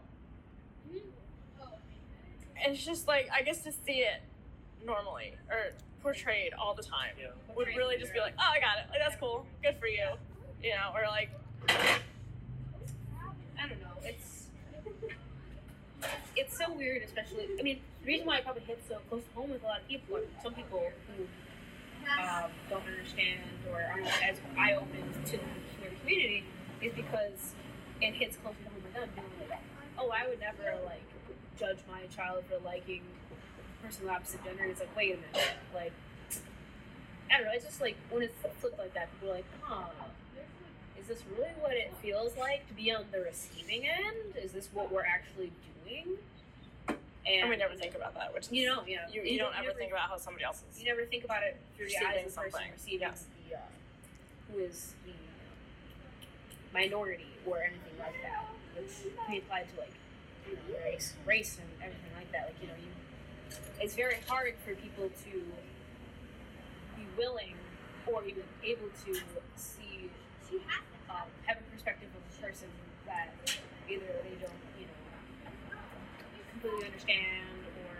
And 2.65 2.75
it's 2.77 2.85
just 2.85 3.09
like 3.09 3.29
I 3.35 3.43
guess 3.43 3.65
to 3.65 3.73
see 3.73 4.05
it 4.07 4.23
normally 4.87 5.35
or 5.51 5.73
portrayed 6.01 6.53
all 6.55 6.75
the 6.75 6.83
time 6.83 7.11
Yeah. 7.21 7.29
would 7.57 7.67
really 7.69 7.97
just 7.99 8.13
be 8.13 8.21
like, 8.21 8.35
oh, 8.39 8.51
I 8.53 8.61
got 8.61 8.79
it. 8.79 8.85
Like 8.91 9.01
that's 9.01 9.17
cool. 9.19 9.45
Good 9.65 9.77
for 9.81 9.89
you. 9.89 10.07
You 10.63 10.71
know, 10.71 10.93
or 10.95 11.03
like, 11.09 11.31
I 11.69 11.99
don't 13.69 13.81
know. 13.81 13.99
It's 14.05 14.47
it's 16.37 16.57
so 16.57 16.73
weird, 16.73 17.03
especially. 17.03 17.47
I 17.59 17.63
mean, 17.63 17.81
the 18.03 18.07
reason 18.07 18.27
why 18.27 18.39
it 18.39 18.45
probably 18.45 18.63
hits 18.63 18.89
so 18.89 18.99
close 19.09 19.23
to 19.23 19.33
home 19.35 19.51
with 19.51 19.63
a 19.63 19.67
lot 19.67 19.81
of 19.81 19.89
people, 19.89 20.17
or 20.17 20.23
some 20.43 20.55
people 20.55 20.83
who 21.17 21.25
um, 22.21 22.51
don't 22.69 22.83
understand 22.87 23.41
or 23.71 23.81
aren't 23.83 24.07
as 24.23 24.37
eye 24.59 24.75
open 24.75 25.05
to 25.27 25.39
queer 25.79 25.93
community, 26.01 26.45
is 26.81 26.93
because 26.95 27.55
it 28.01 28.15
hits 28.15 28.37
close 28.43 28.55
to 28.65 28.69
home 28.71 28.83
with 28.83 28.95
them. 28.95 29.09
Being 29.15 29.51
like, 29.51 29.61
oh, 29.99 30.11
I 30.11 30.29
would 30.29 30.41
never 30.41 30.79
like 30.85 31.07
judge 31.59 31.79
my 31.89 32.07
child 32.15 32.45
for 32.51 32.59
liking 32.65 33.03
a 33.03 33.87
person 33.87 34.03
of 34.03 34.09
the 34.09 34.15
opposite 34.15 34.45
gender. 34.45 34.65
It's 34.65 34.81
like, 34.81 34.97
wait 34.97 35.15
a 35.15 35.17
minute, 35.17 35.57
like. 35.75 35.93
I 37.31 37.39
don't 37.39 37.47
know. 37.47 37.53
It's 37.55 37.65
just 37.65 37.81
like 37.81 37.97
when 38.11 38.23
it's 38.23 38.35
flipped 38.61 38.79
like 38.79 38.93
that, 38.93 39.09
people 39.13 39.31
are 39.31 39.37
like, 39.37 39.47
huh, 39.63 39.89
is 41.01 41.07
this 41.09 41.23
really 41.35 41.49
what 41.61 41.73
it 41.73 41.91
feels 42.03 42.37
like 42.37 42.69
to 42.69 42.75
be 42.75 42.93
on 42.93 43.05
the 43.11 43.21
receiving 43.21 43.87
end? 43.87 44.37
Is 44.37 44.53
this 44.53 44.69
what 44.73 44.93
we're 44.93 45.05
actually 45.05 45.51
doing? 45.87 46.19
And 47.27 47.43
and 47.43 47.51
we 47.51 47.57
never 47.57 47.75
think 47.75 47.95
about 47.95 48.15
that, 48.15 48.35
which 48.35 48.47
is, 48.47 48.53
You 48.53 48.67
know, 48.67 48.83
yeah. 48.87 49.07
you, 49.13 49.23
you, 49.23 49.39
don't 49.39 49.55
ever 49.55 49.69
never, 49.69 49.79
think 49.79 49.93
about 49.93 50.09
how 50.09 50.17
somebody 50.17 50.45
else 50.45 50.63
is. 50.71 50.81
You 50.81 50.87
never 50.87 51.05
think 51.07 51.25
about 51.25 51.43
it 51.45 51.61
through 51.77 51.87
the 51.89 51.99
eyes 51.99 52.27
of 52.27 52.35
the 52.35 52.41
person 52.41 52.61
receiving 52.73 53.01
Yes. 53.01 53.25
the 53.49 53.57
uh, 53.57 53.61
who 54.51 54.59
is 54.59 54.95
the 55.07 55.13
minority 56.75 57.31
or 57.47 57.59
anything 57.59 57.97
like 57.99 58.15
that, 58.23 58.47
which 58.75 58.91
can 59.15 59.31
be 59.31 59.39
applied 59.39 59.67
to 59.75 59.81
like 59.81 59.95
you 60.49 60.57
know, 60.57 60.79
race, 60.85 61.15
race 61.25 61.59
and 61.59 61.69
everything 61.81 62.13
like 62.17 62.33
that. 62.33 62.47
Like 62.47 62.57
you 62.61 62.69
know, 62.69 62.75
you 62.75 62.91
it's 63.81 63.95
very 63.95 64.19
hard 64.27 64.55
for 64.65 64.75
people 64.75 65.09
to 65.09 65.33
be 66.97 67.07
willing 67.17 67.55
or 68.07 68.25
even 68.25 68.43
able 68.65 68.91
to 69.07 69.15
see 69.57 70.11
um, 71.11 71.29
have 71.47 71.57
a 71.59 71.67
perspective 71.73 72.09
of 72.17 72.23
a 72.39 72.43
person 72.47 72.69
that 73.07 73.31
either 73.89 74.07
they 74.25 74.31
you 74.31 74.32
completely 76.63 76.87
understand 76.87 77.59
or 77.83 77.99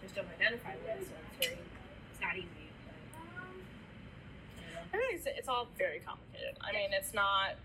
just 0.00 0.14
don't 0.16 0.28
identify 0.40 0.72
with. 0.80 1.08
So 1.08 1.12
it's 1.12 1.46
very 1.46 1.60
it's 1.60 2.20
not 2.20 2.36
easy. 2.36 2.72
But, 2.88 2.96
you 4.56 4.64
know. 4.72 4.80
I 4.92 4.96
mean, 4.96 5.12
it's, 5.12 5.26
it's 5.28 5.48
all 5.48 5.68
very 5.76 6.00
complicated. 6.00 6.56
I 6.64 6.72
mean, 6.72 6.90
it's 6.92 7.12
not 7.12 7.60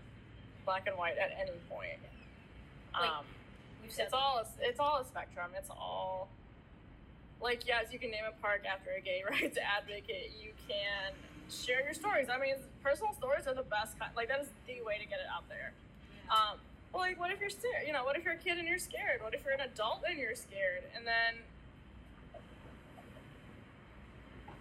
black 0.64 0.86
and 0.86 0.96
white 0.96 1.16
at 1.16 1.32
any 1.40 1.56
point. 1.68 2.00
Um, 2.94 3.24
We've 3.82 3.92
said 3.92 4.06
it's 4.06 4.14
all 4.14 4.44
it's 4.60 4.80
all 4.80 5.00
a 5.00 5.04
spectrum. 5.04 5.50
It's 5.56 5.68
all 5.68 6.28
like 7.40 7.66
yes, 7.66 7.92
you 7.92 7.98
can 7.98 8.10
name 8.10 8.24
a 8.28 8.32
park 8.40 8.64
after 8.64 8.92
a 8.96 9.00
gay 9.00 9.22
rights 9.30 9.58
advocate. 9.58 10.32
You 10.40 10.52
can 10.68 11.12
share 11.50 11.84
your 11.84 11.92
stories. 11.92 12.28
I 12.32 12.38
mean, 12.38 12.54
personal 12.82 13.12
stories 13.12 13.46
are 13.46 13.54
the 13.54 13.68
best. 13.68 13.98
Kind, 13.98 14.12
like 14.16 14.28
that 14.28 14.40
is 14.40 14.48
the 14.66 14.80
way 14.84 14.96
to 14.96 15.04
get 15.04 15.20
it 15.20 15.28
out 15.28 15.48
there. 15.48 15.72
Um, 16.30 16.56
well, 16.94 17.02
like, 17.02 17.18
what 17.18 17.32
if 17.32 17.40
you're 17.40 17.50
scared? 17.50 17.82
You 17.86 17.92
know, 17.92 18.04
what 18.04 18.16
if 18.16 18.22
you're 18.22 18.34
a 18.34 18.38
kid 18.38 18.56
and 18.58 18.68
you're 18.68 18.78
scared? 18.78 19.18
What 19.20 19.34
if 19.34 19.42
you're 19.44 19.54
an 19.54 19.66
adult 19.66 20.06
and 20.08 20.16
you're 20.16 20.38
scared? 20.38 20.86
And 20.94 21.02
then 21.04 21.42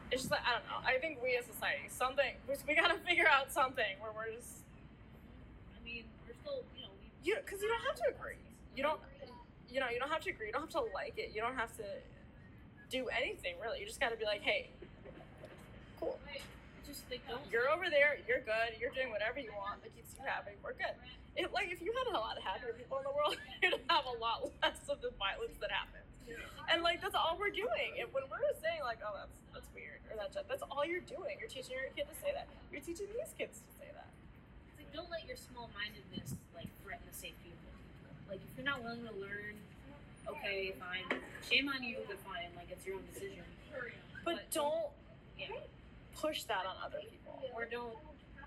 it's 0.10 0.26
just 0.26 0.32
like 0.34 0.42
I 0.42 0.58
don't 0.58 0.66
know. 0.66 0.82
I 0.82 0.98
think 0.98 1.22
we 1.22 1.38
as 1.38 1.46
society, 1.46 1.86
something 1.94 2.34
we, 2.50 2.58
we 2.68 2.74
gotta 2.74 2.98
figure 3.08 3.30
out 3.30 3.54
something 3.54 4.02
where 4.02 4.10
we're 4.10 4.34
just 4.34 4.66
I 5.78 5.80
mean, 5.86 6.10
we're 6.26 6.34
still 6.42 6.66
you 6.74 6.90
know 6.90 6.94
you 7.22 7.38
because 7.38 7.62
you 7.62 7.70
don't 7.70 7.86
have 7.86 7.98
to 8.02 8.10
agree. 8.10 8.42
You 8.76 8.82
don't. 8.82 9.00
You 9.70 9.80
know, 9.82 9.90
you 9.90 9.98
don't 9.98 10.10
have 10.10 10.22
to 10.26 10.30
agree. 10.30 10.48
You 10.48 10.54
don't 10.54 10.70
have 10.70 10.78
to 10.78 10.86
like 10.94 11.18
it. 11.18 11.34
You 11.34 11.42
don't 11.42 11.58
have 11.58 11.74
to 11.78 11.86
do 12.90 13.10
anything 13.10 13.58
really. 13.62 13.82
You 13.82 13.86
just 13.90 14.00
got 14.00 14.14
to 14.14 14.18
be 14.18 14.26
like, 14.26 14.42
hey, 14.46 14.70
cool. 16.00 16.20
just 16.86 17.02
like 17.10 17.26
You're 17.50 17.74
over 17.74 17.90
there. 17.90 18.22
You're 18.30 18.46
good. 18.46 18.78
You're 18.78 18.94
doing 18.94 19.10
whatever 19.10 19.42
you 19.42 19.50
want 19.58 19.82
that 19.82 19.90
keeps 19.98 20.14
you 20.14 20.22
happy. 20.26 20.54
We're 20.62 20.78
good. 20.78 20.94
It, 21.36 21.50
like 21.52 21.72
if 21.74 21.82
you 21.82 21.90
had 21.94 22.14
a 22.14 22.20
lot 22.20 22.38
of 22.38 22.44
happier 22.44 22.74
people 22.78 22.98
in 23.02 23.06
the 23.10 23.16
world, 23.16 23.36
you'd 23.64 23.80
have 23.90 24.06
a 24.06 24.16
lot 24.22 24.46
less 24.62 24.78
of 24.90 25.02
the 25.02 25.10
violence 25.18 25.58
that 25.62 25.72
happens. 25.72 26.06
And 26.72 26.82
like 26.82 27.02
that's 27.02 27.16
all 27.16 27.36
we're 27.40 27.52
doing. 27.54 28.00
And 28.00 28.08
when 28.14 28.24
we're 28.30 28.40
saying 28.62 28.82
like, 28.86 29.00
oh, 29.04 29.14
that's 29.18 29.36
that's 29.54 29.70
weird 29.76 30.00
or 30.10 30.16
that's 30.16 30.38
that's 30.48 30.64
all 30.70 30.86
you're 30.86 31.04
doing. 31.04 31.36
You're 31.42 31.50
teaching 31.52 31.74
your 31.76 31.90
kid 31.98 32.06
to 32.08 32.16
say 32.22 32.32
that. 32.38 32.48
You're 32.72 32.82
teaching 32.86 33.10
these 33.12 33.34
kids 33.36 33.60
to 33.60 33.72
say 33.82 33.90
that. 33.98 34.08
It's 34.72 34.78
like 34.80 34.90
don't 34.94 35.10
let 35.10 35.26
your 35.28 35.36
small 35.38 35.68
mindedness 35.74 36.38
like 36.56 36.70
threaten 36.86 37.04
the 37.10 37.16
safety 37.18 37.50
of 37.52 37.58
people. 37.60 38.14
Like 38.30 38.40
if 38.46 38.52
you're 38.56 38.66
not 38.70 38.80
willing 38.86 39.04
to 39.10 39.16
learn, 39.20 39.58
okay, 40.30 40.72
fine. 40.80 41.10
Shame 41.44 41.68
on 41.68 41.82
you, 41.84 41.98
but 42.08 42.22
fine. 42.24 42.48
Like 42.56 42.70
it's 42.72 42.86
your 42.86 43.02
own 43.02 43.06
decision. 43.14 43.44
But 44.24 44.38
But- 44.40 44.52
don't 44.54 44.88
Yeah. 45.38 45.50
push 46.16 46.46
that 46.48 46.64
on 46.70 46.78
other 46.86 47.02
people. 47.04 47.42
Or 47.54 47.66
don't 47.66 47.98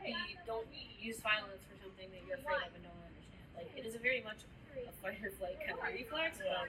be, 0.06 0.14
don't 0.46 0.66
use 0.98 1.18
violence 1.20 1.62
for 1.66 1.74
something 1.82 2.08
that 2.14 2.22
you're 2.26 2.38
afraid 2.38 2.62
of 2.64 2.72
and 2.74 2.82
don't 2.86 2.96
understand. 3.02 3.54
Like 3.58 3.70
it 3.74 3.84
is 3.84 3.94
a 3.98 4.02
very 4.02 4.22
much 4.22 4.46
a 4.76 4.92
fight 5.02 5.18
or 5.24 5.32
flight 5.40 5.56
kind 5.64 5.74
of 5.74 5.82
reflex, 5.88 6.38
but 6.38 6.68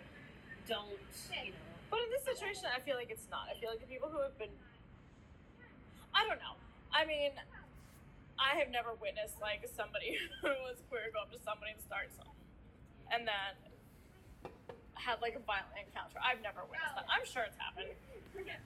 don't 0.68 0.98
you 1.46 1.54
know? 1.54 1.66
But 1.92 2.04
in 2.04 2.10
this 2.12 2.24
situation, 2.28 2.68
I 2.68 2.80
feel 2.84 2.96
like 3.00 3.12
it's 3.12 3.28
not. 3.32 3.48
I 3.48 3.56
feel 3.60 3.72
like 3.72 3.80
the 3.80 3.88
people 3.88 4.10
who 4.12 4.20
have 4.20 4.36
been. 4.40 4.52
I 6.16 6.26
don't 6.28 6.40
know. 6.42 6.56
I 6.92 7.06
mean, 7.06 7.32
I 8.40 8.58
have 8.60 8.72
never 8.74 8.96
witnessed 9.00 9.40
like 9.40 9.64
somebody 9.76 10.18
who 10.42 10.52
was 10.68 10.80
queer 10.92 11.12
go 11.14 11.24
up 11.24 11.32
to 11.32 11.40
somebody 11.44 11.76
and 11.76 11.82
start 11.84 12.12
something, 12.16 12.48
and 13.12 13.24
then 13.28 13.52
had 14.98 15.20
like 15.24 15.36
a 15.40 15.44
violent 15.44 15.76
encounter. 15.80 16.20
I've 16.20 16.42
never 16.44 16.64
witnessed 16.68 16.96
that. 17.00 17.08
I'm 17.08 17.24
sure 17.28 17.44
it's 17.48 17.60
happened, 17.60 17.92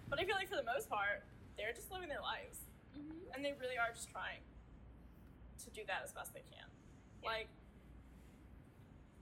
but 0.09 0.17
I 0.17 0.25
feel 0.25 0.37
like 0.37 0.49
for 0.49 0.57
the 0.57 0.65
most 0.65 0.89
part, 0.89 1.21
they're 1.57 1.73
just 1.75 1.89
living 1.93 2.09
their 2.09 2.23
lives, 2.23 2.65
Mm-hmm. 2.91 3.31
and 3.31 3.39
they 3.39 3.55
really 3.55 3.79
are 3.79 3.87
just 3.95 4.11
trying 4.11 4.43
to 5.65 5.71
do 5.71 5.81
that 5.87 6.01
as 6.03 6.11
best 6.11 6.33
they 6.33 6.45
can. 6.49 6.67
Like 7.23 7.47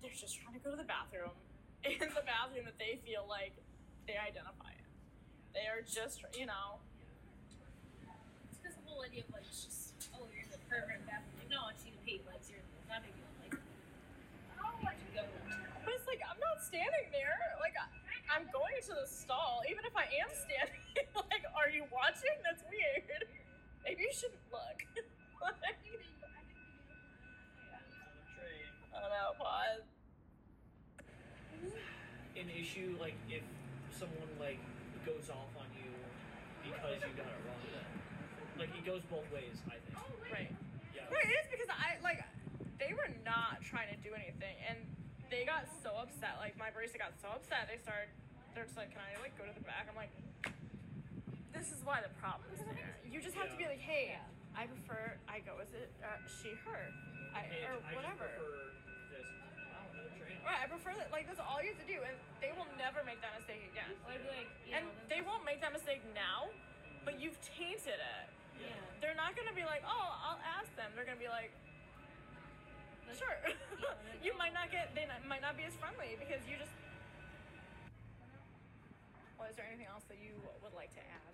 they're 0.01 0.15
just 0.15 0.39
trying 0.39 0.55
to 0.55 0.63
go 0.63 0.71
to 0.71 0.79
the 0.79 0.87
bathroom 0.87 1.35
in 1.83 1.99
the 1.99 2.23
bathroom 2.23 2.65
that 2.65 2.79
they 2.79 2.99
feel 3.03 3.27
like 3.27 3.55
they 4.07 4.15
identify 4.15 4.71
in. 4.75 4.87
They 5.53 5.67
are 5.67 5.83
just, 5.83 6.23
you 6.35 6.45
know, 6.47 6.79
It's 8.47 8.59
because 8.59 8.75
the 8.79 8.85
whole 8.87 9.03
idea 9.03 9.27
of 9.27 9.31
like, 9.35 9.43
it's 9.47 9.65
just, 9.65 9.95
oh, 10.15 10.23
you're 10.31 10.43
in 10.43 10.51
the 10.51 10.61
pervert 10.71 11.03
bathroom. 11.07 11.35
Like, 11.39 11.51
no, 11.51 11.67
she's 11.79 11.97
paid, 12.05 12.23
like, 12.27 12.39
seriously, 12.43 12.75
it's 12.79 12.87
not 12.87 13.03
big 13.03 13.15
deal. 13.15 13.27
Like. 13.43 13.59
But 15.83 15.91
it's 15.97 16.07
like 16.07 16.21
I'm 16.21 16.37
not 16.37 16.61
standing 16.61 17.09
there. 17.09 17.39
Like 17.59 17.73
I, 17.73 17.89
I'm 18.29 18.45
going 18.53 18.77
to 18.89 18.93
the 18.93 19.07
stall, 19.09 19.65
even 19.65 19.83
if 19.85 19.95
I 19.97 20.05
am 20.21 20.29
standing. 20.29 20.85
like, 21.17 21.43
are 21.57 21.69
you 21.71 21.89
watching? 21.89 22.35
That's 22.45 22.61
weird. 22.69 23.25
Maybe 23.81 24.05
you 24.05 24.13
shouldn't 24.13 24.43
look. 24.53 24.85
like, 25.65 25.81
train. 28.99 29.07
I 29.07 29.07
don't 29.07 29.13
know. 29.15 29.31
Pause. 29.39 29.87
An 32.35 32.47
issue 32.51 32.95
like 32.99 33.15
if 33.27 33.43
someone 33.91 34.31
like 34.39 34.59
goes 35.03 35.27
off 35.27 35.51
on 35.59 35.67
you 35.75 35.91
because 36.63 37.03
you 37.03 37.15
got 37.15 37.27
it 37.27 37.41
wrong. 37.43 37.59
Then. 37.67 37.87
Like 38.55 38.71
it 38.75 38.83
goes 38.83 39.03
both 39.11 39.27
ways. 39.31 39.59
I 39.67 39.79
think. 39.83 39.95
Right. 40.31 40.51
Yeah. 40.95 41.07
Right. 41.11 41.27
It 41.27 41.35
is 41.35 41.47
because 41.51 41.67
I 41.67 41.99
like 42.03 42.23
they 42.79 42.95
were 42.95 43.11
not 43.27 43.59
trying 43.59 43.91
to 43.91 43.99
do 43.99 44.15
anything, 44.15 44.55
and 44.67 44.79
they 45.27 45.43
got 45.43 45.67
so 45.83 45.91
upset. 45.99 46.39
Like 46.39 46.55
my 46.55 46.71
barista 46.71 46.99
got 46.99 47.15
so 47.19 47.27
upset. 47.35 47.67
They 47.67 47.79
started. 47.83 48.07
They're 48.55 48.63
just 48.65 48.79
like, 48.79 48.91
"Can 48.95 49.03
I 49.03 49.19
like 49.19 49.35
go 49.35 49.43
to 49.43 49.51
the 49.51 49.63
back?" 49.67 49.91
I'm 49.91 49.99
like, 49.99 50.11
"This 51.51 51.75
is 51.75 51.83
why 51.83 51.99
the 51.99 52.11
problem 52.23 52.47
is 52.55 52.63
there. 52.63 52.95
You 53.03 53.19
just 53.19 53.35
have 53.35 53.51
to 53.51 53.57
be 53.59 53.67
like, 53.67 53.83
hey, 53.83 54.15
I 54.55 54.65
prefer 54.65 55.17
I 55.27 55.39
go 55.39 55.57
with 55.57 55.73
it, 55.73 55.89
uh, 56.03 56.17
she, 56.27 56.53
her, 56.65 56.93
I, 57.35 57.41
Hey, 57.47 57.67
or 57.67 57.77
I 57.83 57.95
whatever." 57.95 58.31
Right, 60.45 60.59
I 60.63 60.67
prefer 60.71 60.93
that. 60.97 61.11
Like 61.11 61.27
that's 61.27 61.39
all 61.41 61.59
you 61.61 61.71
have 61.75 61.81
to 61.83 61.89
do, 61.89 61.99
and 62.03 62.15
they 62.41 62.51
will 62.55 62.67
never 62.79 63.03
make 63.05 63.19
that 63.21 63.35
mistake 63.37 63.63
again. 63.69 63.91
Or 64.07 64.15
be 64.17 64.27
like, 64.29 64.49
you 64.65 64.73
And 64.75 64.87
that's- 64.87 65.09
they 65.11 65.21
won't 65.21 65.43
make 65.45 65.59
that 65.61 65.73
mistake 65.73 66.01
now, 66.15 66.49
but 67.05 67.19
you've 67.19 67.37
tainted 67.41 67.99
it. 67.99 68.25
yeah. 68.59 68.71
They're 69.01 69.15
not 69.17 69.35
gonna 69.35 69.53
be 69.55 69.63
like, 69.67 69.83
oh, 69.87 70.09
I'll 70.25 70.41
ask 70.59 70.69
them. 70.75 70.91
They're 70.95 71.05
gonna 71.07 71.21
be 71.21 71.29
like, 71.31 71.51
sure. 73.15 73.35
Yeah, 73.45 73.93
you 74.25 74.31
might 74.37 74.53
not 74.53 74.69
get. 74.71 74.93
They 74.95 75.05
not- 75.09 75.23
might 75.27 75.41
not 75.41 75.57
be 75.57 75.63
as 75.65 75.75
friendly 75.77 76.15
because 76.19 76.41
you 76.47 76.55
just. 76.59 76.71
Well, 79.39 79.47
is 79.47 79.55
there 79.55 79.65
anything 79.71 79.87
else 79.87 80.03
that 80.11 80.19
you 80.19 80.35
would 80.63 80.75
like 80.75 80.91
to 80.99 81.03
add? 81.03 81.33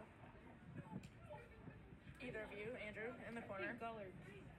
Either 2.22 2.41
of 2.41 2.53
you, 2.58 2.70
Andrew, 2.86 3.14
in 3.30 3.34
the 3.38 3.41
corner, 3.45 3.70
Pink 3.70 3.82
colored. 3.82 4.14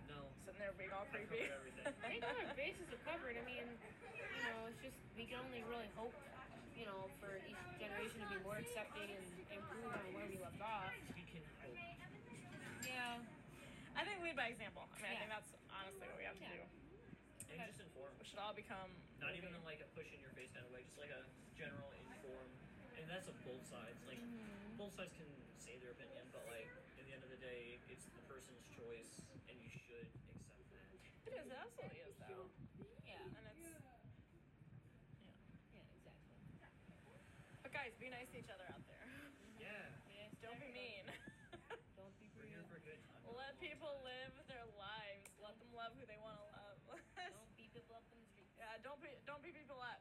No. 0.06 0.22
sitting 0.46 0.58
there 0.62 0.70
being 0.78 0.94
all 0.94 1.02
creepy. 1.10 1.50
everything. 1.50 1.82
I 1.82 2.06
think 2.06 2.22
our 2.22 2.54
bases 2.54 2.86
are 2.94 3.02
covered. 3.02 3.34
I 3.34 3.42
mean, 3.42 3.66
you 4.14 4.42
know, 4.46 4.70
it's 4.70 4.78
just 4.82 4.98
we 5.18 5.26
can 5.26 5.42
only 5.56 5.72
really 5.72 5.88
hope, 5.96 6.12
you 6.76 6.84
know, 6.84 7.08
for 7.16 7.32
each 7.48 7.56
generation 7.80 8.20
to 8.20 8.28
be 8.28 8.36
more 8.44 8.60
accepting 8.60 9.08
and 9.08 9.24
improve 9.48 9.88
on 9.88 10.04
where 10.12 10.28
we 10.28 10.36
left 10.36 10.60
off. 10.60 10.92
We 11.16 11.24
can 11.24 11.40
hope. 11.64 11.80
Yeah. 12.84 13.16
I 13.96 14.04
think 14.04 14.20
lead 14.20 14.36
by 14.36 14.52
example. 14.52 14.84
I 14.84 15.00
mean, 15.00 15.16
I 15.16 15.16
think 15.16 15.32
that's 15.32 15.56
honestly 15.72 16.04
what 16.12 16.20
we 16.20 16.28
have 16.28 16.36
to 16.36 16.44
Yeah. 16.44 16.60
do. 16.60 17.56
And 17.56 17.64
just 17.72 17.80
inform. 17.80 18.12
We 18.20 18.28
should 18.28 18.36
all 18.36 18.52
become 18.52 18.92
Not 19.16 19.32
even 19.32 19.48
in 19.56 19.64
like 19.64 19.80
a 19.80 19.88
push 19.96 20.12
in 20.12 20.20
your 20.20 20.28
face 20.36 20.52
kind 20.52 20.68
of 20.68 20.72
way, 20.76 20.84
just 20.84 21.00
like 21.00 21.08
a 21.08 21.24
general 21.56 21.88
inform. 22.04 22.52
And 23.00 23.08
that's 23.08 23.24
on 23.32 23.36
both 23.48 23.64
sides. 23.64 23.96
Like 24.04 24.20
Mm-hmm. 24.20 24.76
both 24.76 24.92
sides 24.92 25.16
can 25.16 25.24
say 25.56 25.80
their 25.80 25.96
opinion, 25.96 26.28
but 26.36 26.44
like 26.52 26.68
at 27.00 27.08
the 27.08 27.16
end 27.16 27.24
of 27.24 27.32
the 27.32 27.40
day, 27.40 27.80
it's 27.88 28.04
the 28.12 28.20
person's 28.28 28.60
choice, 28.76 29.24
and 29.48 29.56
you 29.56 29.72
should 29.72 30.04
accept 30.36 30.68
that. 30.68 30.84
It 31.32 31.32
is. 31.32 31.48
It 31.48 31.56
absolutely 31.56 32.00
is 32.04 32.12
though, 32.28 32.44
Yeah. 33.08 33.24
and 33.24 33.44
it's. 33.48 33.64
Yeah. 33.72 33.80
Yeah, 35.72 35.96
exactly. 35.96 36.36
But 37.64 37.72
guys, 37.72 37.92
be 37.96 38.10
nice 38.12 38.28
to 38.34 38.38
each 38.42 38.52
other 38.52 38.66
out 38.68 38.84
there. 38.84 39.00
Yeah, 39.56 39.88
Yes, 40.12 40.30
Don't 40.44 40.60
be 40.60 40.68
mean. 40.76 41.08
Don't 41.96 42.12
be 42.20 42.28
we're 42.36 42.44
here 42.52 42.60
rude. 42.60 42.68
for 42.68 42.76
a 42.76 42.84
good 42.84 43.00
time. 43.08 43.22
Let 43.32 43.56
people 43.62 43.92
live 44.04 44.32
their 44.50 44.66
lives. 44.76 45.30
Let 45.40 45.56
them 45.62 45.70
love 45.72 45.92
who 45.96 46.04
they 46.06 46.18
want 46.20 46.36
to 46.36 46.44
love. 46.52 46.76
Don't 46.86 47.52
beat 47.58 47.72
people 47.74 47.96
up 47.96 48.04
in 48.12 48.18
the 48.20 48.28
street. 48.32 48.48
yeah, 48.60 48.76
don't 48.86 49.00
be 49.02 49.08
don't 49.26 49.35
beat 49.35 49.35
people 49.52 49.76
up. 49.80 49.95